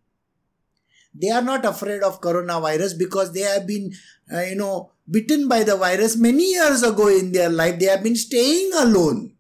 They 1.21 1.31
are 1.31 1.43
not 1.43 1.65
afraid 1.65 2.03
of 2.03 2.21
coronavirus 2.21 2.99
because 2.99 3.33
they 3.33 3.41
have 3.41 3.67
been, 3.67 3.93
uh, 4.33 4.43
you 4.43 4.55
know, 4.55 4.93
bitten 5.11 5.49
by 5.49 5.65
the 5.65 5.77
virus 5.77 6.17
many 6.17 6.53
years 6.53 6.83
ago 6.83 7.09
in 7.09 7.33
their 7.33 7.49
life. 7.51 7.79
They 7.79 7.87
have 7.87 8.03
been 8.03 8.17
staying 8.17 8.71
alone. 8.75 9.35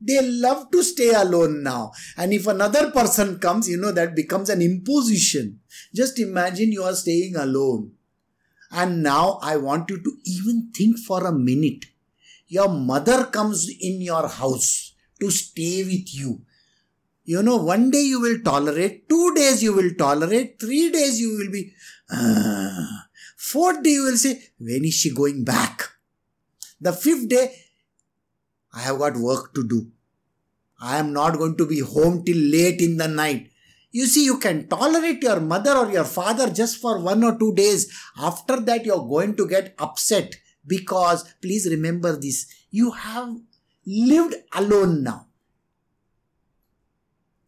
They 0.00 0.20
love 0.20 0.70
to 0.70 0.82
stay 0.82 1.12
alone 1.14 1.62
now. 1.62 1.92
And 2.16 2.32
if 2.32 2.46
another 2.46 2.90
person 2.90 3.38
comes, 3.38 3.68
you 3.68 3.78
know, 3.78 3.90
that 3.92 4.14
becomes 4.14 4.50
an 4.50 4.60
imposition. 4.60 5.60
Just 5.94 6.18
imagine 6.18 6.72
you 6.72 6.82
are 6.82 6.94
staying 6.94 7.36
alone. 7.36 7.92
And 8.70 9.02
now 9.02 9.38
I 9.42 9.56
want 9.56 9.88
you 9.90 10.02
to 10.02 10.12
even 10.26 10.70
think 10.76 10.98
for 10.98 11.26
a 11.26 11.32
minute. 11.32 11.86
Your 12.48 12.68
mother 12.68 13.24
comes 13.24 13.70
in 13.80 14.02
your 14.02 14.28
house 14.28 14.92
to 15.20 15.30
stay 15.30 15.82
with 15.84 16.14
you. 16.14 16.43
You 17.24 17.42
know, 17.42 17.56
one 17.56 17.90
day 17.90 18.02
you 18.02 18.20
will 18.20 18.40
tolerate, 18.44 19.08
two 19.08 19.34
days 19.34 19.62
you 19.62 19.72
will 19.72 19.94
tolerate, 19.96 20.60
three 20.60 20.90
days 20.90 21.20
you 21.20 21.38
will 21.38 21.50
be, 21.50 21.72
uh, 22.10 22.86
fourth 23.36 23.82
day 23.82 23.92
you 23.92 24.04
will 24.04 24.16
say, 24.16 24.42
when 24.58 24.84
is 24.84 24.94
she 24.94 25.14
going 25.14 25.42
back? 25.42 25.82
The 26.80 26.92
fifth 26.92 27.28
day, 27.28 27.54
I 28.74 28.80
have 28.80 28.98
got 28.98 29.16
work 29.16 29.54
to 29.54 29.66
do. 29.66 29.90
I 30.80 30.98
am 30.98 31.14
not 31.14 31.38
going 31.38 31.56
to 31.56 31.66
be 31.66 31.80
home 31.80 32.24
till 32.24 32.36
late 32.36 32.80
in 32.82 32.98
the 32.98 33.08
night. 33.08 33.50
You 33.90 34.06
see, 34.06 34.24
you 34.24 34.38
can 34.38 34.68
tolerate 34.68 35.22
your 35.22 35.40
mother 35.40 35.76
or 35.76 35.90
your 35.90 36.04
father 36.04 36.50
just 36.50 36.78
for 36.78 36.98
one 36.98 37.24
or 37.24 37.38
two 37.38 37.54
days. 37.54 37.90
After 38.18 38.60
that, 38.60 38.84
you're 38.84 39.08
going 39.08 39.36
to 39.36 39.46
get 39.48 39.74
upset 39.78 40.34
because 40.66 41.24
please 41.40 41.68
remember 41.70 42.16
this 42.16 42.46
you 42.70 42.90
have 42.90 43.36
lived 43.86 44.34
alone 44.52 45.04
now. 45.04 45.28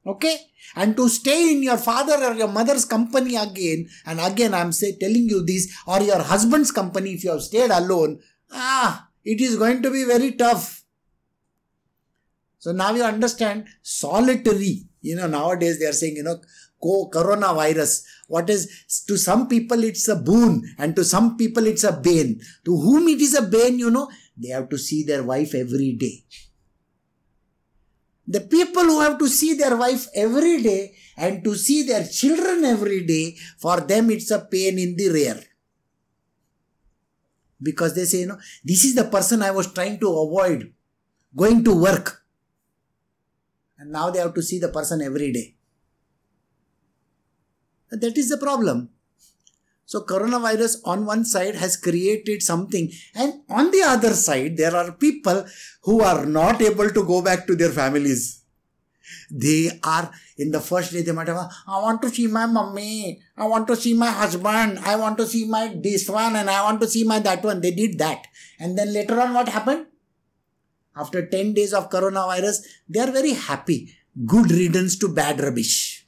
Okay? 0.07 0.39
And 0.77 0.97
to 0.97 1.09
stay 1.09 1.53
in 1.53 1.63
your 1.63 1.79
father 1.79 2.23
or 2.25 2.35
your 2.35 2.49
mother's 2.49 2.85
company 2.85 3.37
again, 3.37 3.89
and 4.05 4.21
again 4.21 4.55
I'm 4.55 4.73
say, 4.73 4.97
telling 4.97 5.29
you 5.29 5.45
this, 5.45 5.75
or 5.87 6.01
your 6.01 6.23
husband's 6.23 6.71
company 6.71 7.15
if 7.15 7.25
you 7.25 7.31
have 7.31 7.43
stayed 7.43 7.71
alone, 7.71 8.21
ah, 8.53 9.09
it 9.25 9.41
is 9.41 9.57
going 9.57 9.83
to 9.83 9.91
be 9.91 10.05
very 10.05 10.33
tough. 10.33 10.85
So 12.59 12.73
now 12.73 12.93
you 12.93 13.03
understand 13.05 13.67
solitary. 13.83 14.87
You 15.01 15.17
know, 15.17 15.27
nowadays 15.27 15.79
they 15.79 15.87
are 15.87 15.93
saying, 15.93 16.17
you 16.17 16.23
know, 16.23 16.41
coronavirus. 16.83 18.05
What 18.29 18.51
is, 18.51 19.05
to 19.07 19.17
some 19.17 19.49
people 19.49 19.85
it's 19.85 20.09
a 20.09 20.17
boon 20.17 20.63
and 20.79 20.95
to 20.97 21.05
some 21.05 21.37
people 21.37 21.67
it's 21.67 21.85
a 21.85 21.93
bane. 21.93 22.41
To 22.65 22.77
whom 22.77 23.09
it 23.09 23.21
is 23.21 23.35
a 23.35 23.43
bane, 23.43 23.79
you 23.79 23.91
know, 23.91 24.11
they 24.37 24.49
have 24.49 24.69
to 24.71 24.79
see 24.79 25.05
their 25.05 25.23
wife 25.23 25.55
every 25.55 25.93
day. 25.93 26.25
The 28.29 28.41
people 28.41 28.85
who 28.85 29.01
have 29.01 29.19
to 29.19 29.29
see 29.29 29.55
their 29.55 29.77
wife 29.77 30.09
every 30.15 30.63
day 30.63 30.95
and 31.17 31.45
to 31.45 31.55
see 31.55 31.85
their 31.85 32.07
children 32.07 32.65
every 32.65 33.07
day, 33.07 33.37
for 33.59 33.81
them 33.81 34.11
it's 34.11 34.31
a 34.31 34.41
pain 34.41 34.79
in 34.79 34.97
the 34.97 35.09
rear. 35.11 35.41
Because 37.63 37.95
they 37.95 38.05
say, 38.05 38.21
you 38.21 38.27
know, 38.27 38.39
this 38.65 38.85
is 38.85 38.95
the 38.95 39.05
person 39.05 39.43
I 39.43 39.51
was 39.51 39.73
trying 39.73 39.99
to 40.01 40.09
avoid 40.09 40.73
going 41.35 41.63
to 41.65 41.83
work 41.83 42.27
and 43.79 43.93
now 43.93 44.11
they 44.11 44.19
have 44.19 44.35
to 44.35 44.43
see 44.43 44.59
the 44.59 44.69
person 44.69 45.03
every 45.03 45.33
day. 45.33 45.55
That 47.91 48.17
is 48.17 48.29
the 48.29 48.39
problem. 48.39 48.91
So, 49.87 50.03
coronavirus 50.03 50.79
on 50.85 51.07
one 51.07 51.25
side 51.25 51.55
has 51.55 51.77
created 51.77 52.43
something, 52.43 52.91
and 53.15 53.41
on 53.49 53.71
the 53.71 53.83
other 53.83 54.15
side, 54.15 54.57
there 54.57 54.75
are 54.75 54.93
people 54.93 55.47
who 55.83 56.03
are 56.03 56.27
not 56.27 56.61
able 56.61 56.91
to 56.91 57.05
go 57.05 57.23
back 57.23 57.47
to 57.47 57.55
their 57.55 57.71
families. 57.71 58.43
They 59.31 59.71
are 59.83 60.11
in 60.37 60.51
the 60.51 60.61
first 60.61 60.93
day, 60.93 61.03
they 61.03 61.13
might 61.13 61.29
have, 61.29 61.51
I 61.67 61.81
want 61.81 62.03
to 62.03 62.11
see 62.11 62.27
my 62.27 62.47
mummy, 62.47 63.23
I 63.37 63.47
want 63.47 63.69
to 63.69 63.77
see 63.77 63.95
my 63.95 64.11
husband, 64.11 64.81
I 64.81 64.97
want 64.97 65.19
to 65.19 65.27
see 65.27 65.47
my 65.47 65.75
this 65.81 66.09
one, 66.11 66.37
and 66.37 66.51
I 66.51 66.63
want 66.65 66.81
to 66.81 66.89
see 66.89 67.05
my 67.05 67.21
that 67.21 67.45
one. 67.45 67.61
They 67.61 67.71
did 67.71 67.99
that. 67.99 68.27
And 68.59 68.77
then 68.77 68.93
later 68.93 69.21
on, 69.21 69.35
what 69.35 69.49
happened? 69.49 69.87
after 70.97 71.27
10 71.27 71.53
days 71.53 71.73
of 71.73 71.91
coronavirus, 71.91 72.65
they 72.89 73.01
are 73.01 73.11
very 73.11 73.35
happy. 73.35 73.95
Good 74.25 74.51
riddance 74.51 74.97
to 74.99 75.09
bad 75.09 75.41
rubbish. 75.41 76.07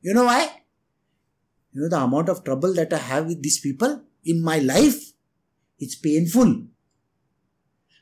You 0.00 0.14
know 0.14 0.24
why? 0.24 0.63
You 1.74 1.82
know 1.82 1.88
the 1.88 1.98
amount 1.98 2.28
of 2.28 2.44
trouble 2.44 2.72
that 2.74 2.92
I 2.92 2.98
have 2.98 3.26
with 3.26 3.42
these 3.42 3.60
people 3.60 4.02
in 4.24 4.42
my 4.42 4.58
life? 4.58 5.12
It's 5.78 5.96
painful. 5.96 6.62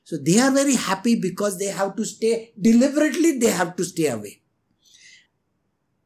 So 0.04 0.18
they 0.18 0.38
are 0.38 0.50
very 0.50 0.76
happy 0.76 1.16
because 1.16 1.58
they 1.58 1.66
have 1.66 1.96
to 1.96 2.04
stay, 2.04 2.52
deliberately 2.60 3.38
they 3.38 3.50
have 3.50 3.74
to 3.76 3.84
stay 3.84 4.08
away. 4.08 4.42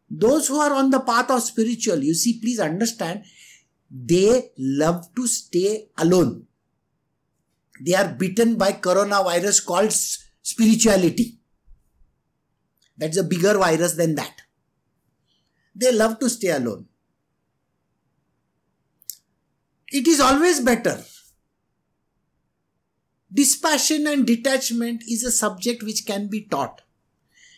Those 0.09 0.49
who 0.49 0.61
are 0.61 0.73
on 0.73 0.91
the 0.91 1.01
path 1.01 1.31
of 1.31 1.43
spiritual, 1.43 2.03
you 2.05 2.15
see, 2.15 2.39
please 2.41 2.61
understand, 2.61 3.25
they 3.91 4.53
love 4.57 5.13
to 5.17 5.27
stay 5.27 5.89
alone 5.99 6.47
they 7.81 7.95
are 7.95 8.09
bitten 8.09 8.57
by 8.57 8.73
coronavirus 8.73 9.65
called 9.65 9.93
spirituality. 9.93 11.39
That's 12.97 13.19
a 13.19 13.25
bigger 13.25 13.59
virus 13.59 13.95
than 13.95 14.15
that. 14.15 14.43
They 15.75 15.93
love 15.93 16.19
to 16.21 16.31
stay 16.31 16.49
alone. 16.49 16.87
It 19.93 20.07
is 20.07 20.21
always 20.21 20.61
better. 20.61 21.05
Dispassion 23.33 24.07
and 24.07 24.27
detachment 24.27 25.03
is 25.09 25.23
a 25.25 25.31
subject 25.31 25.83
which 25.83 26.07
can 26.07 26.29
be 26.29 26.43
taught. 26.43 26.83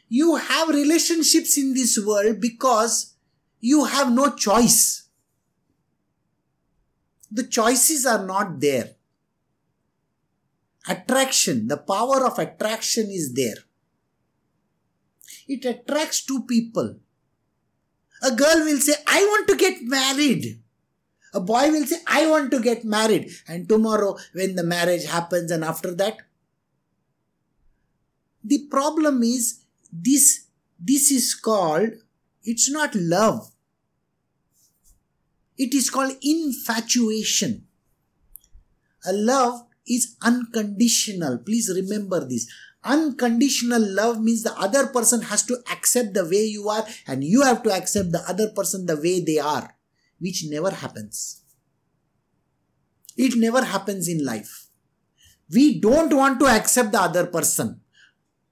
You 0.09 0.37
have 0.37 0.68
relationships 0.68 1.57
in 1.59 1.74
this 1.74 1.99
world 1.99 2.41
because 2.41 3.14
you 3.61 3.85
have 3.85 4.12
no 4.12 4.31
choice. 4.31 5.09
The 7.31 7.45
choices 7.45 8.07
are 8.07 8.24
not 8.24 8.61
there 8.61 8.95
attraction, 10.89 11.68
the 11.68 11.76
power 11.76 12.24
of 12.26 12.39
attraction 12.39 13.11
is 13.11 13.35
there. 13.35 13.57
It 15.47 15.64
attracts 15.64 16.24
two 16.24 16.43
people. 16.43 16.97
A 18.22 18.33
girl 18.33 18.64
will 18.64 18.79
say, 18.79 18.95
I 19.07 19.20
want 19.20 19.49
to 19.49 19.57
get 19.57 19.83
married. 19.83 20.61
A 21.35 21.41
boy 21.41 21.70
will 21.70 21.87
say, 21.87 21.97
I 22.07 22.26
want 22.26 22.51
to 22.53 22.61
get 22.61 22.85
married. 22.85 23.31
And 23.47 23.68
tomorrow, 23.68 24.16
when 24.33 24.55
the 24.57 24.64
marriage 24.64 25.05
happens, 25.05 25.51
and 25.51 25.64
after 25.64 25.95
that, 25.95 26.18
the 28.43 28.66
problem 28.70 29.22
is 29.22 29.61
this 29.93 30.47
this 30.79 31.11
is 31.11 31.35
called 31.35 31.91
it's 32.45 32.70
not 32.70 32.95
love 32.95 33.51
it 35.57 35.74
is 35.74 35.91
called 35.91 36.12
infatuation 36.22 37.66
a 39.07 39.12
love 39.12 39.64
is 39.87 40.16
unconditional. 40.22 41.39
Please 41.39 41.70
remember 41.74 42.26
this. 42.26 42.51
Unconditional 42.85 43.83
love 43.83 44.20
means 44.20 44.43
the 44.43 44.57
other 44.59 44.87
person 44.87 45.22
has 45.22 45.43
to 45.45 45.57
accept 45.72 46.14
the 46.14 46.24
way 46.24 46.45
you 46.45 46.68
are 46.68 46.87
and 47.07 47.24
you 47.24 47.43
have 47.43 47.62
to 47.62 47.72
accept 47.72 48.12
the 48.12 48.22
other 48.29 48.51
person 48.51 48.87
the 48.87 48.97
way 48.97 49.20
they 49.20 49.39
are, 49.39 49.74
which 50.19 50.45
never 50.49 50.71
happens. 50.71 51.43
It 53.16 53.37
never 53.37 53.64
happens 53.64 54.09
in 54.09 54.25
life. 54.25 54.66
We 55.51 55.81
don't 55.81 56.12
want 56.12 56.41
to 56.41 56.47
accept 56.47 56.93
the 56.93 57.01
other 57.01 57.27
person. 57.27 57.81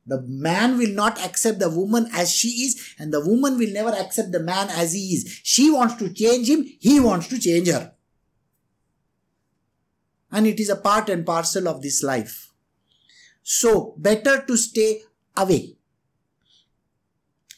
The 0.06 0.22
man 0.22 0.78
will 0.78 0.94
not 0.94 1.20
accept 1.24 1.58
the 1.58 1.70
woman 1.70 2.08
as 2.12 2.32
she 2.32 2.48
is, 2.48 2.94
and 2.98 3.12
the 3.12 3.24
woman 3.24 3.58
will 3.58 3.72
never 3.72 3.90
accept 3.90 4.32
the 4.32 4.40
man 4.40 4.68
as 4.70 4.92
he 4.92 5.14
is. 5.14 5.40
She 5.42 5.70
wants 5.70 5.96
to 5.96 6.12
change 6.12 6.48
him, 6.48 6.64
he 6.80 7.00
wants 7.00 7.28
to 7.28 7.38
change 7.38 7.68
her 7.68 7.92
and 10.36 10.46
it 10.46 10.60
is 10.60 10.68
a 10.68 10.76
part 10.76 11.08
and 11.08 11.24
parcel 11.24 11.68
of 11.68 11.82
this 11.82 12.02
life. 12.02 12.52
So, 13.42 13.94
better 13.96 14.42
to 14.46 14.56
stay 14.56 15.02
away. 15.36 15.76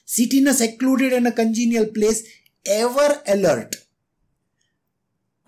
Sit 0.05 0.35
in 0.35 0.49
a 0.49 0.55
secluded 0.55 1.13
and 1.13 1.27
a 1.27 1.33
congenial 1.33 1.87
place, 1.87 2.23
ever 2.67 3.23
alert. 3.27 3.75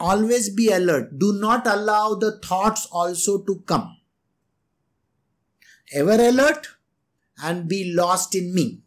Always 0.01 0.48
be 0.48 0.68
alert. 0.68 1.18
Do 1.18 1.34
not 1.34 1.66
allow 1.66 2.14
the 2.14 2.38
thoughts 2.38 2.86
also 2.90 3.42
to 3.42 3.62
come. 3.66 3.98
Ever 5.92 6.12
alert 6.12 6.68
and 7.42 7.68
be 7.68 7.92
lost 7.92 8.34
in 8.34 8.55
me. 8.55 8.80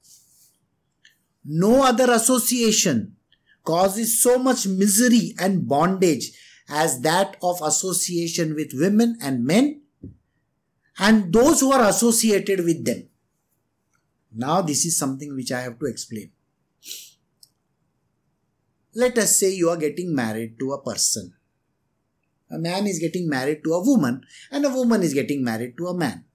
No 1.45 1.83
other 1.83 2.11
association 2.11 3.15
causes 3.63 4.21
so 4.21 4.37
much 4.37 4.65
misery 4.65 5.35
and 5.39 5.67
bondage 5.67 6.31
as 6.69 7.01
that 7.01 7.37
of 7.41 7.61
association 7.61 8.55
with 8.55 8.71
women 8.73 9.17
and 9.21 9.45
men 9.45 9.81
and 10.97 11.33
those 11.33 11.59
who 11.59 11.71
are 11.71 11.87
associated 11.87 12.63
with 12.63 12.85
them. 12.85 13.09
Now, 14.35 14.61
this 14.61 14.85
is 14.85 14.97
something 14.97 15.35
which 15.35 15.51
I 15.51 15.61
have 15.61 15.79
to 15.79 15.85
explain. 15.85 16.31
Let 18.95 19.17
us 19.17 19.39
say 19.39 19.51
you 19.53 19.69
are 19.69 19.77
getting 19.77 20.13
married 20.13 20.59
to 20.59 20.73
a 20.73 20.81
person. 20.81 21.33
A 22.51 22.59
man 22.59 22.85
is 22.85 22.99
getting 22.99 23.27
married 23.27 23.63
to 23.63 23.73
a 23.73 23.83
woman, 23.83 24.21
and 24.51 24.65
a 24.65 24.69
woman 24.69 25.01
is 25.01 25.13
getting 25.13 25.43
married 25.43 25.75
to 25.77 25.87
a 25.87 25.97
man. 25.97 26.25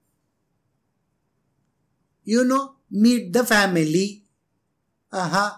You 2.25 2.43
know, 2.43 2.75
meet 2.91 3.31
the 3.31 3.45
family. 3.45 4.23
Uh-huh. 5.11 5.51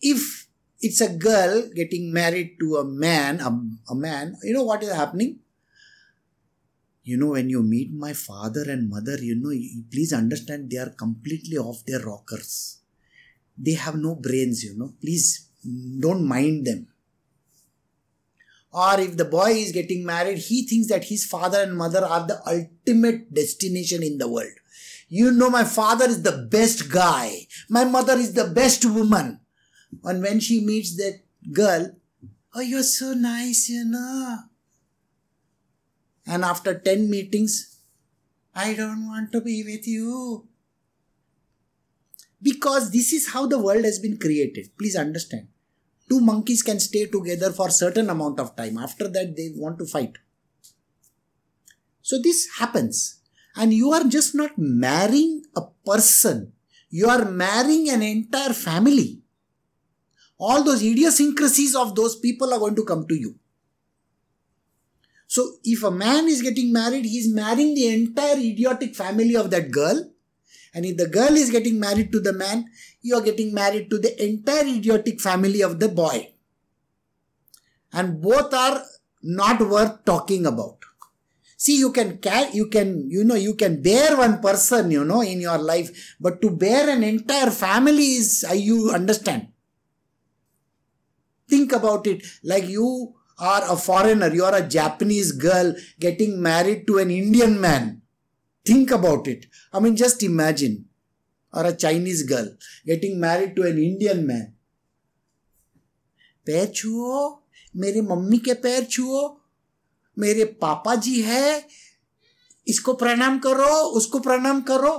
If 0.00 0.48
it's 0.80 1.00
a 1.00 1.14
girl 1.14 1.70
getting 1.74 2.12
married 2.12 2.56
to 2.58 2.76
a 2.76 2.84
man, 2.84 3.40
a, 3.40 3.92
a 3.92 3.94
man, 3.94 4.36
you 4.42 4.52
know 4.52 4.64
what 4.64 4.82
is 4.82 4.92
happening? 4.92 5.38
You 7.04 7.16
know, 7.16 7.28
when 7.28 7.48
you 7.48 7.62
meet 7.62 7.92
my 7.92 8.12
father 8.12 8.62
and 8.68 8.90
mother, 8.90 9.16
you 9.18 9.36
know, 9.36 9.54
please 9.90 10.12
understand 10.12 10.70
they 10.70 10.78
are 10.78 10.90
completely 10.90 11.56
off 11.56 11.84
their 11.86 12.00
rockers. 12.00 12.81
They 13.56 13.74
have 13.74 13.96
no 13.96 14.14
brains, 14.14 14.64
you 14.64 14.76
know. 14.76 14.92
Please 15.00 15.48
don't 16.00 16.26
mind 16.26 16.66
them. 16.66 16.88
Or 18.72 18.98
if 18.98 19.16
the 19.16 19.26
boy 19.26 19.50
is 19.50 19.72
getting 19.72 20.04
married, 20.04 20.38
he 20.38 20.66
thinks 20.66 20.88
that 20.88 21.04
his 21.04 21.26
father 21.26 21.60
and 21.60 21.76
mother 21.76 22.04
are 22.04 22.26
the 22.26 22.40
ultimate 22.46 23.32
destination 23.32 24.02
in 24.02 24.16
the 24.16 24.28
world. 24.28 24.52
You 25.08 25.30
know, 25.30 25.50
my 25.50 25.64
father 25.64 26.06
is 26.06 26.22
the 26.22 26.48
best 26.50 26.90
guy. 26.90 27.46
My 27.68 27.84
mother 27.84 28.14
is 28.14 28.32
the 28.32 28.46
best 28.46 28.84
woman. 28.86 29.40
And 30.04 30.22
when 30.22 30.40
she 30.40 30.64
meets 30.64 30.96
that 30.96 31.20
girl, 31.52 31.94
oh, 32.54 32.60
you're 32.60 32.82
so 32.82 33.12
nice, 33.12 33.68
you 33.68 33.84
know. 33.84 34.38
And 36.26 36.42
after 36.42 36.78
10 36.78 37.10
meetings, 37.10 37.76
I 38.54 38.72
don't 38.72 39.06
want 39.06 39.32
to 39.32 39.42
be 39.42 39.62
with 39.64 39.86
you. 39.86 40.48
Because 42.42 42.90
this 42.90 43.12
is 43.12 43.28
how 43.28 43.46
the 43.46 43.58
world 43.58 43.84
has 43.84 44.00
been 44.00 44.18
created. 44.18 44.70
Please 44.76 44.96
understand. 44.96 45.48
Two 46.08 46.20
monkeys 46.20 46.62
can 46.62 46.80
stay 46.80 47.06
together 47.06 47.52
for 47.52 47.70
certain 47.70 48.10
amount 48.10 48.40
of 48.40 48.56
time. 48.56 48.76
After 48.78 49.08
that, 49.08 49.36
they 49.36 49.50
want 49.54 49.78
to 49.78 49.86
fight. 49.86 50.18
So 52.02 52.20
this 52.20 52.48
happens. 52.58 53.20
And 53.54 53.72
you 53.72 53.92
are 53.92 54.04
just 54.04 54.34
not 54.34 54.58
marrying 54.58 55.44
a 55.56 55.62
person. 55.86 56.52
You 56.90 57.06
are 57.08 57.24
marrying 57.24 57.88
an 57.90 58.02
entire 58.02 58.52
family. 58.52 59.22
All 60.38 60.64
those 60.64 60.82
idiosyncrasies 60.82 61.76
of 61.76 61.94
those 61.94 62.16
people 62.16 62.52
are 62.52 62.58
going 62.58 62.74
to 62.74 62.84
come 62.84 63.06
to 63.06 63.14
you. 63.14 63.36
So 65.28 65.52
if 65.64 65.82
a 65.82 65.90
man 65.90 66.28
is 66.28 66.42
getting 66.42 66.72
married, 66.72 67.04
he 67.04 67.18
is 67.18 67.32
marrying 67.32 67.74
the 67.74 67.88
entire 67.88 68.36
idiotic 68.36 68.94
family 68.96 69.36
of 69.36 69.50
that 69.50 69.70
girl. 69.70 70.11
And 70.74 70.86
if 70.86 70.96
the 70.96 71.08
girl 71.08 71.36
is 71.36 71.50
getting 71.50 71.78
married 71.78 72.12
to 72.12 72.20
the 72.20 72.32
man, 72.32 72.66
you 73.02 73.14
are 73.16 73.22
getting 73.22 73.52
married 73.52 73.90
to 73.90 73.98
the 73.98 74.24
entire 74.24 74.66
idiotic 74.66 75.20
family 75.20 75.62
of 75.62 75.78
the 75.80 75.88
boy. 75.88 76.32
And 77.92 78.22
both 78.22 78.54
are 78.54 78.82
not 79.22 79.60
worth 79.60 80.04
talking 80.04 80.46
about. 80.46 80.78
See, 81.56 81.78
you 81.78 81.92
can, 81.92 82.18
you 82.52 82.66
can, 82.66 83.08
you 83.08 83.22
know, 83.22 83.36
you 83.36 83.54
can 83.54 83.82
bear 83.82 84.16
one 84.16 84.40
person, 84.40 84.90
you 84.90 85.04
know, 85.04 85.20
in 85.20 85.40
your 85.40 85.58
life, 85.58 86.16
but 86.18 86.42
to 86.42 86.50
bear 86.50 86.88
an 86.90 87.04
entire 87.04 87.50
family 87.50 88.16
is, 88.16 88.44
you 88.52 88.90
understand. 88.90 89.48
Think 91.48 91.72
about 91.72 92.06
it. 92.08 92.24
Like 92.42 92.66
you 92.66 93.14
are 93.38 93.62
a 93.72 93.76
foreigner, 93.76 94.34
you 94.34 94.44
are 94.44 94.56
a 94.56 94.66
Japanese 94.66 95.32
girl 95.32 95.74
getting 96.00 96.42
married 96.42 96.86
to 96.88 96.98
an 96.98 97.10
Indian 97.10 97.60
man. 97.60 98.01
Think 98.66 98.90
about 98.90 99.26
it. 99.28 99.46
I 99.72 99.80
mean, 99.80 99.96
just 99.96 100.22
imagine. 100.22 100.86
Or 101.54 101.66
a 101.66 101.76
Chinese 101.76 102.22
girl 102.22 102.46
getting 102.86 103.20
married 103.20 103.54
to 103.56 103.62
an 103.62 103.78
Indian 103.78 104.26
man. 104.26 104.52
पैर 106.46 106.66
छुओ 106.76 107.18
मेरे 107.76 108.00
mummy 108.02 108.38
के 108.46 108.54
पैर 108.62 108.84
छुओ 108.94 109.20
मेरे 110.18 110.44
पापा 110.62 110.94
जी 111.04 111.20
है 111.22 111.68
इसको 112.68 112.92
प्रणाम 113.02 113.38
करो 113.46 113.74
उसको 114.00 114.18
प्रणाम 114.26 114.60
करो 114.70 114.94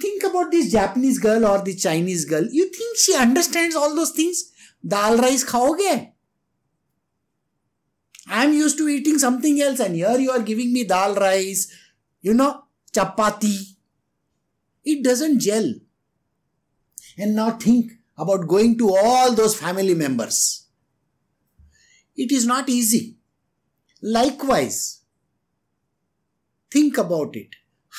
think 0.00 0.24
about 0.30 0.50
this 0.50 0.72
Japanese 0.72 1.18
girl 1.18 1.44
or 1.46 1.58
the 1.62 1.74
Chinese 1.76 2.24
girl. 2.24 2.48
You 2.50 2.64
think 2.78 2.96
she 2.96 3.14
understands 3.26 3.76
all 3.76 3.94
those 3.94 4.12
things? 4.16 4.42
दाल 4.94 5.20
राइस 5.20 5.44
खाओगे 5.44 5.94
I'm 8.26 8.52
used 8.54 8.78
to 8.78 8.88
eating 8.88 9.18
something 9.18 9.60
else, 9.60 9.80
and 9.80 9.96
here 9.96 10.18
you 10.18 10.30
are 10.30 10.42
giving 10.42 10.72
me 10.72 10.84
dal 10.84 11.14
rice, 11.14 11.66
you 12.22 12.34
know, 12.34 12.50
chapati. 12.92 13.74
It 14.84 15.02
doesn't 15.04 15.40
gel. 15.40 15.74
And 17.18 17.34
now 17.34 17.52
think 17.52 17.92
about 18.16 18.48
going 18.48 18.78
to 18.78 18.94
all 18.94 19.32
those 19.34 19.58
family 19.58 19.94
members. 19.94 20.66
It 22.16 22.32
is 22.32 22.46
not 22.46 22.68
easy. 22.68 23.16
Likewise, 24.02 25.02
think 26.70 26.98
about 26.98 27.36
it. 27.36 27.48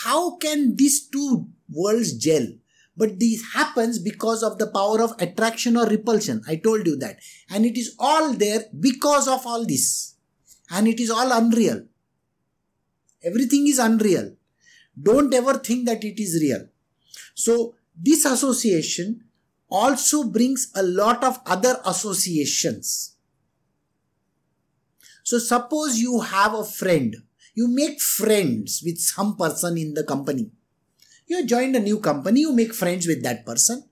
How 0.04 0.38
can 0.38 0.76
these 0.76 1.08
two 1.08 1.48
worlds 1.70 2.14
gel? 2.14 2.48
But 2.96 3.20
this 3.20 3.54
happens 3.54 3.98
because 3.98 4.44
of 4.44 4.60
the 4.60 4.68
power 4.68 5.02
of 5.02 5.16
attraction 5.20 5.78
or 5.78 5.88
repulsion. 5.88 6.42
I 6.48 6.58
told 6.58 6.86
you 6.86 6.96
that. 6.98 7.18
And 7.50 7.66
it 7.66 7.78
is 7.78 7.96
all 7.98 8.34
there 8.34 8.66
because 8.80 9.28
of 9.28 9.48
all 9.48 9.66
this 9.66 10.16
and 10.70 10.88
it 10.88 11.00
is 11.00 11.10
all 11.10 11.32
unreal. 11.32 11.86
Everything 13.24 13.68
is 13.68 13.80
unreal. 13.80 14.36
Don't 15.02 15.34
ever 15.34 15.56
think 15.56 15.86
that 15.88 16.04
it 16.04 16.22
is 16.22 16.40
real. 16.42 16.68
So, 17.34 17.76
this 17.96 18.26
association 18.26 19.24
also 19.70 20.24
brings 20.26 20.72
a 20.76 20.84
lot 20.84 21.24
of 21.24 21.40
other 21.46 21.80
associations. 21.86 23.16
So, 25.24 25.40
suppose 25.40 26.00
you 26.00 26.20
have 26.22 26.54
a 26.54 26.64
friend, 26.64 27.16
you 27.56 27.68
make 27.68 28.02
friends 28.02 28.82
with 28.86 29.00
some 29.00 29.36
person 29.36 29.78
in 29.78 29.94
the 29.94 30.04
company. 30.04 30.52
You 31.28 31.46
joined 31.46 31.76
a 31.76 31.80
new 31.80 32.00
company, 32.00 32.42
you 32.42 32.54
make 32.54 32.74
friends 32.74 33.08
with 33.08 33.24
that 33.24 33.46
person. 33.46 33.84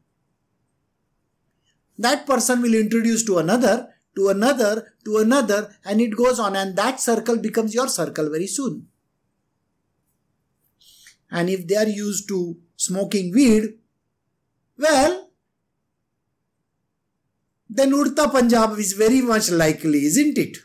That 1.97 2.25
person 2.25 2.61
will 2.61 2.73
introduce 2.73 3.23
to 3.25 3.37
another, 3.37 3.89
to 4.15 4.29
another, 4.29 4.93
to 5.05 5.17
another, 5.17 5.75
and 5.85 6.01
it 6.01 6.15
goes 6.15 6.39
on, 6.39 6.55
and 6.55 6.75
that 6.75 6.99
circle 6.99 7.37
becomes 7.37 7.73
your 7.73 7.87
circle 7.87 8.29
very 8.29 8.47
soon. 8.47 8.87
And 11.31 11.49
if 11.49 11.67
they 11.67 11.77
are 11.77 11.87
used 11.87 12.27
to 12.27 12.57
smoking 12.75 13.31
weed, 13.33 13.79
well, 14.77 15.29
then 17.69 17.91
Udta 17.91 18.29
Punjab 18.29 18.77
is 18.77 18.93
very 18.93 19.21
much 19.21 19.49
likely, 19.49 20.05
isn't 20.05 20.37
it? 20.37 20.57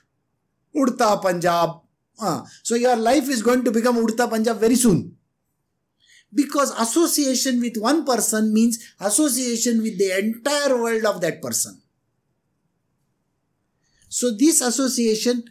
Udta 0.75 1.23
Punjab. 1.23 1.83
Uh, 2.21 2.43
so 2.63 2.75
your 2.75 2.97
life 2.97 3.29
is 3.29 3.43
going 3.43 3.63
to 3.63 3.71
become 3.71 3.97
Udta 3.97 4.29
Punjab 4.29 4.59
very 4.59 4.75
soon. 4.75 5.17
Because 6.35 6.73
association 6.81 7.61
with 7.61 7.77
one 7.77 8.05
person 8.05 8.53
means 8.53 8.95
association 8.99 9.83
with 9.83 9.99
the 9.99 10.19
entire 10.19 10.77
world 10.77 11.05
of 11.05 11.21
that 11.21 11.41
person. 11.41 11.81
So 14.09 14.35
this 14.37 14.61
association 14.61 15.45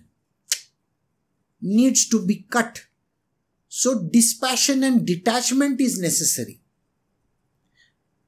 needs 1.62 2.10
to 2.10 2.26
be 2.26 2.46
cut. 2.50 2.85
So 3.78 4.08
dispassion 4.10 4.86
and 4.86 5.06
detachment 5.06 5.82
is 5.82 6.00
necessary. 6.00 6.62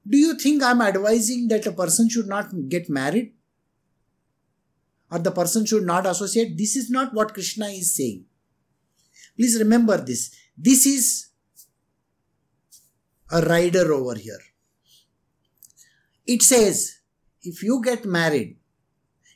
Do 0.05 0.17
you 0.17 0.37
think 0.37 0.61
I'm 0.61 0.81
advising 0.81 1.47
that 1.47 1.65
a 1.65 1.71
person 1.71 2.09
should 2.09 2.27
not 2.27 2.49
get 2.67 2.89
married? 2.89 3.31
Or 5.09 5.19
the 5.19 5.31
person 5.31 5.65
should 5.65 5.85
not 5.85 6.05
associate? 6.05 6.57
This 6.57 6.75
is 6.75 6.89
not 6.89 7.13
what 7.13 7.33
Krishna 7.33 7.67
is 7.67 7.95
saying. 7.95 8.25
Please 9.37 9.57
remember 9.57 9.95
this. 9.95 10.35
This 10.57 10.85
is 10.85 11.29
a 13.31 13.39
rider 13.39 13.93
over 13.93 14.15
here. 14.15 14.41
It 16.25 16.41
says, 16.41 16.97
if 17.41 17.63
you 17.63 17.81
get 17.81 18.03
married, 18.03 18.57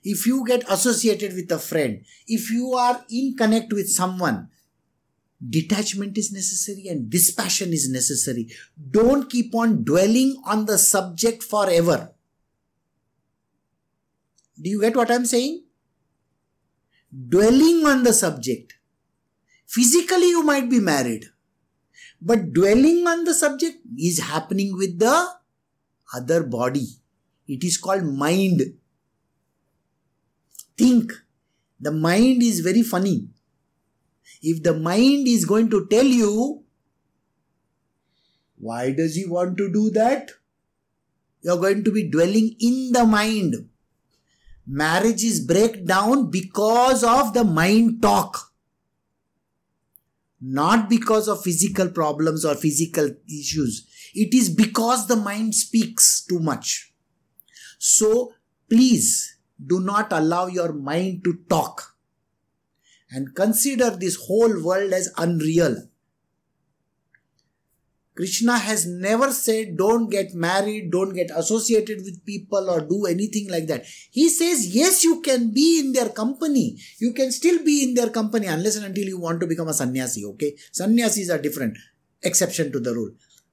if 0.03 0.28
you 0.28 0.45
get 0.45 0.70
associated 0.70 1.36
with 1.36 1.49
a 1.53 1.59
friend, 1.59 2.03
if 2.28 2.51
you 2.51 2.74
are 2.74 3.05
in 3.09 3.38
connect 3.38 3.72
with 3.72 3.89
someone, 3.89 4.49
detachment 5.50 6.18
is 6.18 6.32
necessary 6.32 6.88
and 6.88 7.10
dispassion 7.10 7.74
is 7.74 7.89
necessary. 7.89 8.48
Don't 8.92 9.30
keep 9.30 9.56
on 9.56 9.84
dwelling 9.84 10.42
on 10.46 10.66
the 10.66 10.78
subject 10.78 11.44
forever. 11.44 12.12
Do 14.62 14.70
you 14.70 14.82
get 14.82 14.96
what 14.96 15.10
I'm 15.10 15.26
saying? 15.26 15.64
Dwelling 17.30 17.86
on 17.86 18.04
the 18.04 18.14
subject. 18.14 18.76
Physically, 19.68 20.30
you 20.30 20.44
might 20.44 20.70
be 20.70 20.80
married, 20.80 21.26
but 22.22 22.54
dwelling 22.54 23.08
on 23.08 23.24
the 23.24 23.34
subject 23.34 23.78
is 23.98 24.20
happening 24.20 24.78
with 24.78 25.00
the 25.00 25.28
other 26.14 26.44
body. 26.44 26.88
It 27.48 27.64
is 27.64 27.78
called 27.78 28.04
mind. 28.04 28.62
Think. 30.78 31.14
The 31.80 31.92
mind 31.92 32.44
is 32.44 32.60
very 32.60 32.84
funny. 32.84 33.30
If 34.42 34.64
the 34.64 34.74
mind 34.74 35.28
is 35.28 35.46
going 35.46 35.70
to 35.70 35.88
tell 35.88 36.06
you, 36.06 36.64
why 38.58 38.92
does 38.92 39.16
he 39.16 39.26
want 39.26 39.58
to 39.58 39.72
do 39.72 39.90
that? 39.92 40.32
You're 41.42 41.58
going 41.58 41.84
to 41.84 41.92
be 41.92 42.10
dwelling 42.10 42.56
in 42.60 42.92
the 42.92 43.06
mind. 43.06 43.56
Marriages 44.68 45.40
break 45.40 45.86
down 45.86 46.30
because 46.30 47.04
of 47.04 47.34
the 47.34 47.44
mind 47.44 48.02
talk. 48.02 48.54
Not 50.40 50.90
because 50.90 51.28
of 51.28 51.44
physical 51.44 51.90
problems 51.90 52.46
or 52.46 52.56
physical 52.56 53.10
issues. 53.28 53.88
It 54.14 54.34
is 54.34 54.50
because 54.50 55.08
the 55.08 55.16
mind 55.16 55.56
speaks 55.56 56.24
too 56.24 56.40
much. 56.40 56.94
So 57.80 58.34
please 58.70 59.38
do 59.64 59.80
not 59.80 60.12
allow 60.12 60.48
your 60.48 60.74
mind 60.74 61.24
to 61.24 61.40
talk 61.50 61.91
and 63.12 63.36
consider 63.36 63.91
this 63.91 64.16
whole 64.16 64.64
world 64.64 64.93
as 64.93 65.12
unreal. 65.18 65.76
Krishna 68.16 68.57
has 68.57 68.86
never 68.86 69.32
said 69.32 69.78
don't 69.78 70.09
get 70.09 70.34
married, 70.34 70.91
don't 70.91 71.14
get 71.14 71.32
associated 71.34 71.99
with 72.03 72.26
people 72.26 72.70
or 72.70 72.82
do 72.82 73.05
anything 73.05 73.49
like 73.49 73.68
that. 73.68 73.86
He 74.12 74.30
says 74.30 74.76
yes, 74.76 75.03
you 75.03 75.22
can 75.22 75.53
be 75.53 75.80
in 75.80 75.93
their 75.93 76.09
company. 76.09 76.78
You 76.99 77.14
can 77.14 77.32
still 77.32 77.64
be 77.64 77.84
in 77.84 77.93
their 77.93 78.09
company 78.09 78.47
unless 78.47 78.76
and 78.76 78.86
until 78.86 79.05
you 79.05 79.20
want 79.20 79.39
to 79.41 79.47
become 79.47 79.70
a 79.70 79.74
sannyasi, 79.74 80.26
okay? 80.26 80.55
Sannyasis 80.72 81.30
are 81.30 81.38
different, 81.38 81.78
exception 82.22 82.72
to 82.74 82.80
the 82.80 82.93
rule. 82.93 83.12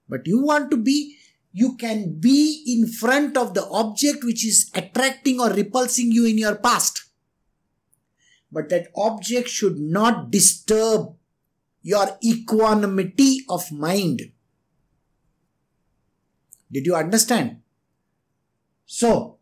But 0.08 0.26
you 0.26 0.42
want 0.42 0.70
to 0.72 0.76
be, 0.76 1.16
you 1.52 1.76
can 1.76 2.18
be 2.18 2.64
in 2.66 2.88
front 2.88 3.36
of 3.36 3.54
the 3.54 3.66
object 3.68 4.24
which 4.24 4.44
is 4.44 4.70
attracting 4.74 5.40
or 5.40 5.50
repulsing 5.50 6.10
you 6.10 6.26
in 6.26 6.36
your 6.36 6.56
past. 6.56 7.07
But 8.50 8.68
that 8.70 8.88
object 8.96 9.48
should 9.48 9.78
not 9.78 10.30
disturb 10.30 11.14
your 11.82 12.18
equanimity 12.22 13.44
of 13.48 13.70
mind 13.70 14.32
did 16.70 16.86
you 16.86 16.94
understand? 16.94 17.62
So, 18.84 19.38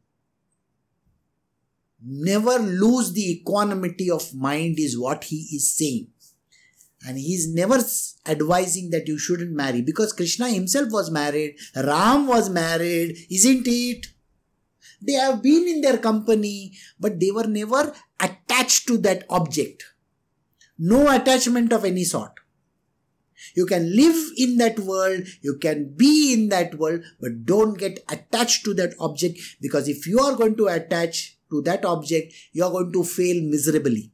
never 2.04 2.58
lose 2.58 3.12
the 3.12 3.32
equanimity 3.32 4.10
of 4.10 4.34
mind, 4.34 4.78
is 4.78 4.98
what 4.98 5.24
he 5.24 5.48
is 5.52 5.72
saying. 5.76 6.08
And 7.06 7.18
he 7.18 7.34
is 7.34 7.52
never 7.52 7.80
advising 8.26 8.90
that 8.90 9.06
you 9.06 9.18
shouldn't 9.18 9.52
marry 9.52 9.80
because 9.82 10.12
Krishna 10.12 10.48
himself 10.48 10.90
was 10.90 11.10
married, 11.10 11.56
Ram 11.76 12.26
was 12.26 12.50
married, 12.50 13.16
isn't 13.30 13.66
it? 13.66 14.06
They 15.00 15.12
have 15.12 15.42
been 15.42 15.68
in 15.68 15.80
their 15.82 15.98
company, 15.98 16.72
but 16.98 17.20
they 17.20 17.30
were 17.30 17.46
never 17.46 17.92
attached 18.56 18.86
to 18.88 18.98
that 18.98 19.24
object. 19.28 19.84
No 20.78 21.10
attachment 21.10 21.72
of 21.72 21.84
any 21.84 22.04
sort. 22.04 22.32
You 23.54 23.66
can 23.66 23.94
live 23.94 24.32
in 24.36 24.56
that 24.58 24.78
world, 24.78 25.26
you 25.42 25.58
can 25.58 25.94
be 25.96 26.32
in 26.32 26.48
that 26.48 26.74
world, 26.76 27.02
but 27.20 27.44
don't 27.44 27.78
get 27.78 27.98
attached 28.10 28.64
to 28.64 28.74
that 28.74 28.94
object 28.98 29.38
because 29.60 29.88
if 29.88 30.06
you 30.06 30.20
are 30.20 30.34
going 30.34 30.56
to 30.56 30.66
attach 30.66 31.38
to 31.50 31.62
that 31.62 31.84
object, 31.84 32.34
you 32.52 32.64
are 32.64 32.70
going 32.70 32.92
to 32.92 33.04
fail 33.04 33.42
miserably. 33.42 34.12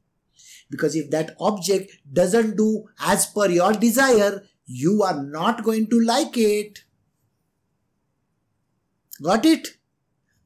Because 0.71 0.97
if 0.97 1.11
that 1.11 1.37
object 1.39 1.93
doesn't 2.13 2.57
do 2.57 2.85
as 3.01 3.27
per 3.27 3.49
your 3.49 3.73
desire, 3.73 4.43
you 4.67 5.03
are 5.03 5.23
not 5.23 5.63
going 5.63 5.89
to 5.89 6.01
like 6.01 6.37
it. 6.37 6.85
Got 9.23 9.45
it? 9.47 9.69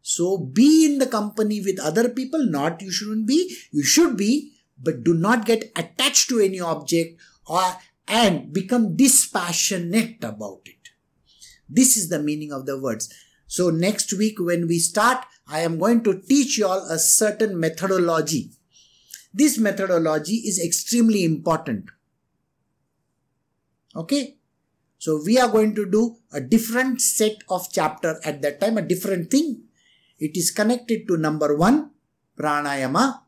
So 0.08 0.38
be 0.38 0.84
in 0.86 0.98
the 0.98 1.06
company 1.08 1.60
with 1.60 1.80
other 1.80 2.08
people, 2.08 2.46
not 2.46 2.80
you 2.80 2.92
shouldn't 2.92 3.26
be, 3.26 3.56
you 3.72 3.82
should 3.82 4.16
be, 4.16 4.52
but 4.80 5.02
do 5.02 5.12
not 5.12 5.44
get 5.44 5.72
attached 5.74 6.28
to 6.28 6.38
any 6.38 6.60
object 6.60 7.20
or 7.44 7.64
and 8.06 8.52
become 8.52 8.94
dispassionate 8.94 10.22
about 10.22 10.60
it. 10.64 10.90
This 11.68 11.96
is 11.96 12.08
the 12.08 12.20
meaning 12.20 12.52
of 12.52 12.66
the 12.66 12.80
words. 12.80 13.12
So 13.48 13.70
next 13.70 14.12
week 14.12 14.38
when 14.38 14.68
we 14.68 14.78
start, 14.78 15.24
I 15.48 15.62
am 15.62 15.76
going 15.76 16.04
to 16.04 16.22
teach 16.22 16.56
you 16.56 16.68
all 16.68 16.86
a 16.88 17.00
certain 17.00 17.58
methodology. 17.58 18.52
This 19.34 19.58
methodology 19.58 20.36
is 20.36 20.64
extremely 20.64 21.24
important. 21.24 21.86
Okay. 23.96 24.36
So 24.98 25.20
we 25.26 25.36
are 25.40 25.48
going 25.48 25.74
to 25.74 25.84
do 25.84 26.18
a 26.32 26.40
different 26.40 27.00
set 27.00 27.38
of 27.50 27.72
chapter 27.72 28.20
at 28.24 28.40
that 28.42 28.60
time, 28.60 28.78
a 28.78 28.82
different 28.82 29.32
thing. 29.32 29.65
It 30.18 30.36
is 30.36 30.50
connected 30.50 31.06
to 31.08 31.16
number 31.16 31.56
one, 31.56 31.90
pranayama, 32.38 33.20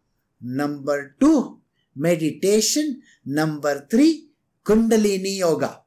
number 0.43 1.17
two, 1.21 1.61
meditation, 1.97 3.03
number 3.27 3.87
three, 3.91 4.29
Kundalini 4.65 5.39
Yoga. 5.39 5.83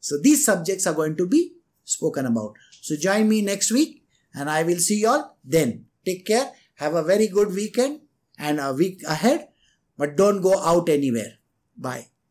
So 0.00 0.16
these 0.20 0.44
subjects 0.44 0.86
are 0.86 0.94
going 0.94 1.16
to 1.16 1.26
be 1.26 1.52
spoken 1.84 2.26
about. 2.26 2.54
So 2.80 2.96
join 2.96 3.28
me 3.28 3.42
next 3.42 3.70
week 3.70 4.04
and 4.34 4.48
I 4.48 4.62
will 4.62 4.78
see 4.78 5.00
you 5.00 5.08
all 5.08 5.36
then. 5.44 5.86
Take 6.04 6.26
care. 6.26 6.52
Have 6.76 6.94
a 6.94 7.02
very 7.02 7.28
good 7.28 7.52
weekend 7.54 8.00
and 8.38 8.60
a 8.60 8.72
week 8.72 9.02
ahead, 9.06 9.48
but 9.96 10.16
don't 10.16 10.40
go 10.40 10.58
out 10.62 10.88
anywhere. 10.88 11.38
Bye. 11.76 12.08